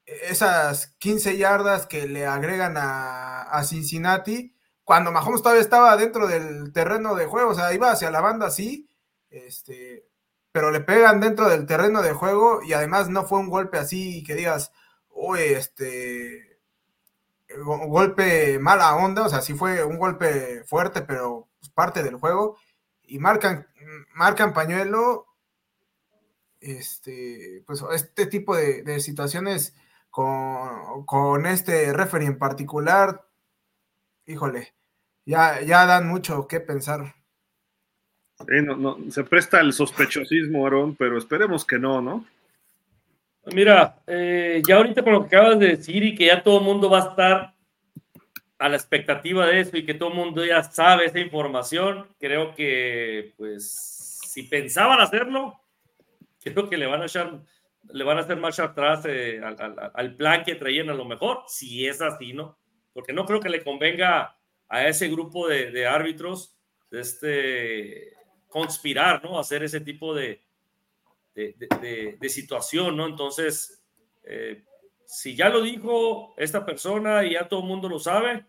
[0.05, 7.15] esas 15 yardas que le agregan a, Cincinnati, cuando Mahomes todavía estaba dentro del terreno
[7.15, 8.89] de juego, o sea, iba hacia la banda, sí,
[9.29, 10.05] este,
[10.51, 14.23] pero le pegan dentro del terreno de juego y además no fue un golpe así
[14.23, 14.71] que digas,
[15.09, 16.59] uy, este,
[17.65, 22.57] golpe mala onda, o sea, sí fue un golpe fuerte, pero pues, parte del juego
[23.07, 23.67] y marcan,
[24.13, 25.25] marcan pañuelo,
[26.59, 29.75] este, pues este tipo de, situaciones
[30.09, 33.25] con, este referee en particular,
[34.25, 34.73] híjole,
[35.25, 37.15] ya, ya dan mucho que pensar.
[38.47, 42.25] no, se presta el sospechosismo, Aaron, pero esperemos que no, ¿no?
[43.53, 46.65] Mira, eh, ya ahorita con lo que acabas de decir y que ya todo el
[46.65, 47.56] mundo va a estar
[48.59, 52.55] a la expectativa de eso y que todo el mundo ya sabe esa información, creo
[52.55, 55.59] que, pues, si pensaban hacerlo,
[56.43, 57.39] creo que le van a echar,
[57.91, 59.39] le van a hacer marcha atrás eh,
[59.93, 62.57] al, plan que traían a lo mejor, si es así, ¿no?
[62.93, 64.35] Porque no creo que le convenga
[64.67, 66.57] a ese grupo de, árbitros
[66.91, 68.13] este,
[68.47, 69.39] conspirar, ¿no?
[69.39, 70.41] Hacer ese tipo de,
[71.35, 73.05] de, de situación, ¿no?
[73.05, 73.83] Entonces,
[74.23, 74.63] eh,
[75.07, 78.45] si ya lo dijo esta persona y ya todo el mundo lo sabe,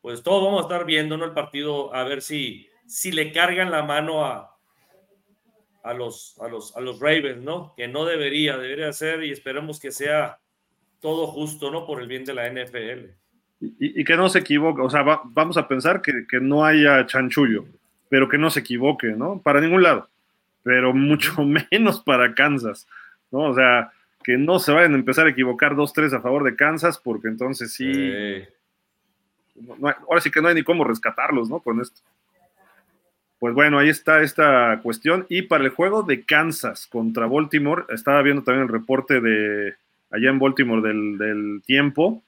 [0.00, 3.82] pues todos vamos a estar viendo el partido a ver si, si le cargan la
[3.82, 4.56] mano a,
[5.82, 7.74] a, los, a, los, a los Ravens, ¿no?
[7.76, 10.38] Que no debería, debería ser y esperemos que sea
[11.00, 11.84] todo justo, ¿no?
[11.84, 13.10] Por el bien de la NFL.
[13.60, 17.64] Y, que no se equivoque, o sea, vamos a pensar que, que, no haya chanchullo,
[18.08, 19.42] pero que no se equivoque, ¿no?
[19.42, 20.08] Para ningún lado,
[20.62, 21.34] pero mucho
[21.72, 22.86] menos para Kansas,
[23.32, 23.50] ¿no?
[23.50, 23.90] O sea,
[24.28, 27.72] que no se vayan a empezar a equivocar 2-3 a favor de Kansas, porque entonces
[27.72, 28.12] sí.
[30.06, 31.60] ahora sí que no hay ni cómo rescatarlos, ¿no?
[31.60, 32.02] Con esto.
[33.38, 35.24] Pues bueno, ahí está esta cuestión.
[35.30, 39.76] Y para el juego de Kansas contra Baltimore, estaba viendo también el reporte de
[40.10, 42.22] allá en Baltimore del, tiempo.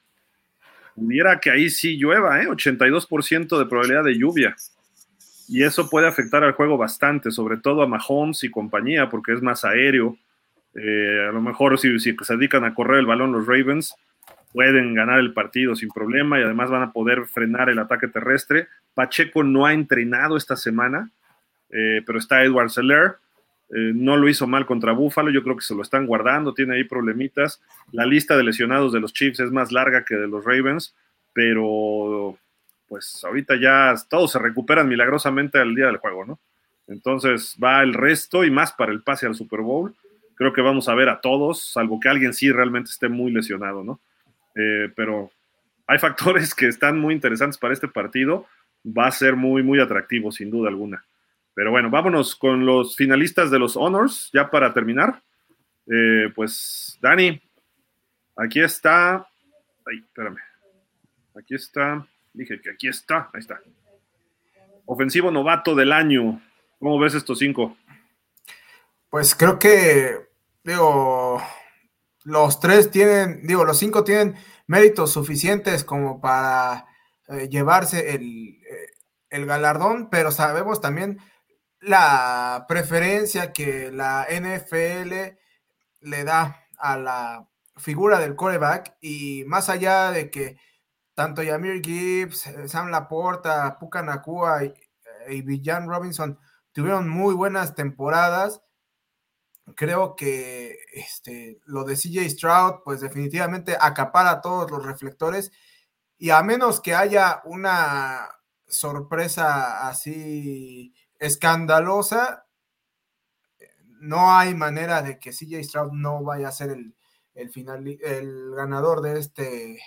[0.95, 2.47] Hubiera que ahí sí llueva, ¿eh?
[2.47, 4.55] 82% de probabilidad de lluvia.
[5.47, 9.43] Y eso puede afectar al juego bastante, sobre todo a Mahomes y compañía, porque es
[9.43, 10.17] más aéreo
[10.75, 13.95] eh, a lo mejor si, se dedican a correr el balón los Ravens,
[14.53, 18.67] pueden ganar el partido sin problema y además van a poder frenar el ataque terrestre.
[18.93, 21.09] Pacheco no ha entrenado esta semana,
[21.69, 23.17] eh, pero está Edward Seller.
[23.69, 26.75] Eh, no lo hizo mal contra Buffalo, yo creo que se lo están guardando, tiene
[26.75, 27.61] ahí problemitas.
[27.93, 30.93] La lista de lesionados de los Chiefs es más larga que de los Ravens,
[31.31, 32.37] pero
[32.89, 36.39] pues ahorita ya todos se recuperan milagrosamente al día del juego, ¿no?
[36.87, 39.95] Entonces va el resto y más para el pase al Super Bowl
[40.41, 43.83] creo que vamos a ver a todos, salvo que alguien sí realmente esté muy lesionado,
[43.83, 44.01] ¿no?
[44.55, 45.29] Eh, pero
[45.85, 48.47] hay factores que están muy interesantes para este partido.
[48.83, 51.05] Va a ser muy, muy atractivo, sin duda alguna.
[51.53, 55.21] Pero bueno, vámonos con los finalistas de los Honors, ya para terminar.
[55.85, 57.39] Eh, pues, Dani,
[58.35, 59.17] aquí está.
[59.85, 60.39] Ay, espérame.
[61.37, 62.03] Aquí está.
[62.33, 63.29] Dije que aquí está.
[63.31, 63.61] Ahí está.
[64.87, 66.41] ofensivo novato del año.
[66.79, 67.77] ¿Cómo ves estos cinco?
[69.11, 70.30] Pues creo que,
[70.63, 71.41] digo,
[72.23, 74.35] los tres tienen, digo, los cinco tienen
[74.67, 76.85] méritos suficientes como para
[77.27, 78.87] eh, llevarse el, eh,
[79.29, 81.19] el, galardón, pero sabemos también
[81.79, 85.37] la preferencia que la NFL
[86.01, 90.57] le da a la figura del coreback y más allá de que
[91.15, 94.73] tanto Yamir Gibbs, eh, Sam Laporta, Puka Nakua y,
[95.29, 96.39] y Villan Robinson
[96.71, 98.61] tuvieron muy buenas temporadas,
[99.75, 105.51] creo que este, lo de CJ Stroud, pues definitivamente acapara todos los reflectores
[106.17, 108.29] y a menos que haya una
[108.67, 112.47] sorpresa así escandalosa,
[113.99, 116.95] no hay manera de que CJ Stroud no vaya a ser el,
[117.33, 119.79] el, final, el ganador de este,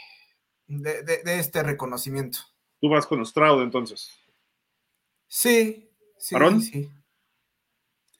[0.66, 2.38] de, de, este reconocimiento.
[2.80, 4.10] Tú vas con Stroud entonces.
[5.26, 6.90] Sí, sí, sí.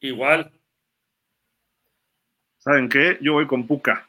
[0.01, 0.53] Igual,
[2.65, 3.19] ¿saben qué?
[3.21, 4.07] Yo voy con Puka.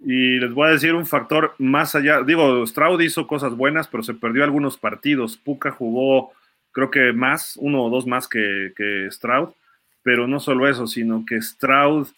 [0.00, 2.22] Y les voy a decir un factor más allá.
[2.22, 5.36] Digo, Stroud hizo cosas buenas, pero se perdió algunos partidos.
[5.36, 6.32] Puka jugó,
[6.72, 9.50] creo que más, uno o dos más que, que Stroud.
[10.02, 12.08] Pero no solo eso, sino que Stroud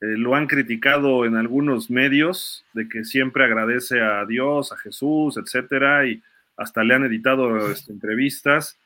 [0.00, 5.36] eh, lo han criticado en algunos medios de que siempre agradece a Dios, a Jesús,
[5.36, 6.20] etcétera, y
[6.56, 8.78] hasta le han editado este, entrevistas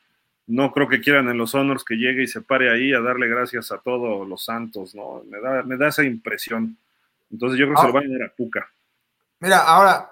[0.49, 3.27] no creo que quieran en los honors que llegue y se pare ahí a darle
[3.27, 5.23] gracias a todos los santos, ¿no?
[5.25, 6.75] Me da, me da esa impresión.
[7.29, 8.67] Entonces yo creo que se lo van a dar a Puca.
[9.39, 10.11] Mira, ahora,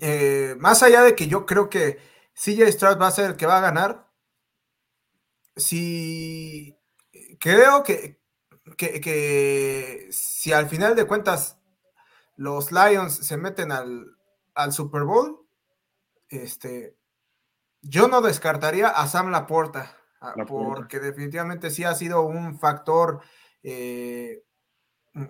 [0.00, 1.98] eh, más allá de que yo creo que
[2.34, 4.06] CJ Stroud va a ser el que va a ganar,
[5.56, 6.76] si
[7.40, 8.20] creo que,
[8.76, 11.58] que, que si al final de cuentas
[12.36, 14.16] los Lions se meten al,
[14.54, 15.44] al Super Bowl,
[16.28, 16.94] este,
[17.88, 23.20] yo no descartaría a Sam Laporta, ah, porque definitivamente sí ha sido un factor
[23.62, 24.42] eh,
[25.14, 25.24] mm,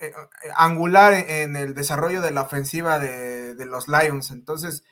[0.00, 0.12] eh,
[0.56, 4.30] angular en el desarrollo de la ofensiva de, los Lions.
[4.30, 4.84] Entonces,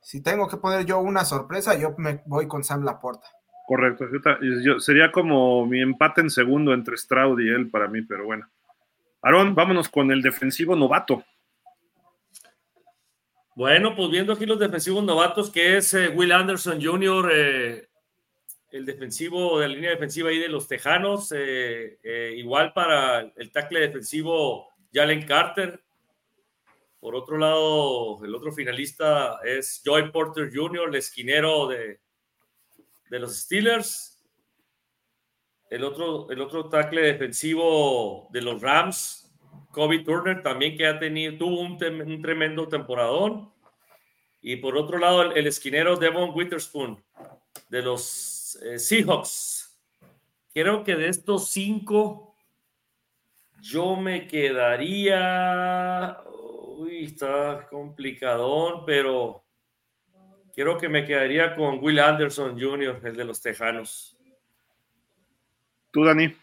[0.00, 3.28] si tengo que poner yo una sorpresa, yo me voy con Sam Laporta.
[3.66, 4.04] Correcto,
[4.78, 8.48] sería como mi empate en segundo entre Stroud y él para mí, pero bueno.
[9.22, 11.24] Aaron, vámonos con el defensivo novato.
[13.56, 17.88] Bueno, pues viendo aquí los defensivos novatos, que es eh, Will Anderson Jr., eh,
[18.70, 23.80] el defensivo de la línea defensiva ahí de los Tejanos, eh, igual para el tackle
[23.80, 25.82] defensivo Jalen Carter.
[27.00, 32.00] Por otro lado, el otro finalista es Joy Porter Jr., el esquinero de,
[33.08, 34.22] de los Steelers.
[35.70, 39.25] El otro, el otro tackle defensivo de los Rams,
[39.76, 41.76] Kobe Turner también que ha tenido, tuvo un,
[42.22, 43.52] tremendo temporadón.
[44.40, 47.04] Y por otro lado, el, esquinero Devon Witherspoon
[47.68, 49.78] de los eh, Seahawks.
[50.54, 52.34] Creo que de estos cinco,
[53.60, 56.22] yo me quedaría.
[56.78, 59.44] Uy, está complicadón, pero
[60.54, 64.16] creo que me quedaría con Will Anderson Jr., el de los Tejanos.
[65.90, 66.34] ¿Tú, Dani?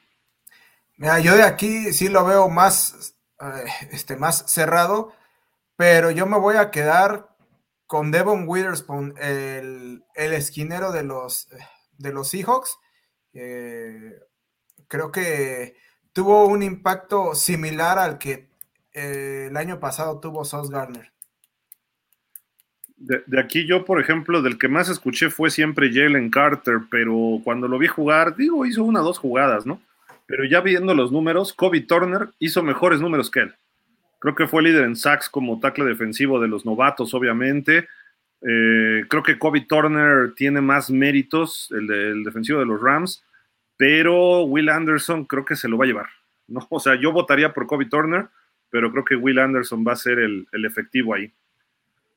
[0.97, 3.13] Mira, yo de aquí sí lo veo más
[3.91, 5.13] este, más cerrado,
[5.75, 7.29] pero yo me voy a quedar
[7.87, 11.47] con Devon Witherspoon, el, esquinero de los,
[11.97, 12.77] de los Seahawks.
[13.33, 14.19] Eh,
[14.87, 15.75] creo que
[16.11, 18.49] tuvo un impacto similar al que
[18.93, 21.11] eh, el año pasado tuvo Sos Garner.
[22.95, 27.41] De, de, aquí yo, por ejemplo, del que más escuché fue siempre Jalen Carter, pero
[27.43, 29.81] cuando lo vi jugar, digo, hizo una o dos jugadas, ¿no?
[30.25, 33.55] Pero ya viendo los números, Kobe Turner hizo mejores números que él.
[34.19, 37.87] Creo que fue líder en sacks como tackle defensivo de los novatos, obviamente.
[38.41, 43.23] Eh, creo que Kobe Turner tiene más méritos, el, defensivo de los Rams,
[43.77, 46.07] pero Will Anderson creo que se lo va a llevar.
[46.69, 48.27] O sea, yo votaría por Kobe Turner,
[48.69, 51.31] pero creo que Will Anderson va a ser el, el efectivo ahí.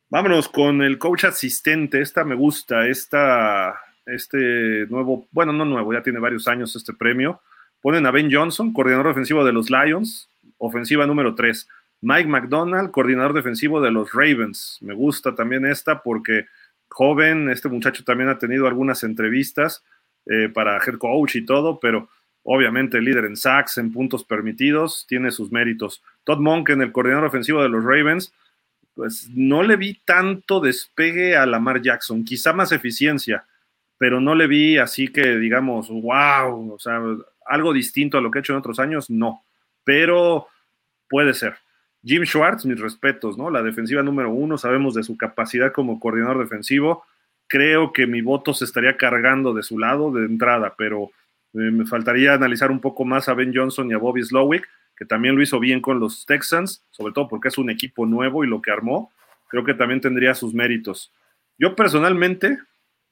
[0.08, 2.00] Vámonos con el coach asistente.
[2.00, 7.40] Esta me gusta, esta, este nuevo, bueno, no nuevo, ya tiene varios años este premio.
[7.86, 11.68] Ponen a Ben Johnson, coordinador ofensivo de los Lions, ofensiva número 3.
[12.00, 14.78] Mike McDonald, coordinador defensivo de los Ravens.
[14.80, 16.46] Me gusta también esta porque
[16.88, 19.84] joven, este muchacho también ha tenido algunas entrevistas
[20.26, 22.08] eh, para head coach y todo, pero
[22.42, 26.02] obviamente líder en sacks, en puntos permitidos, tiene sus méritos.
[26.24, 28.32] Todd Monken, el coordinador ofensivo de los Ravens,
[28.96, 33.46] pues no le vi tanto despegue a Lamar Jackson, quizá más eficiencia,
[33.96, 37.00] pero no le vi así que digamos, wow, o sea,
[37.48, 39.44] algo distinto a lo que ha hecho en otros años, no,
[39.84, 40.48] pero
[41.08, 41.56] puede ser.
[42.04, 43.50] Jim Schwartz, mis respetos, ¿no?
[43.50, 47.04] La defensiva número uno, sabemos de su capacidad como coordinador defensivo.
[47.48, 51.10] creo que mi voto se estaría cargando de su lado de entrada, pero
[51.54, 55.04] eh, me faltaría analizar un poco más a Ben Johnson y a Bobby Slowick, que
[55.04, 58.48] también lo hizo bien con los Texans, sobre todo porque es un equipo nuevo y
[58.48, 59.12] lo que armó,
[59.48, 61.12] creo que también tendría sus méritos.
[61.58, 62.58] Yo personalmente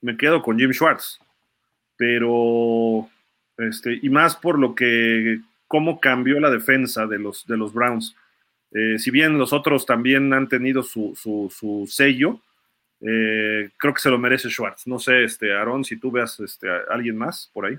[0.00, 1.20] me quedo con Jim Schwartz,
[1.96, 3.08] pero
[3.58, 8.14] este, y más por lo que cómo cambió la defensa de los, de los Browns.
[8.70, 12.40] Eh, si bien los otros también han tenido su, su, sello,
[13.00, 14.86] eh, creo que se lo merece Schwartz.
[14.86, 17.76] No sé, este, Aaron, si tú veas este, a alguien más por ahí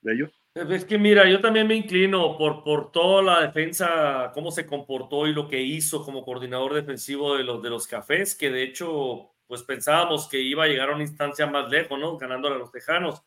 [0.00, 0.30] de ellos.
[0.54, 5.26] Es que mira, yo también me inclino por, por toda la defensa, cómo se comportó
[5.26, 9.34] y lo que hizo como coordinador defensivo de los, de los cafés, que de hecho,
[9.46, 12.16] pues pensábamos que iba a llegar a una instancia más lejos, ¿no?
[12.16, 13.22] Ganando a los tejanos.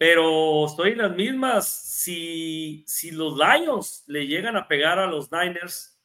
[0.00, 1.68] Pero estoy en las mismas.
[1.68, 6.00] Si, si los Lions le llegan a pegar a los Niners,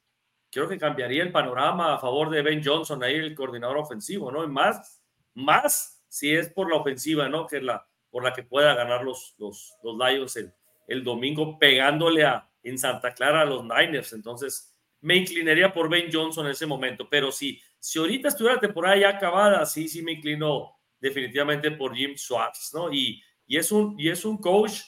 [0.52, 4.46] creo que cambiaría el panorama a favor de Ben Johnson, ahí el coordinador ofensivo, ¿no?
[4.50, 5.02] Más,
[5.34, 7.48] más si es por la ofensiva, ¿no?
[7.48, 10.54] Que es la, por la que pueda ganar los, los, los Lions el,
[10.90, 14.12] el domingo pegándole a, en Santa Clara a los Niners.
[14.12, 17.08] Entonces, me inclinaría por Ben Johnson en ese momento.
[17.10, 21.96] Pero si, si ahorita estuviera la temporada ya acabada, sí, sí me inclino definitivamente por
[21.96, 22.92] Jim Schwartz, ¿no?
[22.92, 24.82] Y, y es un, y es un coach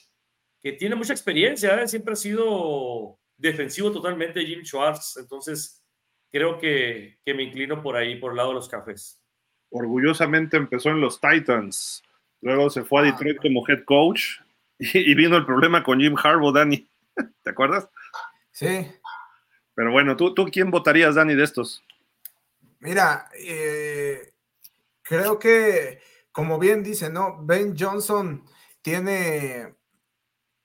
[0.62, 1.88] que tiene mucha experiencia, ¿eh?
[1.88, 5.84] siempre ha sido defensivo totalmente Jim Schwartz, entonces
[6.32, 9.22] creo que, que, me inclino por ahí, por el lado de los cafés.
[9.70, 12.04] Orgullosamente empezó en los Titans,
[12.42, 14.40] luego se fue a ah, Detroit como head coach
[14.80, 16.88] y, vino el problema con Jim Harbaugh, Dani,
[17.44, 17.88] ¿te acuerdas?
[18.52, 18.88] Sí.
[19.76, 21.84] Pero bueno, ¿tú, tú quién votarías, Dani, de estos?
[22.80, 24.34] Mira, eh,
[25.04, 26.02] creo que
[26.38, 27.36] como bien dice, ¿no?
[27.42, 28.46] Ben Johnson
[28.84, 29.76] tiene,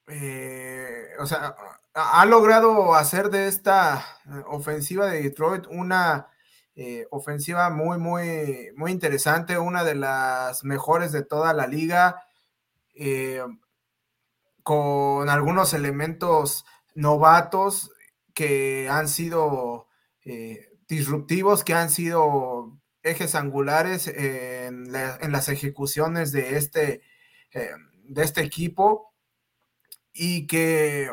[0.07, 1.57] eh, o sea,
[1.95, 6.29] ha logrado hacer de esta eh, ofensiva de Detroit una
[6.75, 12.23] eh, ofensiva muy, muy, muy interesante, una de las mejores de toda la liga,
[14.63, 17.93] con algunos elementos novatos
[18.35, 19.87] que han sido
[20.87, 27.03] disruptivos, que han sido ejes angulares en, las ejecuciones de este,
[27.53, 27.71] eh,
[28.05, 29.13] de este equipo
[30.13, 31.11] y que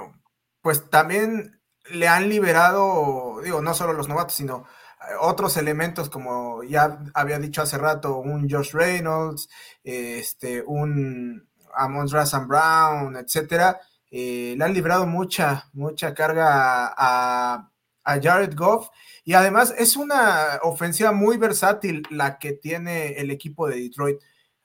[0.61, 1.61] pues también
[1.91, 4.65] le han liberado, digo, no solo los novatos, sino
[5.01, 9.49] eh, otros elementos como ya había dicho hace rato, un Josh Reynolds,
[9.83, 13.79] este, un Amon Razan Brown, etcétera,
[14.11, 17.68] eh, le han librado mucha, mucha carga a, a
[18.21, 18.89] Jared Goff
[19.23, 24.19] y además es una ofensiva muy versátil la que tiene el equipo de Detroit.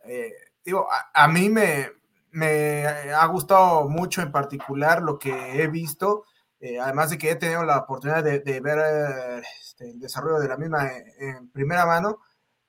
[0.04, 0.32] Eh,
[0.64, 1.90] digo, a, mí me,
[2.30, 6.24] me, ha gustado mucho en particular lo que he visto,
[6.60, 10.56] eh, además de que he tenido la oportunidad de, ver este, el desarrollo de la
[10.56, 12.20] misma en, primera mano,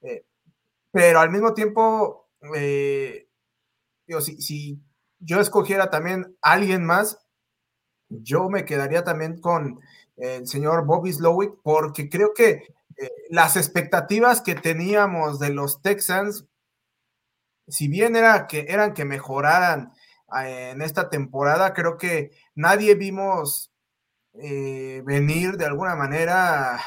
[0.01, 0.25] eh,
[0.91, 2.29] pero al mismo tiempo,
[4.05, 4.81] digo, si, si
[5.19, 7.25] yo escogiera también a alguien más,
[8.09, 9.79] yo me quedaría también con
[10.17, 12.63] el señor Bobby Slowick, porque creo que
[12.97, 16.45] eh, las expectativas que teníamos de los Texans,
[17.67, 19.91] si bien era que, eran que mejoraran
[20.43, 23.71] eh, en esta temporada, creo que nadie vimos
[24.33, 26.79] eh, venir de alguna manera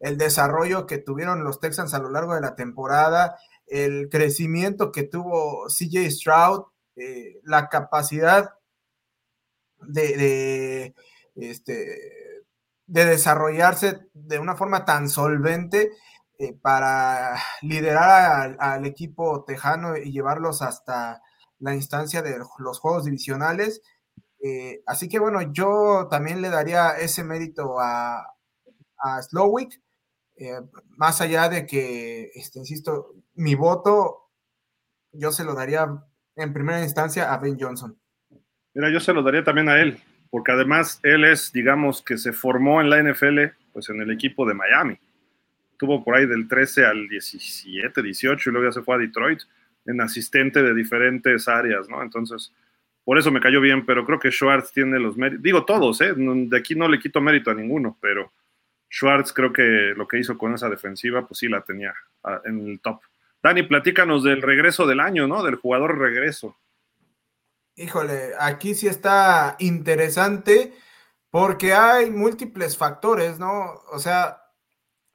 [0.00, 5.04] el desarrollo que tuvieron los Texans a lo largo de la temporada, el crecimiento que
[5.04, 6.64] tuvo CJ Stroud,
[7.42, 8.50] la capacidad
[9.80, 10.94] de
[11.34, 12.44] este,
[12.86, 15.92] de desarrollarse de una forma tan solvente
[16.38, 21.22] eh, para liderar al, equipo tejano y llevarlos hasta
[21.58, 23.82] la instancia de los juegos divisionales.
[24.42, 28.34] Eh, así que bueno, yo también le daría ese mérito a,
[28.98, 29.80] a Slowick,
[30.36, 30.60] eh,
[30.96, 34.30] más allá de que, este, insisto, mi voto
[35.12, 35.86] yo se lo daría
[36.34, 37.96] en primera instancia a Ben Johnson.
[38.74, 40.02] Mira, yo se lo daría también a él
[40.34, 43.38] porque además él es, digamos, que se formó en la NFL,
[43.72, 44.98] pues en el equipo de Miami.
[45.78, 49.42] Tuvo por ahí del 13 al 17, 18 y luego ya se fue a Detroit
[49.86, 52.02] en asistente de diferentes áreas, ¿no?
[52.02, 52.52] Entonces,
[53.04, 56.12] por eso me cayó bien, pero creo que Schwartz tiene los méritos, digo todos, ¿eh?
[56.16, 58.32] De aquí no le quito mérito a ninguno, pero
[58.90, 61.94] Schwartz creo que lo que hizo con esa defensiva, pues sí la tenía
[62.24, 63.02] ah, en el top.
[63.40, 65.44] Dani, platícanos del regreso del año, ¿no?
[65.44, 66.56] Del jugador regreso.
[67.76, 70.74] Híjole, aquí sí está interesante
[71.30, 73.82] porque hay múltiples factores, ¿no?
[73.90, 74.40] O sea,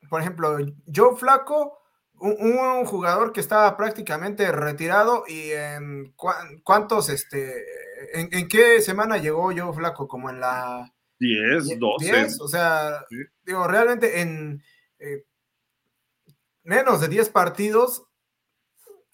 [0.09, 0.57] por ejemplo,
[0.93, 1.79] Joe Flaco,
[2.19, 6.13] un, jugador que estaba prácticamente retirado y en
[6.63, 7.63] cuántos, este,
[8.13, 10.93] en, qué semana llegó Joe Flaco, como en la...
[11.19, 12.05] 10, 12.
[12.05, 13.05] 10, o sea,
[13.43, 14.63] digo, realmente en
[14.99, 15.25] eh,
[16.63, 18.08] menos de 10 partidos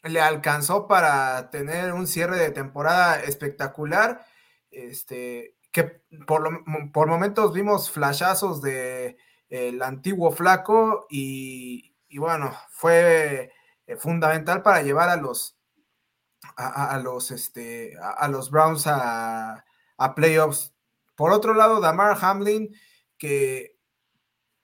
[0.05, 4.25] le alcanzó para tener un cierre de temporada espectacular.
[4.71, 9.17] Este, que por, por momentos vimos flashazos de
[9.49, 13.51] el antiguo flaco y, bueno, fue
[13.85, 15.57] eh, fundamental para llevar a los
[16.57, 19.65] a, los este a, los Browns a,
[20.15, 20.73] playoffs.
[21.15, 22.73] Por otro lado, Damar Hamlin,
[23.17, 23.77] que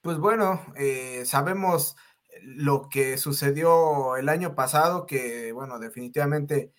[0.01, 1.95] pues bueno, eh, sabemos
[2.41, 6.74] lo que sucedió el año pasado, que bueno, definitivamente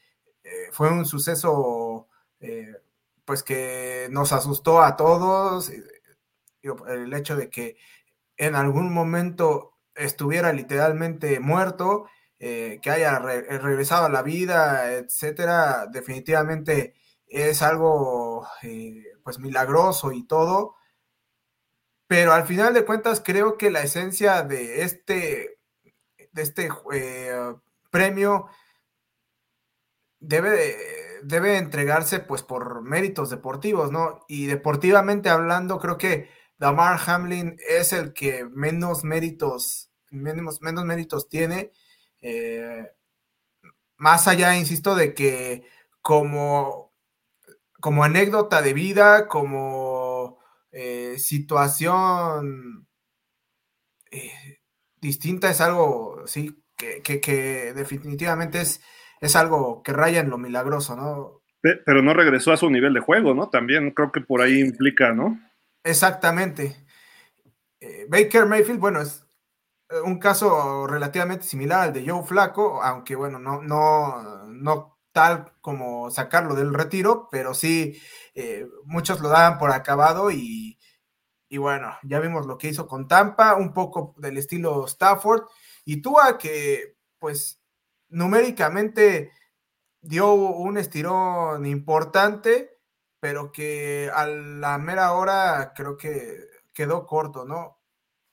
[0.45, 2.09] eh, fue un suceso
[3.25, 7.77] pues que nos asustó a todos, el hecho de que
[8.37, 12.07] en algún momento estuviera literalmente muerto,
[12.39, 16.95] eh, que haya eh, regresado a la vida, etcétera, definitivamente
[17.29, 20.75] es algo eh, pues milagroso y todo.
[22.13, 25.59] Pero al final de cuentas creo que la esencia de este,
[26.31, 26.69] de este
[27.91, 28.51] premio
[30.21, 30.77] debe,
[31.23, 34.27] debe entregarse pues por méritos deportivos, ¿no?
[34.29, 36.29] Y deportivamente hablando, creo que
[36.59, 41.73] Damar Hamlin es el que menos méritos, menos, menos méritos tiene.
[42.21, 42.93] Eh,
[43.97, 45.67] más allá, insisto, de que
[46.03, 46.93] como,
[47.81, 50.12] como anécdota de vida, como
[50.73, 52.87] eh, situación
[54.11, 54.59] eh,
[55.01, 58.83] distinta, es algo, sí, que, definitivamente es,
[59.21, 61.43] es algo que raya en lo milagroso, ¿no?
[61.61, 63.49] Pero no regresó a su nivel de juego, ¿no?
[63.49, 65.39] También creo que por ahí implica, ¿no?
[65.85, 66.77] Exactamente.
[67.81, 69.25] Eh, Baker Mayfield, bueno, es
[70.05, 76.11] un caso relativamente similar al de Joe Flaco, aunque bueno, no, no, no tal como
[76.11, 78.01] sacarlo del retiro, pero sí
[78.35, 80.79] eh, muchos lo daban por acabado y,
[81.49, 85.45] y, bueno, ya vimos lo que hizo con Tampa, un poco del estilo Stafford,
[85.85, 87.61] y Tua que pues
[88.09, 89.33] numéricamente
[90.01, 92.79] dio un estirón importante,
[93.21, 97.81] pero que a la mera hora creo que quedó corto, ¿no?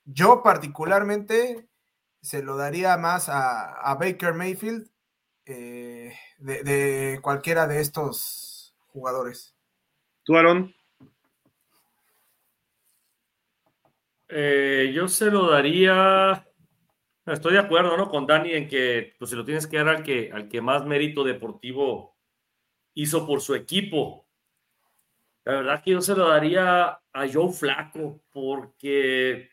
[0.06, 1.70] Yo particularmente
[2.22, 4.90] se lo daría más a, Baker Mayfield
[5.46, 9.56] eh, de, cualquiera de estos jugadores.
[10.30, 10.72] ¿Tú, Aaron?
[14.28, 16.46] Eh, yo se lo daría.
[17.26, 18.12] Estoy de acuerdo, ¿no?
[18.12, 20.86] Con Dani en que pues, se lo tienes que dar al que, al que más
[20.86, 22.16] mérito deportivo
[22.94, 24.28] hizo por su equipo.
[25.46, 29.50] La verdad que yo se lo daría a Joe Flaco, porque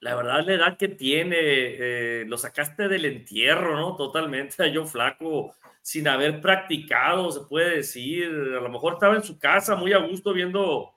[0.00, 3.96] la verdad la edad que tiene, eh, lo sacaste del entierro, ¿no?
[3.96, 5.54] Totalmente a Joe Flaco,
[5.86, 8.24] sin haber practicado, se puede decir.
[8.26, 10.92] A lo mejor estaba en su casa muy a gusto viendo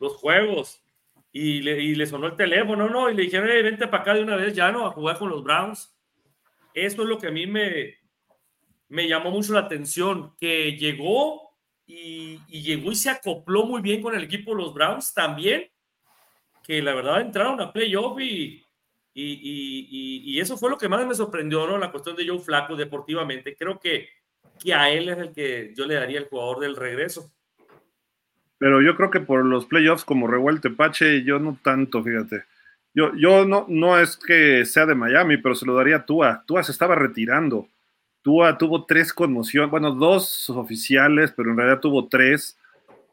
[0.00, 0.82] los juegos
[1.30, 3.10] y le, y le sonó el teléfono, ¿no?
[3.10, 4.86] Y le dijeron, vente para acá de una vez ya, ¿no?
[4.86, 5.94] A jugar con los Browns.
[6.72, 7.96] Eso es lo que a mí me,
[8.88, 11.54] me llamó mucho la atención, que llegó
[11.86, 15.70] y, llegó y se acopló muy bien con el equipo de los Browns también,
[16.62, 18.64] que la verdad entraron a playoff y,
[19.12, 21.76] y, eso fue lo que más me sorprendió, ¿no?
[21.76, 23.54] La cuestión de Joe Flaco deportivamente.
[23.54, 24.08] Creo que,
[24.62, 27.30] que a él es el que yo le daría el jugador del regreso.
[28.58, 32.44] Pero yo creo que por los playoffs como revuelte Pache, yo no tanto, fíjate.
[32.92, 36.44] Yo, yo no, no es que sea de Miami, pero se lo daría a Tua.
[36.46, 37.68] Tua se estaba retirando.
[38.22, 42.58] Tua tuvo tres conmociones, bueno, dos oficiales, pero en realidad tuvo tres.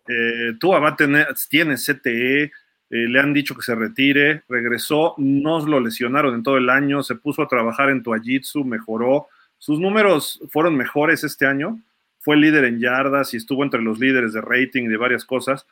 [0.08, 2.52] Eh, Tua va a tener, tiene CTE, eh,
[2.90, 7.16] le han dicho que se retire, regresó, no lo lesionaron en todo el año, se
[7.16, 9.28] puso a trabajar en Tuajitsu, mejoró.
[9.60, 11.80] Sus números fueron mejores este año,
[12.20, 15.66] fue líder en yardas y estuvo entre los líderes de rating y de varias cosas,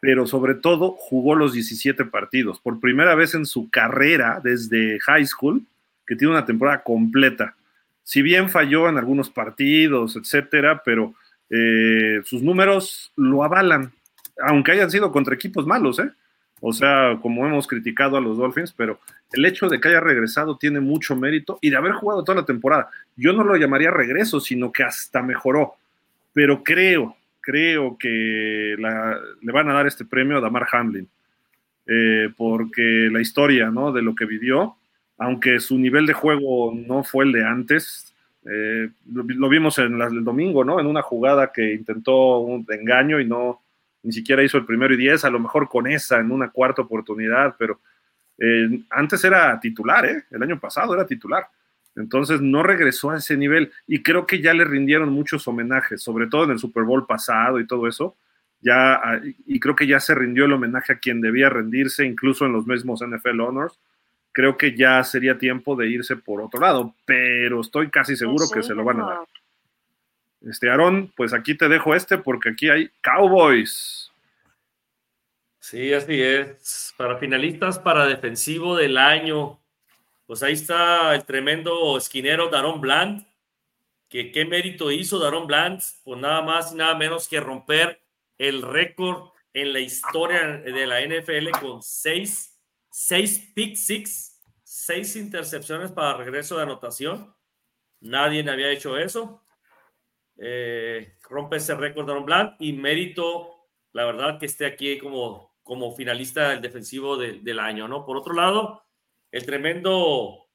[0.00, 2.60] pero sobre todo jugó los 17 partidos.
[2.60, 5.62] Por primera vez en su carrera desde high school,
[6.06, 7.54] que tiene una temporada completa
[8.04, 11.14] si bien falló en algunos partidos, etcétera, pero
[11.50, 13.92] eh, sus números lo avalan,
[14.40, 16.10] aunque hayan sido contra equipos malos, ¿eh?
[16.64, 19.00] O sea, como hemos criticado a los Dolphins, pero
[19.32, 22.46] el hecho de que haya regresado tiene mucho mérito y de haber jugado toda la
[22.46, 22.88] temporada.
[23.16, 25.74] Yo no lo llamaría regreso, sino que hasta mejoró.
[26.32, 31.08] Pero creo, creo que le van a dar este premio a Damar Hamlin,
[31.88, 33.90] eh, porque la historia, ¿no?
[33.90, 34.76] De lo que vivió,
[35.18, 38.14] aunque su nivel de juego no fue el de antes.
[38.48, 40.78] Eh, lo, vimos en el domingo, ¿no?
[40.78, 43.61] En una jugada que intentó un engaño y no,
[44.02, 46.82] ni siquiera hizo el primero y diez, a lo mejor con esa en una cuarta
[46.82, 47.80] oportunidad, pero
[48.38, 50.24] eh, antes era titular, ¿eh?
[50.30, 51.46] El año pasado era titular.
[51.94, 56.26] Entonces no regresó a ese nivel y creo que ya le rindieron muchos homenajes, sobre
[56.26, 58.16] todo en el Super Bowl pasado y todo eso.
[58.60, 59.00] Ya,
[59.46, 62.66] y creo que ya se rindió el homenaje a quien debía rendirse, incluso en los
[62.66, 63.78] mismos NFL Honors
[64.32, 68.62] creo que ya sería tiempo de irse por otro lado, pero estoy casi seguro que
[68.62, 69.18] se lo van a dar.
[70.48, 74.10] Este, Aarón, pues aquí te dejo este porque aquí hay Cowboys.
[75.60, 76.92] Sí, así es.
[76.96, 79.60] Para finalistas, para defensivo del año,
[80.26, 83.24] pues ahí está el tremendo esquinero Daron Bland,
[84.08, 88.00] que qué mérito hizo Daron Bland, pues nada más y nada menos que romper
[88.38, 92.58] el récord en la historia de la NFL con seis,
[92.90, 97.32] seis pick six, seis intercepciones para regreso de anotación.
[98.00, 99.41] Nadie había hecho eso.
[100.38, 105.54] Eh, rompe ese récord de Aaron Bland y mérito, la verdad, que esté aquí como,
[105.62, 108.04] como finalista del defensivo del año, ¿no?
[108.04, 108.82] Por otro lado,
[109.30, 110.48] el tremendo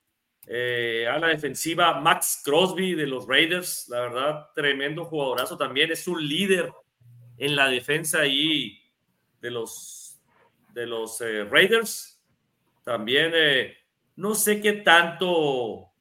[0.48, 6.08] eh, a la defensiva Max Crosby de los Raiders, la verdad, tremendo jugadorazo también, es
[6.08, 6.72] un líder
[7.38, 8.82] en la defensa ahí
[9.42, 10.20] de los,
[10.74, 12.22] de los eh, Raiders.
[12.84, 13.34] También
[14.16, 15.92] no sé qué tanto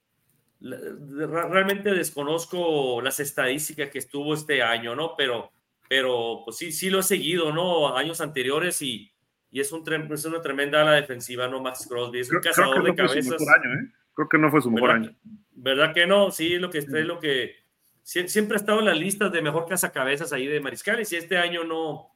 [0.60, 5.14] realmente desconozco las estadísticas que estuvo este año, ¿no?
[5.16, 5.50] Pero,
[5.88, 7.96] pero pues sí, sí lo he seguido, ¿no?
[7.96, 9.10] Años anteriores y,
[9.50, 11.60] y es, un, es una tremenda ala defensiva, ¿no?
[11.60, 13.40] Max Crosby, es un cazador de cabezas.
[13.40, 13.92] ¿eh?
[14.14, 15.08] Creo que no fue su mejor ¿verdad?
[15.08, 15.16] año.
[15.52, 16.30] ¿Verdad que no?
[16.30, 17.56] Sí, lo que es lo que
[18.02, 21.64] siempre ha estado en las listas de mejor cazacabezas ahí de mariscales y este año
[21.64, 22.08] no,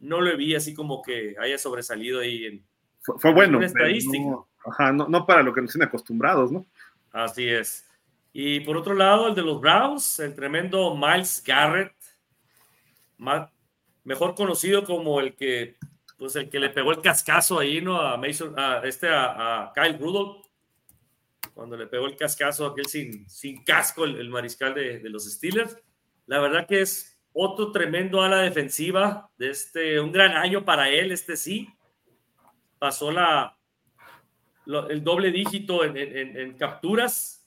[0.00, 2.64] no lo vi así como que haya sobresalido ahí en.
[3.00, 3.60] Fue, bueno.
[3.62, 4.24] estadística.
[4.24, 6.66] No, ajá, no, no para lo que nos tienen acostumbrados, ¿no?
[7.14, 7.88] Así es.
[8.32, 11.94] Y por otro lado, el de los Browns, el tremendo Miles Garrett,
[14.02, 15.76] mejor conocido como el que,
[16.18, 18.00] pues el que le pegó el cascazo ahí, ¿no?
[18.00, 20.44] A Mason, a este, a, Kyle Rudolph,
[21.54, 25.78] cuando le pegó el cascazo aquel sin, sin casco, el, mariscal de, de, los Steelers.
[26.26, 31.12] La verdad que es otro tremendo ala defensiva de este, un gran año para él,
[31.12, 31.68] este sí.
[32.80, 33.56] Pasó la,
[34.66, 37.44] el doble dígito en, en, en capturas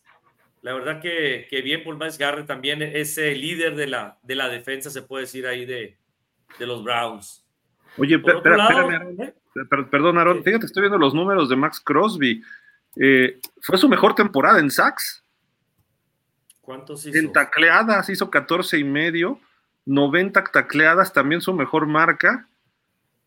[0.61, 4.35] la verdad que, que bien por Miles Garrett también es el líder de la, de
[4.35, 5.98] la defensa, se puede decir ahí de,
[6.60, 7.45] de los Browns.
[7.98, 9.34] Oye, ¿eh?
[9.89, 12.44] perdón, Aaron, fíjate, estoy viendo los números de Max Crosby.
[12.95, 15.23] Eh, fue su mejor temporada en sacks.
[16.61, 17.18] ¿Cuántos hizo?
[17.18, 19.39] En tacleadas hizo 14 y medio,
[19.85, 22.48] 90 tacleadas, también su mejor marca.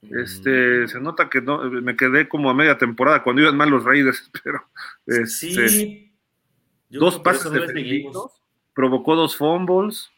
[0.03, 0.89] Este, mm.
[0.89, 4.31] se nota que no, me quedé como a media temporada cuando iban mal los Raiders,
[4.45, 4.65] pero
[5.07, 6.13] este, sí,
[6.89, 8.33] dos pases defensivos,
[8.75, 10.11] provocó dos fumbles,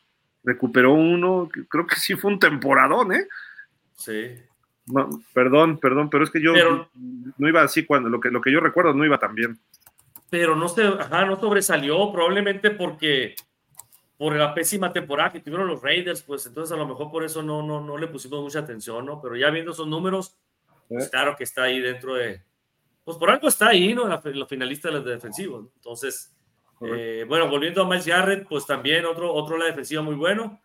[0.44, 1.48] recuperó uno.
[1.68, 3.26] Creo que sí fue un temporadón, ¿eh?
[3.96, 4.34] Sí.
[5.32, 6.52] perdón, perdón, pero es que yo
[7.38, 9.58] no iba así cuando lo que, lo que yo recuerdo no iba tan bien.
[10.30, 13.34] Pero no, se, ajá, no sobresalió, probablemente porque
[14.22, 17.42] por la pésima temporada que tuvieron los Raiders, pues entonces a lo mejor por eso
[17.42, 19.20] no, no, no le pusimos mucha atención, ¿no?
[19.20, 20.36] Pero ya viendo esos números,
[20.88, 22.40] pues claro que está ahí dentro de.
[23.02, 24.06] Pues por algo está ahí, ¿no?
[24.06, 25.66] Los finalistas de los defensivos.
[25.74, 26.32] Entonces,
[26.82, 30.62] eh, bueno, volviendo a Miles Garrett, pues también otro, otro la defensiva muy bueno.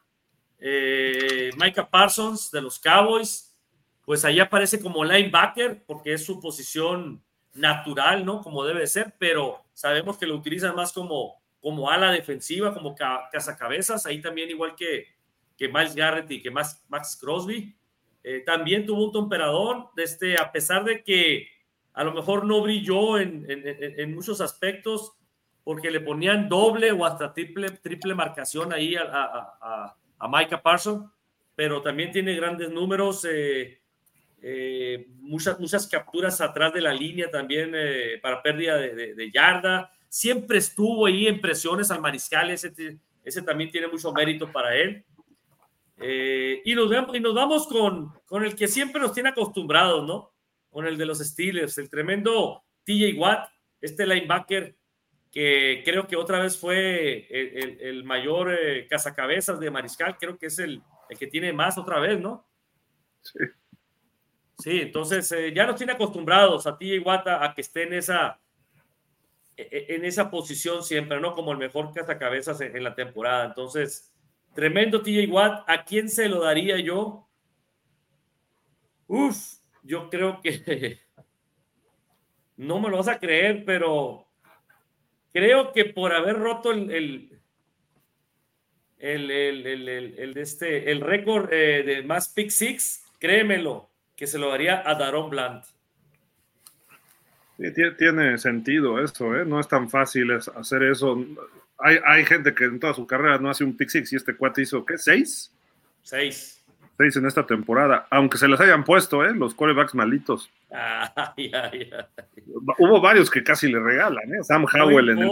[0.59, 3.57] Eh, Micah Parsons de los Cowboys,
[4.05, 7.23] pues ahí aparece como linebacker porque es su posición
[7.55, 8.39] natural, ¿no?
[8.43, 14.05] Como debe ser, pero sabemos que lo utilizan más como, como ala defensiva, como cazacabezas,
[14.05, 15.07] ahí también igual que,
[15.57, 17.75] que Miles Garrett y que Max, Max Crosby.
[18.23, 21.49] Eh, también tuvo un temperador, este, a pesar de que
[21.91, 25.11] a lo mejor no brilló en, en, en muchos aspectos,
[25.65, 31.11] porque le ponían doble o hasta triple, triple marcación ahí a, a, a, Micah Parsons,
[31.53, 33.81] pero también tiene grandes números, eh,
[34.41, 39.91] eh, muchas, muchas capturas atrás de la línea también eh, para pérdida de, de, yarda.
[40.09, 42.73] Siempre estuvo ahí en presiones al mariscal, ese,
[43.23, 45.03] ese también tiene mucho mérito para él.
[46.65, 50.33] y, nos, y nos vamos con, con el que siempre nos tiene acostumbrados, ¿no?
[50.69, 53.49] Con el de los Steelers, el tremendo TJ Watt,
[53.81, 54.75] este linebacker
[55.31, 60.57] que creo que otra vez fue el, mayor eh, cazacabezas de Mariscal, creo que es
[60.59, 60.81] el,
[61.19, 62.47] que tiene más otra vez, ¿no?
[63.21, 63.39] Sí.
[64.59, 67.93] Sí, entonces eh, ya nos tiene acostumbrados a ti y Guata a que esté en
[67.93, 68.39] esa,
[69.57, 71.33] en esa posición siempre, ¿no?
[71.33, 73.45] Como el mejor cazacabezas en, en la temporada.
[73.45, 74.13] Entonces,
[74.53, 75.63] tremendo TJ Watt.
[75.67, 77.27] ¿A quién se lo daría yo?
[79.07, 80.99] Uf, yo creo que
[82.57, 84.27] no me lo vas a creer, pero
[85.31, 86.91] creo que por haber roto el,
[88.99, 94.83] el, el, este, el récord eh, de más pick six, créemelo, que se lo daría
[94.85, 95.63] a Daron Bland.
[97.97, 99.45] Tiene sentido eso, ¿eh?
[99.45, 101.25] no es tan fácil hacer eso.
[101.79, 104.35] Hay, hay, gente que en toda su carrera no hace un pick six y este
[104.35, 104.97] cuate hizo, ¿qué?
[104.97, 105.53] ¿Seis?
[106.03, 106.63] Seis.
[106.97, 109.33] Seis en esta temporada, aunque se les hayan puesto, ¿eh?
[109.33, 110.51] los corebacks malitos.
[112.79, 114.43] Hubo varios que casi le regalan, ¿eh?
[114.43, 115.27] Sam Howell en el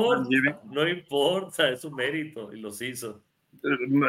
[0.71, 3.21] No importa, es su mérito y los hizo.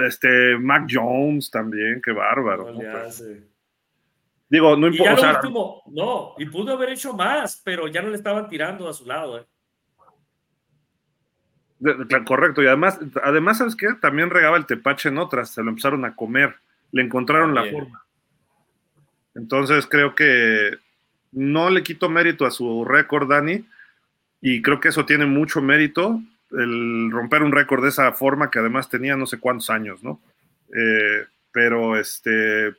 [0.07, 2.75] Este, Mac Jones también, qué bárbaro.
[4.49, 5.41] Digo, no importa.
[5.87, 9.41] no, y pudo haber hecho más, pero ya no le estaban tirando a su lado.
[9.41, 9.47] ¿eh?
[12.25, 13.89] correcto, y además, además, ¿sabes qué?
[14.01, 16.57] También regaba el tepache en otras, se lo empezaron a comer,
[16.93, 18.05] le encontraron la forma.
[19.35, 20.79] Entonces creo que
[21.33, 23.65] no le quito mérito a su récord, Dani,
[24.41, 26.21] y creo que eso tiene mucho mérito,
[26.53, 30.21] el romper un récord de esa forma que además tenía no sé cuántos años, ¿no?
[30.75, 32.75] Eh, pero este,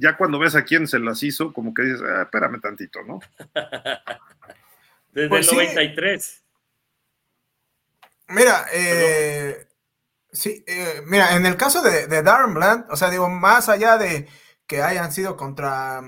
[0.00, 3.20] ya cuando ves a quién se las hizo, como que dices, ah, espérame tantito, ¿no?
[5.12, 6.44] Desde pues el 93.
[8.28, 9.66] Mira, eh,
[10.32, 14.28] sí, eh, mira, en el caso de, Darren Bland, o sea, digo, más allá de
[14.66, 16.00] que hayan sido contra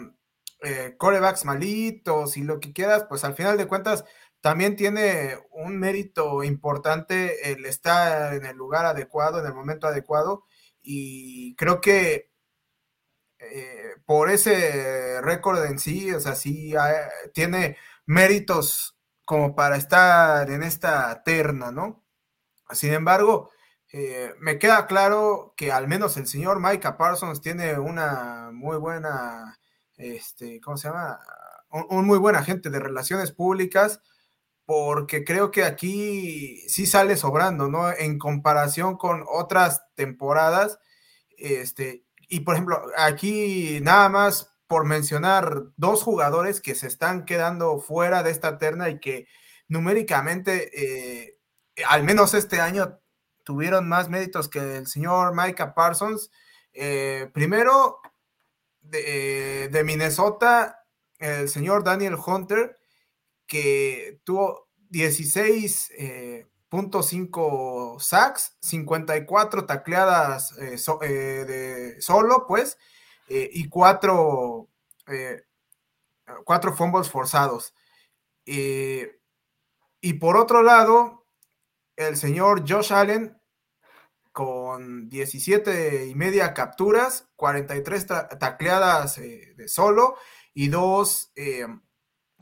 [0.63, 4.05] eh, corebacks malitos y lo que quieras, pues al final de cuentas
[4.41, 10.45] también tiene un mérito importante el estar en el lugar adecuado, en el momento adecuado,
[10.81, 12.32] y creo que
[13.51, 16.75] eh, por ese récord en sí, o sea, sí
[17.35, 22.05] tiene méritos como para estar en esta terna, ¿no?
[22.71, 23.51] Sin embargo,
[23.93, 29.59] eh, me queda claro que al menos el señor Micah Parsons tiene una muy buena,
[29.97, 31.21] este, ¿cómo se llama?
[31.71, 34.01] Un, muy buen agente de relaciones públicas,
[34.65, 37.93] porque creo que aquí sí sale sobrando, ¿no?
[37.93, 40.79] En comparación con otras temporadas,
[41.37, 47.79] este, y por ejemplo, aquí nada más por mencionar dos jugadores que se están quedando
[47.79, 49.27] fuera de esta terna y que
[49.69, 51.39] numéricamente, eh,
[51.87, 52.99] al menos este año,
[53.45, 56.31] tuvieron más méritos que el señor Micah Parsons.
[56.73, 58.01] Eh, primero,
[58.81, 60.87] de, de, Minnesota,
[61.19, 62.79] el señor Daniel Hunter,
[63.47, 65.93] que tuvo 16
[66.73, 72.79] .5 sacks, 54 tacleadas eh, eh, de solo, pues,
[73.29, 74.69] eh, y 4
[76.45, 77.75] cuatro, fumbles forzados.
[78.47, 81.27] y por otro lado,
[81.97, 83.39] el señor Josh Allen
[84.33, 90.17] con 17 y media capturas, 43 tacleadas de solo
[90.55, 91.33] y dos,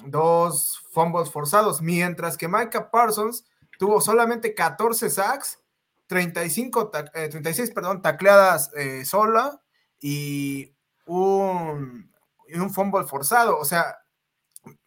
[0.05, 3.50] dos fumbles forzados, mientras que Micah Parsons
[3.81, 5.59] tuvo solamente 14 sacks,
[6.07, 9.63] 35, 36 perdón, tacleadas eh, sola
[9.99, 10.77] y
[11.07, 12.13] un,
[12.55, 13.59] un fumble forzado.
[13.59, 13.97] O sea,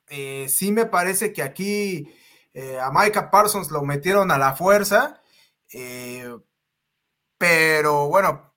[0.10, 2.08] eh, sí me parece que aquí
[2.54, 5.24] eh, a Micah Parsons lo metieron a la fuerza,
[7.40, 8.53] pero bueno,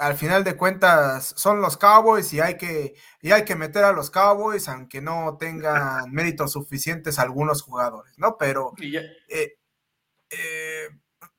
[0.00, 3.92] al final de cuentas son los Cowboys y hay que, y hay que meter a
[3.92, 8.36] los Cowboys, aunque no tengan méritos suficientes algunos jugadores, ¿no?
[8.38, 9.56] Pero, eh,
[10.30, 10.88] eh,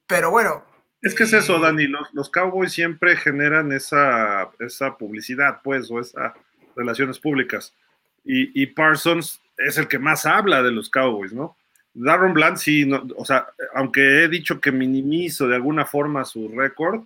[0.08, 0.64] pero bueno.
[1.02, 6.34] Es que es eso, Dani, los, Cowboys siempre generan esa, esa publicidad, pues, o esas
[6.76, 7.74] relaciones públicas.
[8.24, 11.56] Y, y, Parsons es el que más habla de los Cowboys, ¿no?
[11.94, 17.06] Darren Bland sí, o sea, aunque he dicho que minimizo de alguna forma su récord,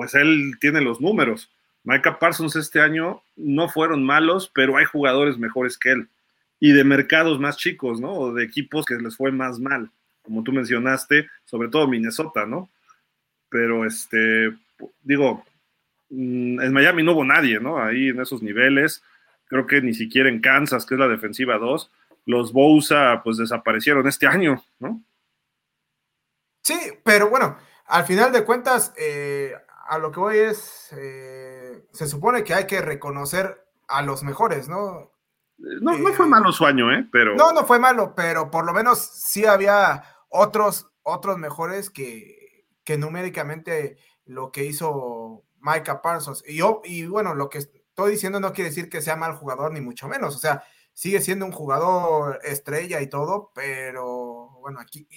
[0.00, 1.50] pues él tiene los números.
[1.84, 6.08] Micah Parsons este año no fueron malos, pero hay jugadores mejores que él.
[6.58, 8.14] Y de mercados más chicos, ¿no?
[8.14, 9.90] O de equipos que les fue más mal,
[10.22, 12.70] como tú mencionaste, sobre todo Minnesota, ¿no?
[13.50, 14.50] Pero este,
[15.02, 15.44] digo,
[16.08, 17.78] mm, en Miami no hubo nadie, ¿no?
[17.78, 19.02] Ahí en esos niveles.
[19.48, 21.90] Creo que ni siquiera en Kansas, que es la defensiva 2,
[22.24, 24.98] los Bousa pues desaparecieron este año, ¿no?
[26.62, 29.52] Sí, pero bueno, al final de cuentas, eh,
[29.90, 34.68] a lo que voy es, eh, se supone que hay que reconocer a los mejores,
[34.68, 35.10] ¿no?
[35.58, 37.08] No, no fue eh, malo su año, ¿eh?
[37.10, 37.34] Pero...
[37.34, 42.98] No, no fue malo, pero por lo menos sí había otros, otros mejores que, que
[42.98, 46.44] numéricamente lo que hizo Micah Parsons.
[46.46, 49.72] Y, yo, y bueno, lo que estoy diciendo no quiere decir que sea mal jugador,
[49.72, 50.36] ni mucho menos.
[50.36, 50.62] O sea,
[50.92, 55.08] sigue siendo un jugador estrella y todo, pero bueno, aquí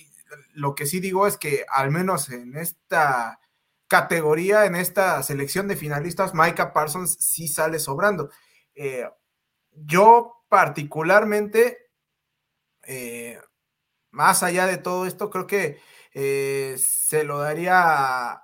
[0.53, 3.39] lo que sí digo es que al menos en esta
[3.94, 8.32] categoría, en esta selección de finalistas, Micah Parsons sí sale sobrando.
[8.74, 9.07] Eh,
[9.72, 11.91] yo particularmente,
[12.88, 13.40] eh,
[14.10, 15.80] más allá de todo esto, creo que
[16.11, 18.41] eh, se lo daría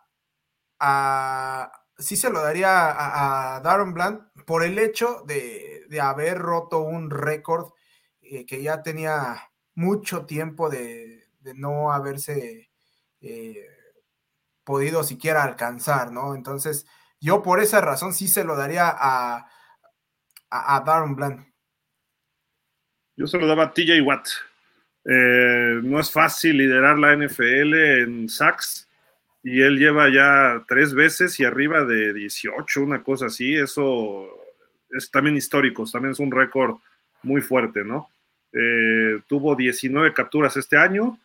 [0.79, 7.09] a, sí se lo daría a, Darren Bland por el hecho de, haber roto un
[7.09, 7.71] récord
[8.21, 12.69] que ya tenía mucho tiempo de, no haberse
[14.69, 16.35] podido siquiera alcanzar, ¿no?
[16.35, 16.85] Entonces,
[17.19, 19.49] yo por esa razón sí se lo daría a,
[20.51, 21.43] a, Darren Bland.
[23.17, 24.27] Yo se lo daba a TJ Watt.
[25.05, 28.87] Eh, no es fácil liderar la NFL en sacks
[29.41, 33.55] y él lleva ya tres veces y arriba de 18, una cosa así.
[33.55, 34.27] Eso
[34.91, 36.75] es también histórico, también es un récord
[37.23, 38.11] muy fuerte, ¿no?
[38.53, 41.17] Eh, tuvo 19 capturas este año,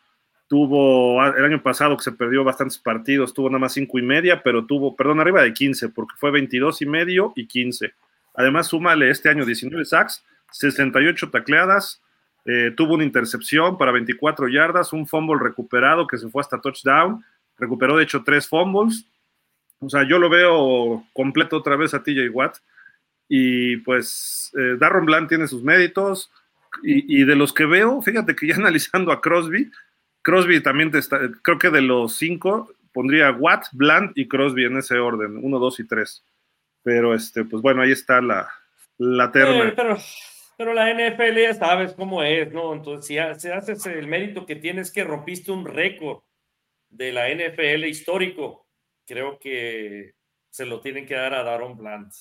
[0.47, 4.41] tuvo el año pasado que se perdió bastantes partidos, tuvo nada más 5 y media,
[4.43, 7.93] pero tuvo, perdón, arriba de 15, porque fue 22 y medio y 15.
[8.35, 12.01] Además, súmale este año 19 sacks, 68 tacleadas,
[12.45, 17.23] eh, tuvo una intercepción para 24 yardas, un fumble recuperado que se fue hasta touchdown,
[17.57, 19.05] recuperó de hecho tres fumbles.
[19.79, 22.57] O sea, yo lo veo completo otra vez a TJ Watt.
[23.27, 26.31] Y pues eh, Darron Bland tiene sus méritos.
[26.83, 29.71] Y, de los que veo, fíjate que ya analizando a Crosby,
[30.25, 34.77] Crosby también te está, creo que de los cinco pondría Watt, Bland y Crosby en
[34.77, 36.25] ese orden, uno, dos y tres.
[36.81, 38.49] Pero este, pues bueno, ahí está la,
[38.97, 39.71] la terna.
[39.75, 39.97] pero,
[40.57, 42.73] pero, la NFL ya sabes cómo es, ¿no?
[42.73, 46.23] Entonces, si, haces el mérito que tienes que rompiste un récord
[46.89, 48.67] de la NFL histórico,
[49.05, 50.15] creo que
[50.49, 52.11] se lo tienen que dar a Daron Bland.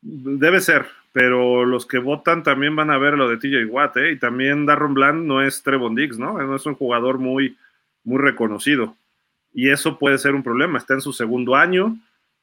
[0.00, 4.12] Debe ser, pero los que votan también van a ver lo de TJ Watt, ¿eh?
[4.12, 6.38] Y también Darron Bland no es Trevon Diggs, ¿no?
[6.38, 7.56] No es un jugador muy,
[8.04, 8.96] muy reconocido.
[9.52, 10.78] Y eso puede ser un problema.
[10.78, 11.98] Está en su segundo año.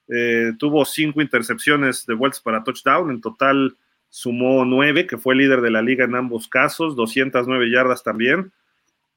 [0.09, 3.09] Eh, tuvo cinco intercepciones de vueltas para touchdown.
[3.11, 3.75] En total
[4.09, 6.95] sumó nueve, que fue líder de la liga en ambos casos.
[6.95, 8.51] 209 yardas también.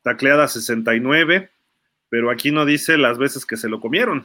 [0.02, 1.50] Tacleada 69.
[2.08, 4.24] Pero aquí no dice las veces que se lo comieron.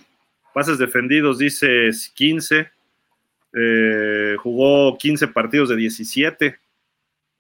[0.54, 2.70] Pases defendidos dice 15
[3.54, 6.58] eh, jugó 15 partidos de 17.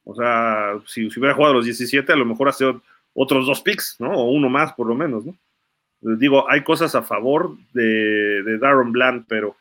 [0.06, 2.66] O sea, si, hubiera jugado los 17, a lo mejor hace
[3.14, 4.12] otros dos picks, ¿no?
[4.12, 5.36] O uno más, por lo menos, ¿no?
[6.06, 9.56] digo, hay cosas a favor de, Darren Bland, pero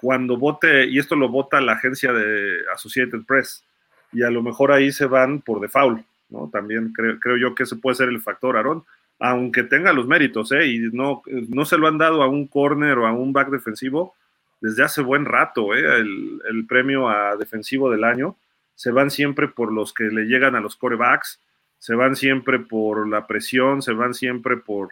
[0.00, 3.62] cuando vote, y esto lo vota la agencia de Associated Press,
[4.10, 6.48] y a lo mejor ahí se van por default, ¿no?
[6.50, 8.84] También creo, creo yo que ese puede ser el factor, Aaron,
[9.18, 10.66] aunque tenga los méritos, ¿eh?
[10.66, 14.14] Y no, no se lo han dado a un corner o a un back defensivo,
[14.60, 15.98] desde hace buen rato, ¿eh?
[15.98, 18.36] el, premio a defensivo del año.
[18.74, 21.40] Se van siempre por los que le llegan a los corebacks,
[21.78, 24.90] se van siempre por la presión, se van siempre por...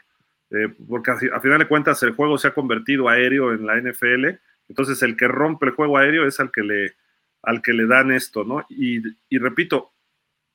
[0.51, 4.39] Eh, porque a, final de cuentas el juego se ha convertido aéreo en la NFL,
[4.69, 6.95] entonces el que rompe el juego aéreo es al que le,
[7.43, 8.65] al que le dan esto, ¿no?
[8.71, 9.93] Y, y repito,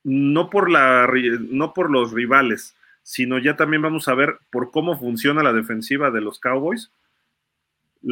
[0.04, 1.08] no por, la,
[1.50, 6.10] no por los rivales, sino ya también vamos a ver por cómo funciona la defensiva
[6.10, 6.92] de los Cowboys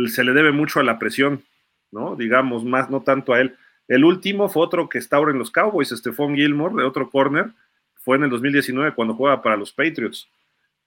[0.08, 1.44] se le debe mucho a la presión,
[1.92, 2.16] ¿no?
[2.16, 3.56] Digamos, más no tanto a él.
[3.88, 7.52] El último fue otro que está ahora en los Cowboys, Stephon Gilmore, de otro corner,
[7.96, 10.28] fue en el 2019 cuando juega para los Patriots.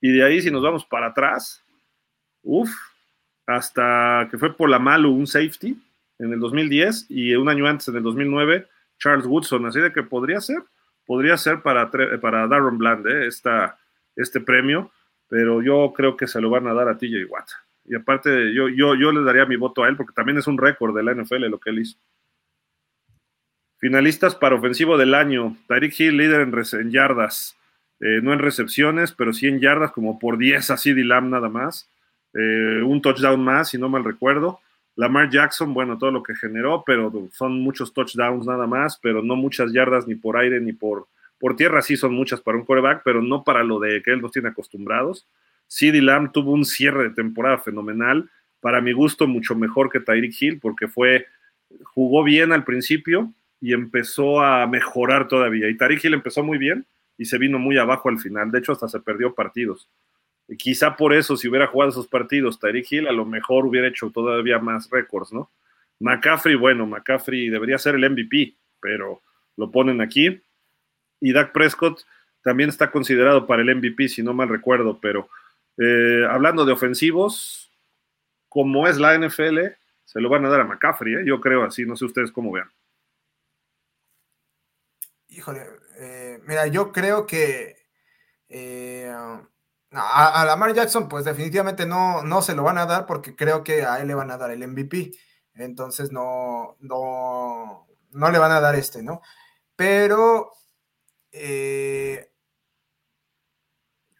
[0.00, 1.62] Y de ahí, si nos vamos para atrás,
[2.42, 2.70] uff,
[3.46, 5.76] hasta que fue por la Malu un safety
[6.18, 8.66] en el 2010 y un año antes, en el 2009,
[8.98, 9.66] Charles Woodson.
[9.66, 10.62] Así de que podría ser,
[11.06, 13.28] podría ser para, para Darren Bland ¿eh?
[14.16, 14.90] este premio,
[15.28, 17.48] pero yo creo que se lo van a dar a TJ Watt.
[17.86, 20.58] Y aparte, yo, yo, yo le daría mi voto a él porque también es un
[20.58, 21.98] récord de la NFL lo que él hizo.
[23.78, 25.56] Finalistas para ofensivo del año.
[25.68, 27.56] Tyreek Hill, líder en, yardas.
[28.00, 31.48] Eh, no en recepciones, pero sí en yardas, como por 10 así de Lamb nada
[31.48, 31.88] más.
[32.32, 34.60] Eh, un touchdown más, si no mal recuerdo.
[34.96, 39.34] Lamar Jackson, bueno, todo lo que generó, pero son muchos touchdowns nada más, pero no
[39.34, 41.08] muchas yardas ni por aire ni por,
[41.38, 44.22] por tierra, sí son muchas para un coreback, pero no para lo de que él
[44.22, 45.26] nos tiene acostumbrados.
[45.66, 48.30] CD Lamb tuvo un cierre de temporada fenomenal,
[48.60, 51.26] para mi gusto mucho mejor que Tyreek Hill, porque fue,
[51.82, 55.68] jugó bien al principio y empezó a mejorar todavía.
[55.68, 56.86] Y Tyreek Hill empezó muy bien
[57.18, 58.50] y se vino muy abajo al final.
[58.50, 59.88] De hecho, hasta se perdió partidos.
[60.48, 63.88] Y quizá por eso, si hubiera jugado esos partidos, Tyreek Hill a lo mejor hubiera
[63.88, 65.50] hecho todavía más récords, ¿no?
[66.00, 69.22] McCaffrey, bueno, McCaffrey debería ser el MVP, pero
[69.56, 70.40] lo ponen aquí.
[71.20, 72.00] Y Dak Prescott
[72.42, 75.28] también está considerado para el MVP, si no mal recuerdo, pero
[75.76, 77.72] eh, hablando de ofensivos,
[78.48, 79.58] como es la NFL,
[80.04, 81.24] se lo van a dar a McCaffrey, ¿eh?
[81.26, 82.70] yo creo así, no sé ustedes cómo vean.
[85.28, 85.66] Híjole,
[85.98, 87.76] eh, mira, yo creo que
[89.90, 93.84] a, Lamar Jackson, pues definitivamente no, no se lo van a dar porque creo que
[93.84, 95.12] a él le van a dar el MVP.
[95.54, 99.22] Entonces no, no, no le van a dar este, ¿no?
[99.76, 100.52] Pero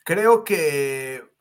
[0.05, 1.34] creo que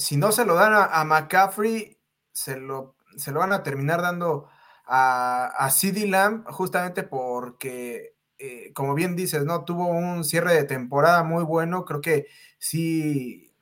[0.00, 1.98] si no se lo dan a, McCaffrey,
[2.32, 4.48] se lo, se lo van a terminar dando
[4.86, 9.64] a, a CD Lamb, justamente porque, eh, como bien dices, ¿no?
[9.64, 11.84] Tuvo un cierre de temporada muy bueno.
[11.84, 12.26] Creo que
[12.58, 13.54] sí,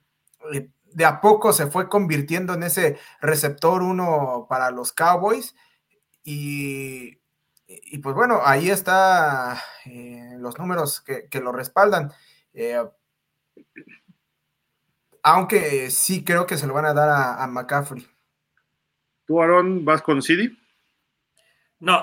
[0.55, 5.55] eh, de a poco se fue convirtiendo en ese receptor uno para los Cowboys.
[6.23, 7.21] Y,
[7.67, 12.13] y, pues bueno, ahí está eh, los números que, lo respaldan.
[12.55, 12.83] Eh,
[15.23, 18.07] aunque sí creo que se lo van a dar a, McCaffrey.
[19.27, 20.51] ¿Tú, Aaron, vas con CD?
[21.81, 22.03] No,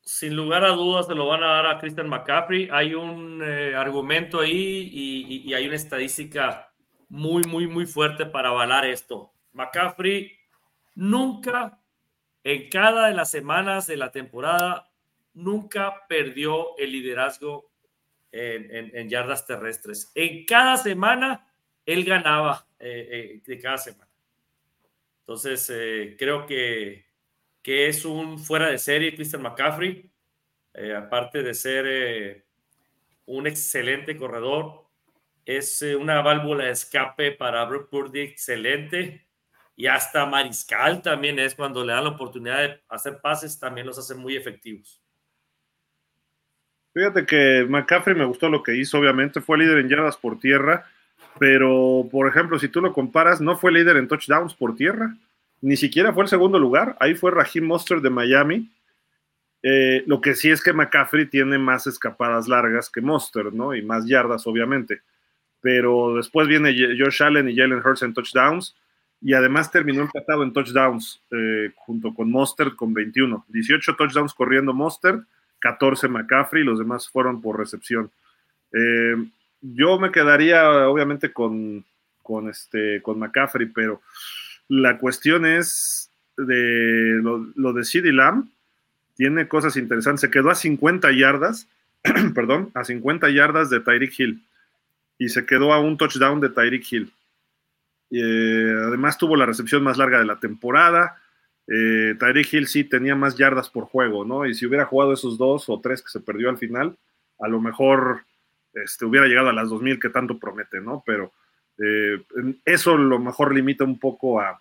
[0.00, 2.68] sin lugar a dudas se lo van a dar a Christian McCaffrey.
[2.72, 6.72] Hay un eh, argumento ahí y, hay una estadística
[7.08, 9.32] muy, muy, muy fuerte para avalar esto.
[9.52, 10.32] McCaffrey
[10.94, 11.78] nunca,
[12.42, 14.90] en cada de las semanas de la temporada,
[15.34, 17.72] nunca perdió el liderazgo
[18.32, 20.10] en, yardas terrestres.
[20.14, 21.51] En cada semana,
[21.86, 24.10] él ganaba eh, eh, de cada semana.
[25.20, 25.72] Entonces,
[26.18, 27.12] creo que
[27.62, 30.10] que es un fuera de serie, Christian McCaffrey,
[30.74, 32.44] eh, aparte de ser eh,
[33.26, 34.84] un excelente corredor,
[35.44, 39.26] es eh, una válvula de escape para Brook Purdy excelente
[39.76, 43.98] y hasta mariscal también es cuando le dan la oportunidad de hacer pases, también los
[43.98, 45.00] hace muy efectivos.
[46.92, 50.90] Fíjate que McCaffrey me gustó lo que hizo, obviamente fue líder en yardas por tierra,
[51.38, 55.16] pero por ejemplo, si tú lo comparas, no fue líder en touchdowns por tierra
[55.62, 58.68] ni siquiera fue el segundo lugar, ahí fue Raheem Mostert de Miami.
[59.62, 63.72] Eh, lo que sí es que McCaffrey tiene más escapadas largas que Mostert, ¿no?
[63.72, 65.02] Y más yardas, obviamente.
[65.60, 68.74] Pero después viene Josh Allen y Jalen Hurts en touchdowns.
[69.20, 73.46] Y además terminó empatado en touchdowns eh, junto con Mostert con 21.
[73.46, 75.22] 18 touchdowns corriendo Mostert,
[75.60, 78.10] 14 McCaffrey, los demás fueron por recepción.
[78.72, 79.14] Eh,
[79.62, 81.84] yo me quedaría obviamente con,
[82.22, 84.02] con, este, con McCaffrey, pero
[84.68, 88.48] la cuestión es de lo, de CD Lamb,
[89.16, 90.22] tiene cosas interesantes.
[90.22, 91.68] Se quedó a 50 yardas,
[92.34, 94.42] perdón, a 50 yardas de Tyreek Hill
[95.18, 97.12] y se quedó a un touchdown de Tyreek Hill.
[98.10, 101.18] Eh, además tuvo la recepción más larga de la temporada.
[101.68, 104.46] Eh, Tyreek Hill sí tenía más yardas por juego, ¿no?
[104.46, 106.96] Y si hubiera jugado esos dos o tres que se perdió al final,
[107.38, 108.24] a lo mejor
[108.74, 111.02] este, hubiera llegado a las 2000 que tanto promete, ¿no?
[111.06, 111.32] Pero
[111.78, 112.22] eh,
[112.64, 114.60] eso lo mejor limita un poco a,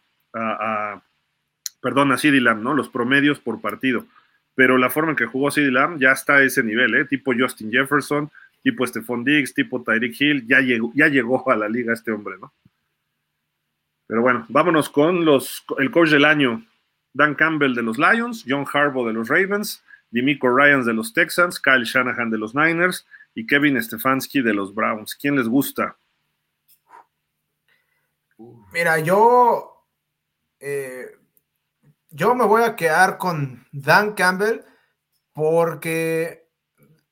[1.81, 2.73] perdón, a CD Lamb, ¿no?
[2.73, 4.05] Los promedios por partido.
[4.55, 7.05] Pero la forma en que jugó CD Lamb ya está a ese nivel, ¿eh?
[7.05, 8.29] Tipo Justin Jefferson,
[8.63, 12.35] tipo Stephon Diggs, tipo Tyreek Hill, ya llegó, ya llegó a la liga este hombre,
[12.39, 12.53] ¿no?
[14.07, 16.65] Pero bueno, vámonos con los, el coach del año.
[17.13, 21.59] Dan Campbell de los Lions, John Harbaugh de los Ravens, Dimico Ryans de los Texans,
[21.59, 25.15] Kyle Shanahan de los Niners y Kevin Stefanski de los Browns.
[25.15, 25.97] ¿Quién les gusta?
[28.73, 29.85] Mira, yo,
[30.59, 31.05] eh,
[32.09, 34.61] yo me voy a quedar con Dan Campbell
[35.33, 36.49] porque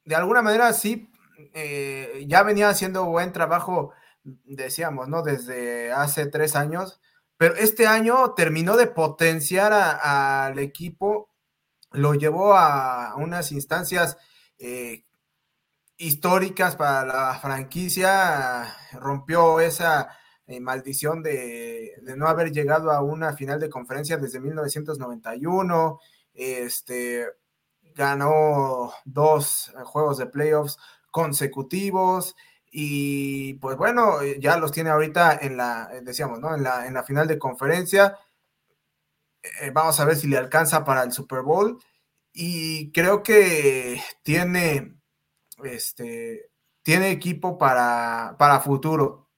[0.05, 1.11] de alguna manera sí,
[1.53, 3.93] eh, ya venía haciendo buen trabajo,
[4.23, 5.21] decíamos, ¿no?
[5.21, 6.99] Desde hace tres años,
[7.37, 11.29] pero este año terminó de potenciar al equipo,
[11.91, 14.17] lo llevó a unas instancias
[14.57, 15.05] eh,
[15.99, 20.09] históricas para la franquicia, rompió esa
[20.47, 25.99] eh, maldición de, no haber llegado a una final de conferencia desde 1991.
[26.33, 27.27] Este,
[27.95, 30.77] ganó dos juegos de playoffs
[31.11, 32.35] consecutivos
[32.71, 36.55] y pues bueno, ya los tiene ahorita en la, decíamos, ¿no?
[36.55, 38.17] En la, en la final de conferencia.
[39.61, 41.81] Eh, vamos a ver si le alcanza para el Super Bowl
[42.33, 44.98] y creo que tiene,
[45.63, 46.51] este,
[46.83, 49.29] tiene equipo para, para futuro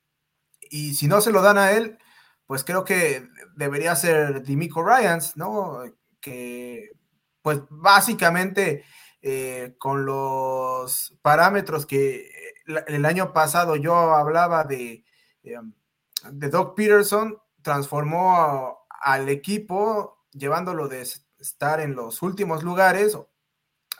[0.71, 1.97] y si no se lo dan a él,
[2.47, 5.83] pues creo que debería ser Dimico Ryans, ¿no?
[6.21, 6.91] Que
[7.41, 8.85] pues básicamente
[9.21, 12.29] eh, con los parámetros que
[12.87, 15.03] el año pasado yo hablaba de,
[15.43, 15.59] eh,
[16.31, 21.05] de Doc Peterson, transformó al equipo llevándolo de
[21.39, 23.17] estar en los últimos lugares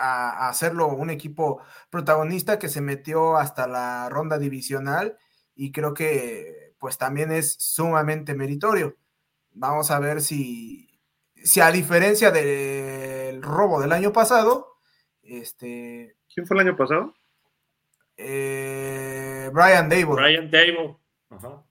[0.02, 5.18] a, a hacerlo un equipo protagonista que se metió hasta la ronda divisional
[5.56, 8.98] y creo que pues también es sumamente meritorio.
[9.53, 10.99] Vamos a ver si,
[11.36, 14.78] si a diferencia del robo del año pasado,
[15.22, 16.18] este...
[16.34, 17.14] ¿Quién fue el año pasado?
[18.18, 20.15] Eh, Brian Dable.
[20.15, 20.98] Brian Dable.
[21.30, 21.64] Ajá.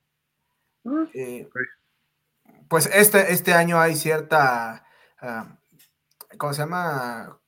[0.85, 1.49] Ah, eh,
[2.69, 4.87] pues este, este año hay cierta,
[5.21, 5.59] ah,
[6.39, 7.40] ¿cómo se llama?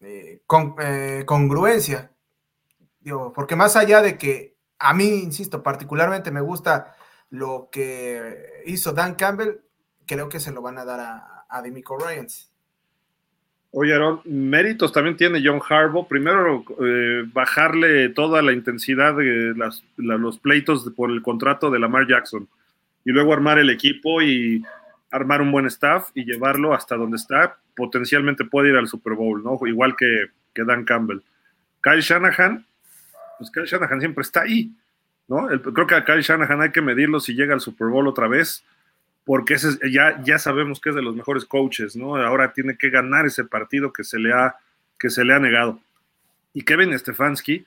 [0.00, 0.42] Eh,
[1.26, 2.10] congruencia.
[3.00, 6.94] Digo, porque más allá de que a mí, insisto, particularmente me gusta
[7.28, 9.60] lo que hizo Dan Campbell.
[10.06, 12.50] Creo que se lo van a dar a, a Demico Ryans.
[13.72, 16.08] Oye, Aaron, méritos también tiene John Harbaugh.
[16.08, 19.54] Primero, eh, bajarle toda la intensidad de
[19.96, 22.48] los pleitos por el contrato de Lamar Jackson.
[23.04, 24.64] Y luego armar el equipo y
[25.10, 29.42] armar un buen staff y llevarlo hasta donde está potencialmente puede ir al Super Bowl,
[29.42, 29.58] ¿no?
[29.66, 31.20] Igual que, que Dan Campbell.
[31.82, 32.64] Kyle Shanahan,
[33.38, 34.70] pues Kyle Shanahan siempre está ahí,
[35.28, 35.48] ¿no?
[35.48, 38.64] creo que a Kyle Shanahan hay que medirlo si llega al Super Bowl otra vez,
[39.24, 42.16] porque ese, ya, ya sabemos que es de los mejores coaches, ¿no?
[42.16, 44.56] Ahora tiene que ganar ese partido que se le ha,
[44.98, 45.80] que se le ha negado.
[46.52, 47.64] Y Kevin Stefanski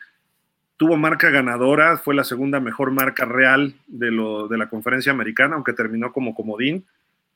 [0.77, 5.55] tuvo marca ganadora, fue la segunda mejor marca real de, lo, de la conferencia americana,
[5.55, 6.85] aunque terminó como comodín,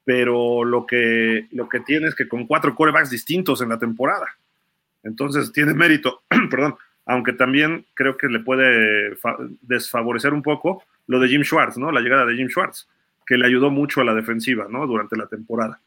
[0.07, 4.37] pero lo que, lo que tiene es que con cuatro corebacks distintos en la temporada.
[5.03, 9.17] Entonces tiene mérito, perdón, aunque también creo que le puede
[9.63, 11.91] desfavorecer un poco lo de Jim Schwartz, ¿no?
[11.91, 12.87] La llegada de Jim Schwartz,
[13.25, 14.87] que le ayudó mucho a la defensiva, ¿no?
[14.87, 15.81] Durante la temporada.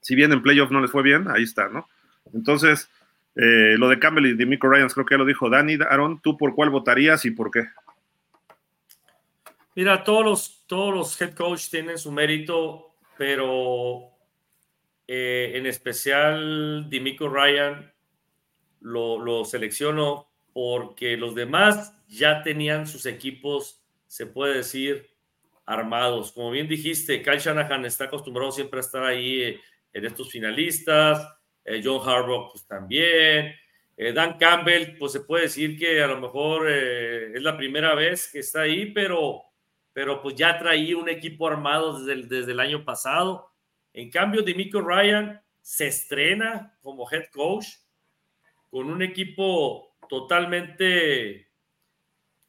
[0.00, 1.86] Si bien en playoff no les fue bien, ahí está, ¿no?
[2.32, 2.88] Entonces,
[3.36, 5.76] eh, lo de Campbell y de Mico Ryans, creo que ya lo dijo Dani.
[5.86, 7.68] Aaron, ¿tú por cuál votarías y por qué?
[9.74, 12.89] Mira, todos los, todos los head coach tienen su mérito,
[13.20, 14.16] pero
[15.06, 17.92] eh, en especial Dimico Ryan
[18.80, 25.10] lo, lo selecciono porque los demás ya tenían sus equipos, se puede decir,
[25.66, 26.32] armados.
[26.32, 29.60] Como bien dijiste, Kyle Shanahan está acostumbrado siempre a estar ahí eh,
[29.92, 31.20] en estos finalistas
[31.66, 33.54] eh, John Harbaugh pues también,
[34.14, 38.38] Dan Campbell pues se puede decir que a lo mejor es la primera vez que
[38.38, 39.42] está ahí, pero,
[39.92, 43.50] pero pues ya traía un equipo armado desde el, desde el año pasado.
[43.92, 47.66] En cambio, Demico Ryan se estrena como head coach
[48.70, 51.48] con un equipo totalmente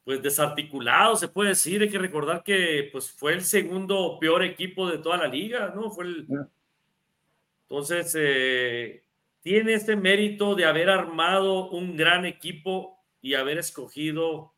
[0.04, 1.82] pues desarticulado, se puede decir.
[1.82, 5.90] Hay que recordar que pues fue el segundo peor equipo de toda la liga, ¿no?
[5.90, 6.26] Fue el,
[7.72, 9.02] entonces, eh,
[9.40, 14.51] tiene este mérito de haber armado un gran equipo y haber escogido,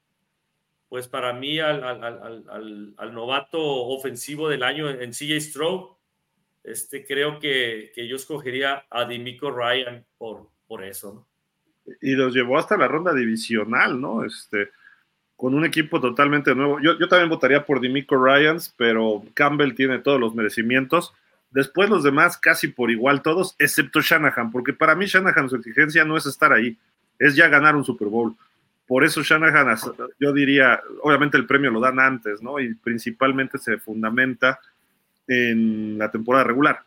[0.94, 1.82] pues para mí, al,
[3.12, 5.98] novato ofensivo del año en CJ Stroke.
[6.62, 11.26] Este, creo que, yo escogería a Dimico Ryan por, por eso.
[12.00, 14.24] Y los llevó hasta la ronda divisional, ¿no?
[14.24, 14.70] Este,
[15.34, 16.78] con un equipo totalmente nuevo.
[16.80, 21.12] Yo, yo también votaría por Dimico Ryans, pero Campbell tiene todos los merecimientos
[21.50, 26.04] Después los demás casi por igual todos, excepto Shanahan, porque para mí Shanahan su exigencia
[26.04, 26.76] no es estar ahí,
[27.18, 28.36] es ya ganar un Super Bowl.
[28.86, 29.76] Por eso Shanahan,
[30.20, 32.60] yo diría, obviamente el premio lo dan antes, ¿no?
[32.60, 34.60] Y principalmente se fundamenta
[35.26, 36.80] en la temporada regular.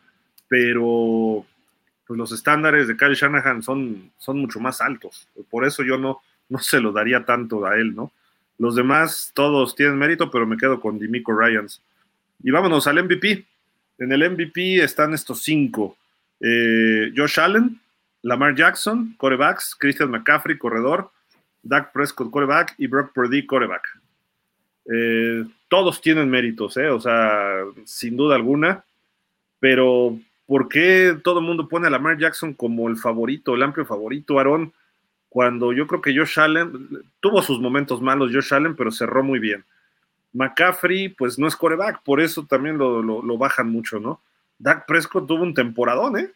[0.48, 1.44] Pero
[2.06, 5.28] pues los estándares de Kyle Shanahan son, son mucho más altos.
[5.50, 8.12] Por eso yo no, no se lo daría tanto a él, ¿no?
[8.58, 11.82] Los demás todos tienen mérito, pero me quedo con Dimico Ryans.
[12.42, 13.44] Y vámonos al MVP.
[13.98, 15.96] En el MVP están estos cinco.
[16.40, 17.80] Eh, Josh Allen,
[18.22, 21.10] Lamar Jackson, corebacks, Christian McCaffrey, corredor,
[21.62, 23.86] Dak Prescott, coreback, y Brock Purdy, coreback.
[24.90, 26.88] Eh, todos tienen méritos, ¿eh?
[26.88, 28.84] o sea, sin duda alguna,
[29.60, 33.84] pero ¿por qué todo el mundo pone a Lamar Jackson como el favorito, el amplio
[33.84, 34.72] favorito, Aaron?
[35.28, 36.88] Cuando yo creo que Josh Allen
[37.20, 39.62] tuvo sus momentos malos, Josh Allen, pero cerró muy bien.
[40.32, 44.22] McCaffrey, pues no es coreback, por eso también lo, bajan mucho, ¿no?
[44.58, 46.32] Dak Prescott tuvo un temporadón, ¿eh?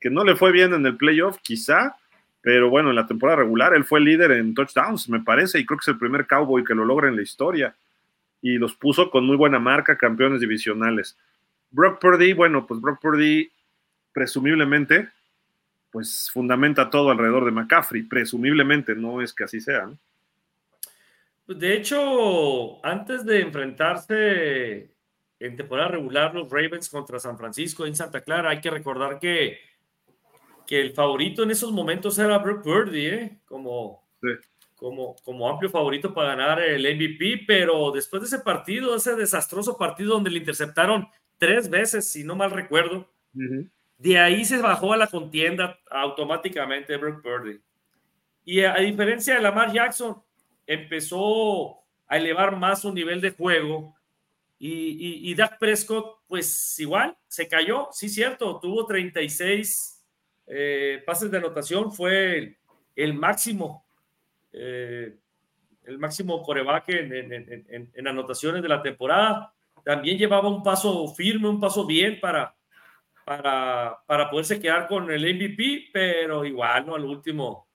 [0.00, 1.96] Que no le fue bien en el playoff, quizá,
[2.40, 5.78] pero bueno, en la temporada regular él fue líder en touchdowns, me parece, y creo
[5.78, 7.74] que es el primer cowboy que lo logra en la historia.
[8.42, 11.16] Y los puso con muy buena marca, campeones divisionales.
[11.70, 13.50] Brock Purdy, bueno, pues Brock Purdy,
[14.12, 15.08] presumiblemente,
[15.90, 19.98] pues fundamenta todo alrededor de McCaffrey, presumiblemente, no es que así sea, ¿no?
[21.46, 24.88] De hecho, antes de enfrentarse
[25.40, 29.58] en temporada regular los Ravens contra San Francisco en Santa Clara, hay que recordar que,
[30.70, 33.40] que el favorito en esos momentos era Brock Purdy, ¿eh?
[33.44, 34.06] como,
[34.76, 39.76] como, como amplio favorito para ganar el MVP, pero después de ese partido, ese desastroso
[39.76, 43.10] partido donde le interceptaron tres veces, si no mal recuerdo,
[43.98, 47.60] de ahí se bajó a la contienda automáticamente Brock Purdy.
[48.44, 50.22] Y a diferencia de Lamar Jackson,
[50.68, 53.96] empezó a elevar más su nivel de juego.
[54.56, 59.99] Y, y, Dak Prescott, pues igual, se cayó, sí, cierto, tuvo 36
[60.52, 62.58] eh, pases de anotación, fue
[62.96, 63.84] el, máximo,
[64.52, 65.16] eh,
[65.84, 69.54] el máximo coreback en, en, anotaciones de la temporada.
[69.84, 72.52] También llevaba un paso firme, un paso bien para,
[73.24, 76.96] para, para poderse quedar con el MVP, pero igual, ¿no?
[76.96, 77.68] Al último,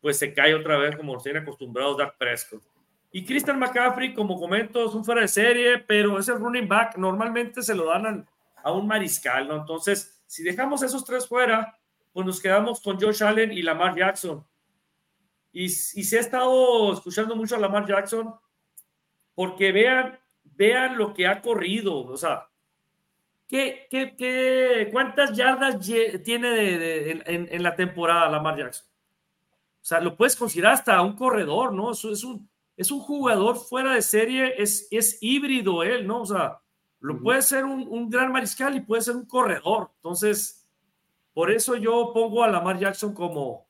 [0.00, 2.62] pues se cae otra vez como nos tienen acostumbrados Dak Prescott.
[3.12, 7.60] Y Christian McCaffrey, como comento, es un fuera de serie, pero ese running back normalmente
[7.60, 8.26] se lo dan
[8.64, 9.56] a, un mariscal, ¿no?
[9.56, 11.78] Entonces, si dejamos esos tres fuera,
[12.12, 14.44] pues nos quedamos con Josh Allen y Lamar Jackson.
[15.52, 18.34] Y, y se ha estado escuchando mucho a Lamar Jackson
[19.34, 22.48] porque vean, vean lo que ha corrido, o sea,
[23.48, 25.78] ¿qué, qué, qué cuántas yardas
[26.24, 28.86] tiene en, la temporada Lamar Jackson?
[28.86, 31.90] O sea, lo puedes considerar hasta un corredor, ¿no?
[31.90, 36.22] Eso es un, es un jugador fuera de serie, es, es híbrido él, ¿no?
[36.22, 36.60] O sea,
[37.00, 39.90] lo puede ser un, un, gran mariscal y puede ser un corredor.
[39.96, 40.61] Entonces,
[41.34, 43.66] por eso yo pongo a Lamar Jackson como,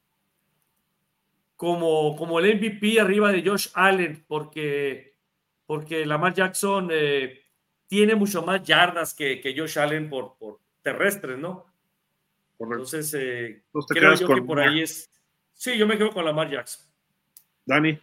[1.56, 5.16] como, como el MVP arriba de Josh Allen, porque,
[5.66, 7.44] porque Lamar Jackson eh,
[7.86, 11.72] tiene mucho más yardas que, que Josh Allen por, por terrestres, ¿no?
[12.58, 15.10] Entonces, eh, creo yo que por ahí es.
[15.52, 16.84] Sí, yo me quedo con Lamar Jackson.
[17.64, 18.00] Dani.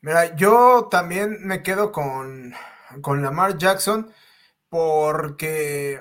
[0.00, 2.52] Mira, yo también me quedo con,
[3.00, 4.12] con Lamar Jackson
[4.68, 6.00] porque,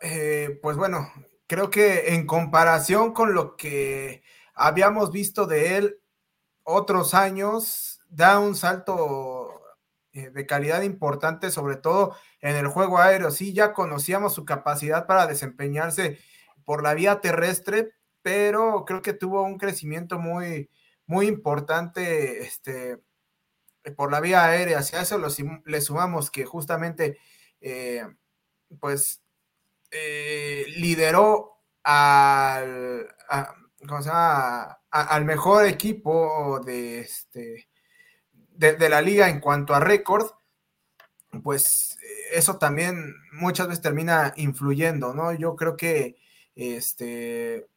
[0.00, 1.10] eh, pues bueno,
[1.46, 4.22] creo que en comparación con lo que
[4.54, 6.00] habíamos visto de él
[6.62, 9.62] otros años, da un salto
[10.12, 13.30] eh, de calidad importante, sobre todo en el juego aéreo.
[13.30, 16.18] Sí, ya conocíamos su capacidad para desempeñarse
[16.64, 17.92] por la vía terrestre,
[18.22, 20.70] pero creo que tuvo un crecimiento muy,
[21.06, 22.98] muy importante este,
[23.96, 24.82] por la vía aérea.
[24.82, 25.20] Si a eso
[25.64, 27.18] le sumamos que justamente,
[27.60, 28.06] eh,
[28.80, 29.22] pues,
[29.90, 33.08] eh, lideró al,
[34.90, 37.68] al mejor equipo de, este,
[38.56, 40.30] de, la liga en cuanto a récord,
[41.42, 41.98] pues
[42.32, 45.32] eso también muchas veces termina influyendo, ¿no?
[45.32, 46.16] Yo creo que
[46.54, 47.68] este,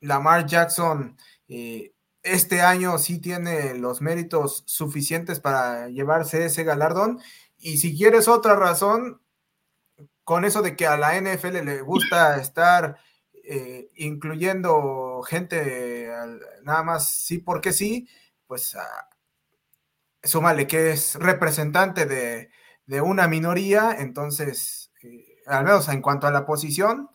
[0.00, 1.16] Lamar Jackson
[1.48, 1.94] eh,
[2.24, 7.20] este año sí tiene los méritos suficientes para llevarse ese galardón.
[7.58, 9.20] Y si quieres otra razón,
[10.24, 12.98] con eso de que a la NFL le gusta estar
[13.46, 16.10] eh, incluyendo gente
[16.62, 18.08] nada más sí porque sí,
[18.46, 18.78] pues uh,
[20.22, 22.50] súmale que es representante de,
[23.02, 27.10] una minoría, entonces, eh, al menos en cuanto a la posición,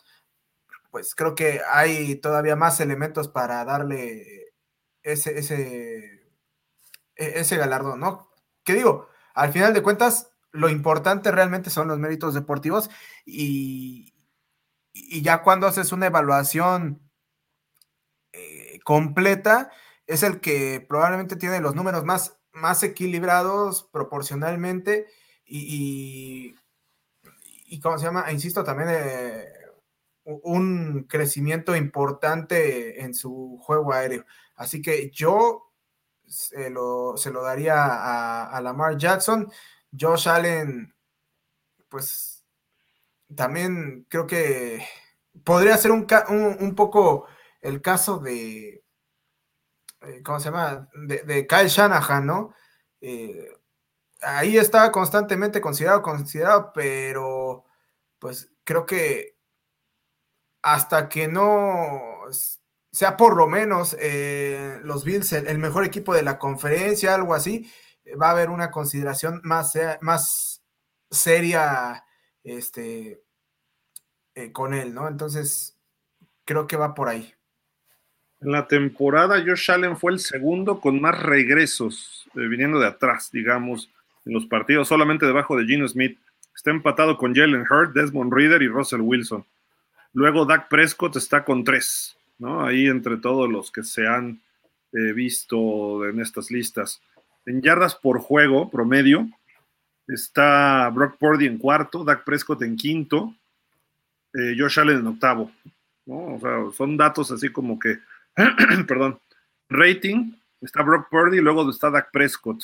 [0.92, 4.54] pues creo que hay todavía más elementos para darle
[5.04, 6.34] ese, ese,
[7.16, 8.30] e, ese galardón, ¿no?
[8.64, 12.90] Que digo, al final de cuentas, lo importante realmente son los méritos deportivos
[13.26, 14.14] y,
[14.94, 17.02] y ya cuando haces una evaluación
[18.32, 19.72] eh, completa,
[20.08, 25.08] es el que probablemente tiene los números más, más equilibrados proporcionalmente
[25.46, 26.56] y,
[27.66, 28.32] y, ¿cómo se llama?
[28.32, 29.46] Insisto, también eh,
[30.24, 34.26] un crecimiento importante en su juego aéreo.
[34.56, 35.72] Así que yo
[36.28, 39.52] se lo, daría a, Lamar Jackson.
[39.98, 40.94] Josh Allen,
[41.90, 42.46] pues
[43.36, 44.86] también creo que
[45.44, 46.06] podría ser un,
[46.76, 47.28] poco
[47.62, 48.84] el caso de,
[50.02, 50.90] eh, ¿cómo se llama?
[50.94, 52.54] De, Kyle Shanahan, ¿no?
[53.02, 53.50] Eh,
[54.22, 57.66] ahí estaba constantemente considerado, considerado, pero
[58.20, 59.38] pues creo que
[60.62, 62.26] hasta que no
[62.92, 67.72] sea por lo menos eh, los Bills el, mejor equipo de la conferencia, algo así,
[68.22, 70.62] va a haber una consideración más, más
[71.10, 72.04] seria
[72.44, 73.22] este,
[74.36, 75.08] eh, con él, ¿no?
[75.08, 75.78] Entonces,
[76.46, 77.34] creo que va por ahí.
[78.42, 83.30] En la temporada, Josh Allen fue el segundo con más regresos, eh, viniendo de atrás,
[83.32, 83.90] digamos,
[84.26, 86.18] en los partidos, solamente debajo de Gino Smith.
[86.56, 89.46] Está empatado con Jalen Hurt, Desmond Reader y Russell Wilson.
[90.14, 92.18] Luego Dak Prescott está con tres.
[92.40, 92.66] ¿no?
[92.66, 94.42] Ahí entre todos los que se han
[94.94, 97.02] eh, visto en estas listas.
[97.46, 99.28] En yardas por juego, promedio,
[100.08, 103.34] está Brock Purdy en cuarto, Dak Prescott en quinto,
[104.34, 105.52] eh, Josh Allen en octavo.
[106.06, 108.00] O sea, son datos así como que,
[108.88, 109.20] perdón,
[109.70, 112.64] rating, está Brock Purdy luego está Dak Prescott.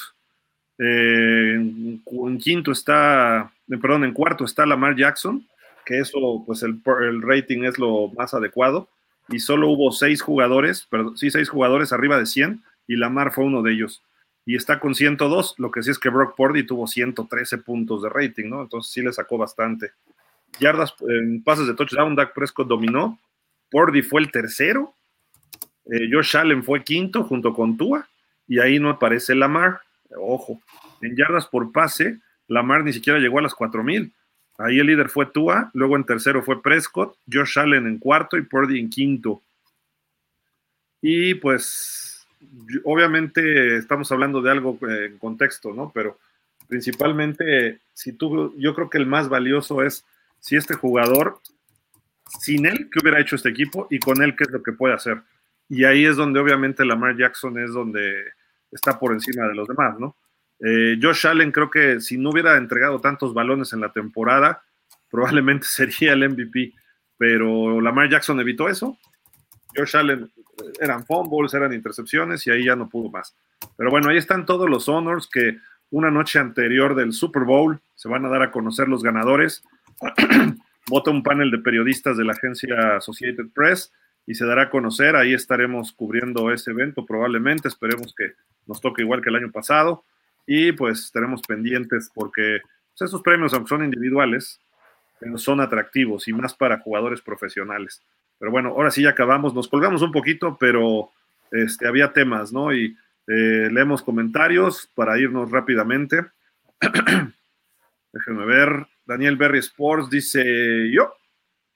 [0.77, 5.47] Eh, en, quinto está, perdón, en cuarto está Lamar Jackson,
[5.85, 8.89] que eso, pues el, el rating es lo más adecuado
[9.29, 13.45] y solo hubo seis jugadores, perdón, sí, seis jugadores arriba de 100 y Lamar fue
[13.45, 14.03] uno de ellos.
[14.45, 18.09] Y está con 102, lo que sí es que Brock Purdy tuvo 113 puntos de
[18.09, 18.61] rating, ¿no?
[18.61, 19.91] Entonces sí le sacó bastante.
[20.59, 23.19] Yardas en pases de touchdown, Dak Prescott dominó.
[23.71, 24.93] Purdy fue el tercero.
[25.85, 28.07] Eh, Josh Allen fue quinto junto con Tua.
[28.47, 29.81] Y ahí no aparece Lamar.
[30.15, 30.61] Ojo.
[31.01, 34.13] En yardas por pase, Lamar ni siquiera llegó a las 4000.
[34.57, 38.43] Ahí el líder fue Tua, luego en tercero fue Prescott, Josh Allen en cuarto y
[38.43, 39.41] Purdy en quinto.
[41.01, 42.04] Y pues,
[42.83, 45.91] obviamente estamos hablando de algo eh, en contexto, ¿no?
[45.93, 46.17] Pero
[46.67, 50.05] principalmente, si tú, yo creo que el más valioso es
[50.39, 51.39] si este jugador,
[52.39, 53.87] sin él, ¿qué hubiera hecho este equipo?
[53.89, 55.21] Y con él, ¿qué es lo que puede hacer?
[55.69, 58.25] Y ahí es donde obviamente Lamar Jackson es donde
[58.71, 60.15] está por encima de los demás, ¿no?
[60.59, 64.63] Eh, Josh Allen creo que si no hubiera entregado tantos balones en la temporada,
[65.09, 66.73] probablemente sería el MVP,
[67.17, 68.97] pero Lamar Jackson evitó eso.
[69.75, 70.31] Josh Allen
[70.79, 73.35] eran fumbles, eran intercepciones y ahí ya no pudo más.
[73.77, 75.57] Pero bueno, ahí están todos los honors que
[75.91, 79.63] una noche anterior del Super Bowl se van a dar a conocer los ganadores.
[80.87, 83.91] Vota un panel de periodistas de la agencia Associated Press
[84.27, 85.15] y se dará a conocer.
[85.15, 87.67] Ahí estaremos cubriendo ese evento probablemente.
[87.67, 88.33] Esperemos que
[88.65, 90.03] nos toque igual que el año pasado.
[90.47, 92.59] Y pues estaremos pendientes porque
[92.97, 94.59] pues, esos premios, aunque son individuales,
[95.37, 98.01] son atractivos y más para jugadores profesionales.
[98.39, 99.53] Pero bueno, ahora sí ya acabamos.
[99.53, 101.11] Nos colgamos un poquito, pero
[101.51, 102.73] este, había temas, ¿no?
[102.73, 102.95] Y
[103.27, 106.25] eh, leemos comentarios para irnos rápidamente.
[108.13, 108.87] Déjenme ver.
[109.05, 111.13] Daniel Berry Sports dice: Yo,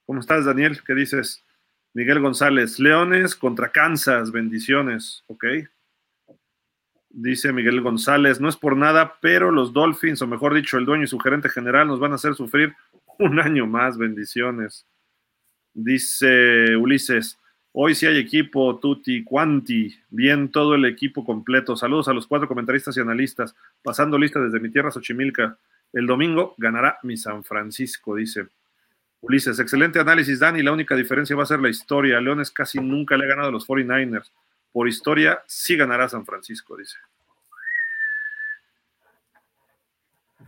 [0.06, 0.80] ¿cómo estás, Daniel?
[0.86, 1.44] ¿Qué dices?
[1.94, 5.46] Miguel González, Leones contra Kansas, bendiciones, ok.
[7.10, 11.06] Dice Miguel González, no es por nada, pero los Dolphins, o mejor dicho, el dueño
[11.06, 12.76] y su gerente general nos van a hacer sufrir
[13.20, 14.86] un año más, bendiciones.
[15.74, 17.38] Dice Ulises,
[17.74, 21.76] hoy sí hay equipo, tutti quanti, bien todo el equipo completo.
[21.76, 25.58] Saludos a los cuatro comentaristas y analistas, pasando lista desde mi tierra Xochimilca.
[25.92, 28.48] El domingo ganará mi San Francisco, dice.
[29.22, 30.64] Ulises, excelente análisis, Dani.
[30.64, 32.22] La única diferencia va a ser la historia.
[32.22, 34.32] Leones casi nunca le ha ganado a los 49ers.
[34.72, 36.96] Por historia, sí ganará San Francisco, dice.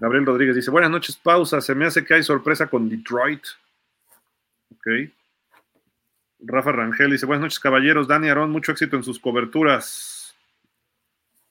[0.01, 1.61] Gabriel Rodríguez dice: Buenas noches, pausa.
[1.61, 3.43] Se me hace que hay sorpresa con Detroit.
[4.73, 4.87] Ok.
[6.39, 8.07] Rafa Rangel dice: Buenas noches, caballeros.
[8.09, 10.35] Dani Arón, mucho éxito en sus coberturas.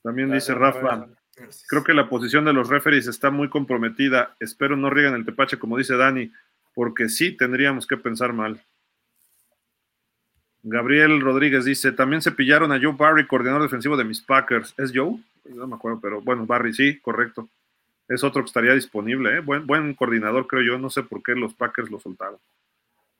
[0.03, 1.07] También dice Rafa:
[1.67, 4.35] Creo que la posición de los referees está muy comprometida.
[4.39, 6.31] Espero no riegan el tepache, como dice Dani
[6.73, 8.61] porque sí tendríamos que pensar mal.
[10.63, 14.73] Gabriel Rodríguez dice, también se pillaron a Joe Barry, coordinador defensivo de mis Packers.
[14.77, 15.19] ¿Es Joe?
[15.45, 17.49] No me acuerdo, pero bueno, Barry sí, correcto.
[18.13, 19.39] Es otro que estaría disponible, ¿eh?
[19.39, 22.39] buen, buen coordinador creo yo, no sé por qué los Packers lo soltaron.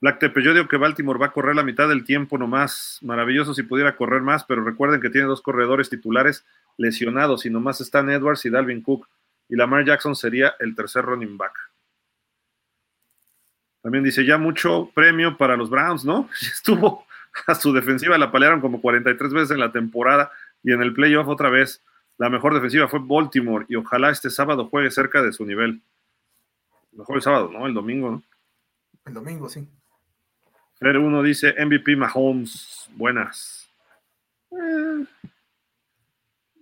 [0.02, 2.98] Black Tepe, yo digo que Baltimore va a correr la mitad del tiempo nomás.
[3.04, 6.44] Maravilloso si pudiera correr más, pero recuerden que tiene dos corredores titulares
[6.78, 9.08] lesionados y nomás están Edwards y Dalvin Cook.
[9.48, 11.54] Y Lamar Jackson sería el tercer running back.
[13.84, 16.28] También dice, ya mucho premio para los Browns, ¿no?
[16.42, 17.06] Estuvo
[17.46, 20.32] a su defensiva, la palearon como 43 veces en la temporada
[20.64, 21.84] y en el playoff otra vez.
[22.22, 25.82] La mejor defensiva fue Baltimore y ojalá este sábado juegue cerca de su nivel.
[26.92, 27.66] Mejor el sábado, ¿no?
[27.66, 28.24] El domingo, ¿no?
[29.08, 29.68] El domingo, sí.
[30.76, 33.68] Fer uno dice MVP Mahomes, buenas.
[34.52, 35.04] Eh,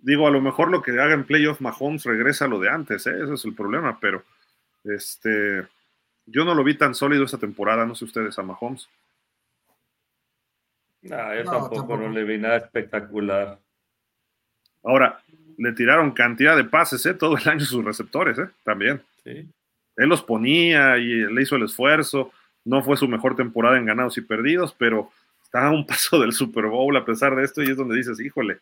[0.01, 3.05] digo, a lo mejor lo que haga en playoff Mahomes regresa a lo de antes,
[3.07, 3.21] ¿eh?
[3.21, 4.23] ese es el problema, pero
[4.85, 5.67] este
[6.25, 8.88] yo no lo vi tan sólido esta temporada, no sé ustedes, a Mahomes.
[11.01, 13.59] No, yo tampoco, no le vi nada espectacular.
[14.83, 15.21] Ahora,
[15.59, 17.13] le tiraron cantidad de pases, ¿eh?
[17.13, 18.47] Todo el año sus receptores, ¿eh?
[18.63, 19.01] También.
[19.23, 19.47] Sí.
[19.97, 22.31] Él los ponía y le hizo el esfuerzo.
[22.63, 25.11] No fue su mejor temporada en ganados y perdidos, pero
[25.43, 28.19] está a un paso del Super Bowl a pesar de esto y es donde dices,
[28.19, 28.59] híjole.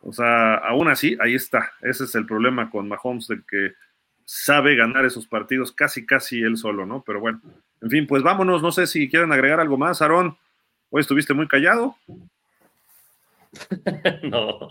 [0.00, 1.72] O sea, aún así, ahí está.
[1.80, 3.72] Ese es el problema con Mahomes, de que
[4.24, 7.02] sabe ganar esos partidos casi, casi él solo, ¿no?
[7.06, 7.40] Pero bueno,
[7.80, 8.62] en fin, pues vámonos.
[8.62, 10.36] No sé si quieren agregar algo más, Aarón.
[10.90, 11.96] Hoy estuviste muy callado.
[14.24, 14.68] no,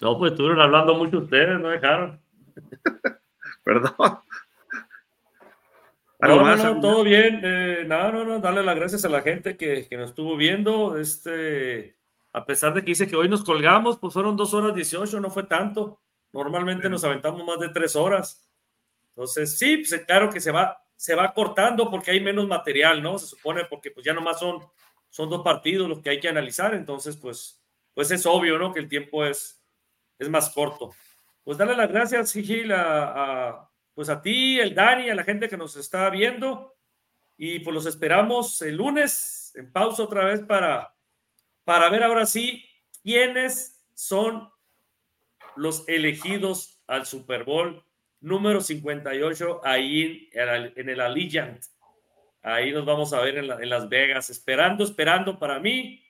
[0.00, 2.20] no, pues estuvieron hablando mucho ustedes, no dejaron.
[3.64, 4.20] Perdón.
[6.20, 7.40] ¿Algo no, no, todo bien.
[7.44, 10.98] Eh, no, no, no, darle las gracias a la gente que, que, nos estuvo viendo.
[10.98, 11.96] Este,
[12.32, 15.30] a pesar de que dice que hoy nos colgamos, pues fueron dos horas 18, no
[15.30, 16.00] fue tanto.
[16.32, 18.48] Normalmente nos aventamos más de tres horas.
[19.10, 23.18] Entonces, sí, pues claro que se va, se va cortando porque hay menos material, ¿no?
[23.18, 24.60] Se supone porque pues ya nomás son,
[25.08, 27.60] son dos partidos los que hay que analizar, entonces pues,
[27.94, 28.72] pues es obvio, ¿no?
[28.72, 29.57] Que el tiempo es,
[30.18, 30.94] es más corto.
[31.44, 35.56] Pues darle las gracias, Gil, a, pues a ti, el Dani, a la gente que
[35.56, 36.76] nos está viendo
[37.36, 40.94] y pues los esperamos el lunes en pausa otra vez para,
[41.64, 42.64] para ver ahora sí
[43.02, 44.50] quiénes son
[45.56, 47.84] los elegidos al Super Bowl
[48.20, 51.62] número 58 ahí en el Allegiant.
[52.42, 56.02] Ahí nos vamos a ver en, Las Vegas, esperando, esperando para mí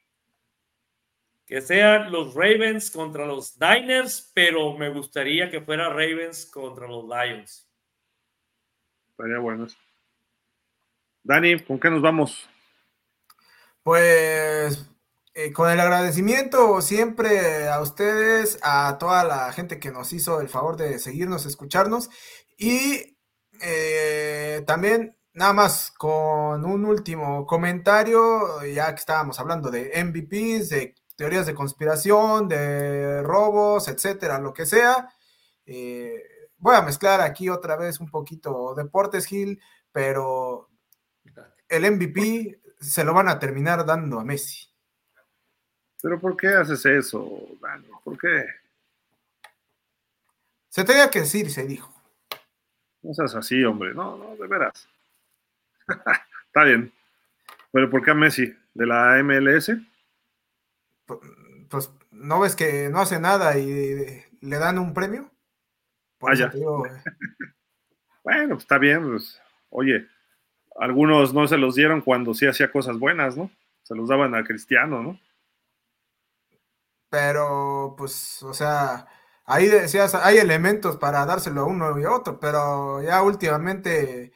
[1.49, 7.05] que sean los Ravens contra los Diners, pero me gustaría que fuera Ravens contra los
[7.05, 7.67] Lions.
[9.09, 9.67] Estaría bueno.
[11.23, 12.47] Dani, ¿con qué nos vamos?
[13.83, 14.91] Pues
[15.33, 20.51] eh, con el agradecimiento siempre a ustedes, a toda la gente que nos hizo el
[20.51, 22.11] favor de seguirnos, escucharnos
[22.59, 23.17] y
[23.63, 30.95] eh, también nada más con un último comentario, ya que estábamos hablando de MVPs, de
[31.19, 35.09] teorías de conspiración, de robos, etcétera, lo que sea.
[35.67, 36.23] Eh,
[36.59, 40.71] voy a mezclar aquí otra vez un poquito Deportes Gil, pero
[41.69, 44.69] el MVP se lo van a terminar dando a Messi.
[46.01, 47.29] Pero ¿por qué haces eso,
[47.61, 47.89] Dani?
[48.05, 48.47] ¿Por qué?
[50.69, 51.93] Se tenía que decir, se dijo.
[53.03, 53.93] No seas así, hombre.
[53.93, 54.89] No, no, de veras.
[56.47, 56.93] Está bien.
[57.73, 58.57] Pero ¿por qué a Messi?
[58.73, 59.73] ¿De la MLS?
[61.69, 65.31] Pues, ¿no ves que no hace nada y le dan un premio?
[66.21, 66.51] Vaya.
[68.25, 69.09] bueno, pues está bien.
[69.09, 70.07] Pues, oye,
[70.77, 73.51] algunos no se los dieron cuando sí hacía cosas buenas, ¿no?
[73.83, 75.19] Se los daban a Cristiano, ¿no?
[77.11, 79.07] Pero, pues, o sea,
[79.45, 84.33] ahí decías, hay elementos para dárselo a uno y a otro, pero ya últimamente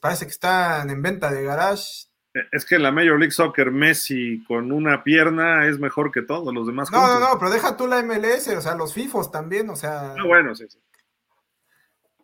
[0.00, 2.08] parece que están en venta de garage.
[2.50, 6.66] Es que la Major League Soccer Messi con una pierna es mejor que todos los
[6.66, 6.90] demás.
[6.90, 10.14] No, no, no, pero deja tú la MLS, o sea, los FIFOs también, o sea.
[10.18, 10.78] Ah, bueno, sí, sí.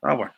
[0.02, 0.32] Ah, bueno.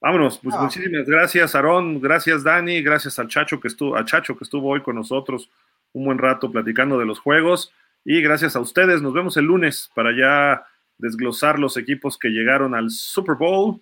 [0.00, 4.44] Vámonos, pues muchísimas gracias, Aarón, gracias, Dani, gracias al Chacho que estuvo, a Chacho que
[4.44, 5.50] estuvo hoy con nosotros
[5.92, 7.72] un buen rato platicando de los juegos.
[8.04, 10.66] Y gracias a ustedes, nos vemos el lunes para ya
[10.98, 13.80] desglosar los equipos que llegaron al Super Bowl.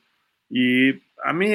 [0.48, 1.50] Y a mí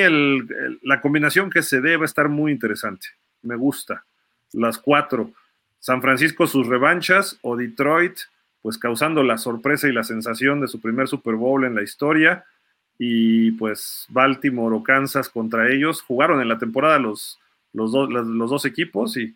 [0.83, 3.07] la combinación que se dé va a estar muy interesante.
[3.41, 4.05] Me gusta.
[4.53, 5.31] Las cuatro.
[5.79, 8.17] San Francisco sus revanchas o Detroit,
[8.61, 12.45] pues causando la sorpresa y la sensación de su primer Super Bowl en la historia.
[12.97, 16.01] Y pues Baltimore o Kansas contra ellos.
[16.01, 17.39] Jugaron en la temporada los,
[17.71, 19.33] los, los dos equipos y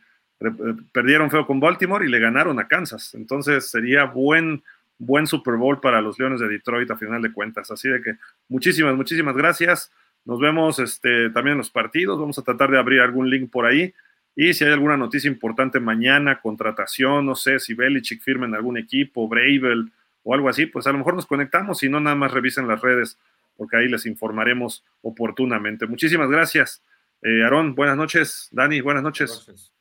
[0.92, 3.14] perdieron feo con Baltimore y le ganaron a Kansas.
[3.16, 4.64] Entonces sería buen,
[4.98, 7.72] buen Super Bowl para los Leones de Detroit a final de cuentas.
[7.72, 8.18] Así de que
[8.50, 9.92] muchísimas, muchísimas gracias.
[10.26, 12.20] Nos vemos este, también en los partidos.
[12.20, 13.94] Vamos a tratar de abrir algún link por ahí.
[14.36, 18.78] Y si hay alguna noticia importante mañana, contratación, no sé, si Belichick firma en algún
[18.78, 19.92] equipo, Bravel
[20.24, 22.82] o algo así, pues a lo mejor nos conectamos y no nada más revisen las
[22.82, 23.20] redes,
[23.58, 25.86] porque ahí les informaremos oportunamente.
[25.86, 26.82] Muchísimas gracias.
[27.22, 28.48] Eh, Aarón, buenas noches.
[28.52, 29.72] Dani, buenas noches.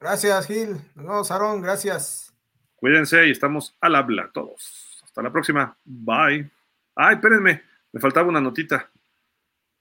[0.00, 0.76] Gracias, Gil.
[0.94, 1.60] Nos vemos, Aaron.
[1.60, 2.32] Gracias.
[2.76, 5.02] Cuídense y estamos al habla todos.
[5.04, 5.76] Hasta la próxima.
[5.84, 6.50] Bye.
[6.94, 7.62] Ay, espérenme.
[7.92, 8.88] Me faltaba una notita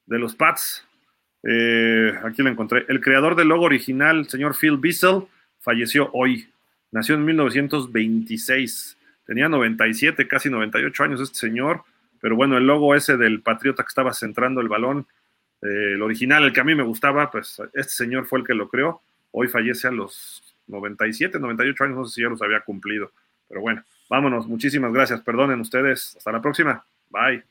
[0.10, 0.86] de los Pats.
[1.44, 2.86] Eh, aquí la encontré.
[2.90, 5.28] El creador del logo original, señor Phil Bissell,
[5.60, 6.50] falleció hoy.
[6.92, 8.98] Nació en 1926.
[9.26, 11.84] Tenía 97, casi 98 años este señor.
[12.20, 15.06] Pero bueno, el logo ese del Patriota que estaba centrando el balón,
[15.62, 18.56] eh, el original, el que a mí me gustaba, pues este señor fue el que
[18.56, 19.02] lo creó.
[19.32, 23.12] Hoy fallece a los 97, 98 años, no sé si ya los había cumplido.
[23.48, 24.48] Pero bueno, vámonos.
[24.48, 25.22] Muchísimas gracias.
[25.22, 26.16] Perdonen ustedes.
[26.18, 26.84] Hasta la próxima.
[27.10, 27.44] Bye.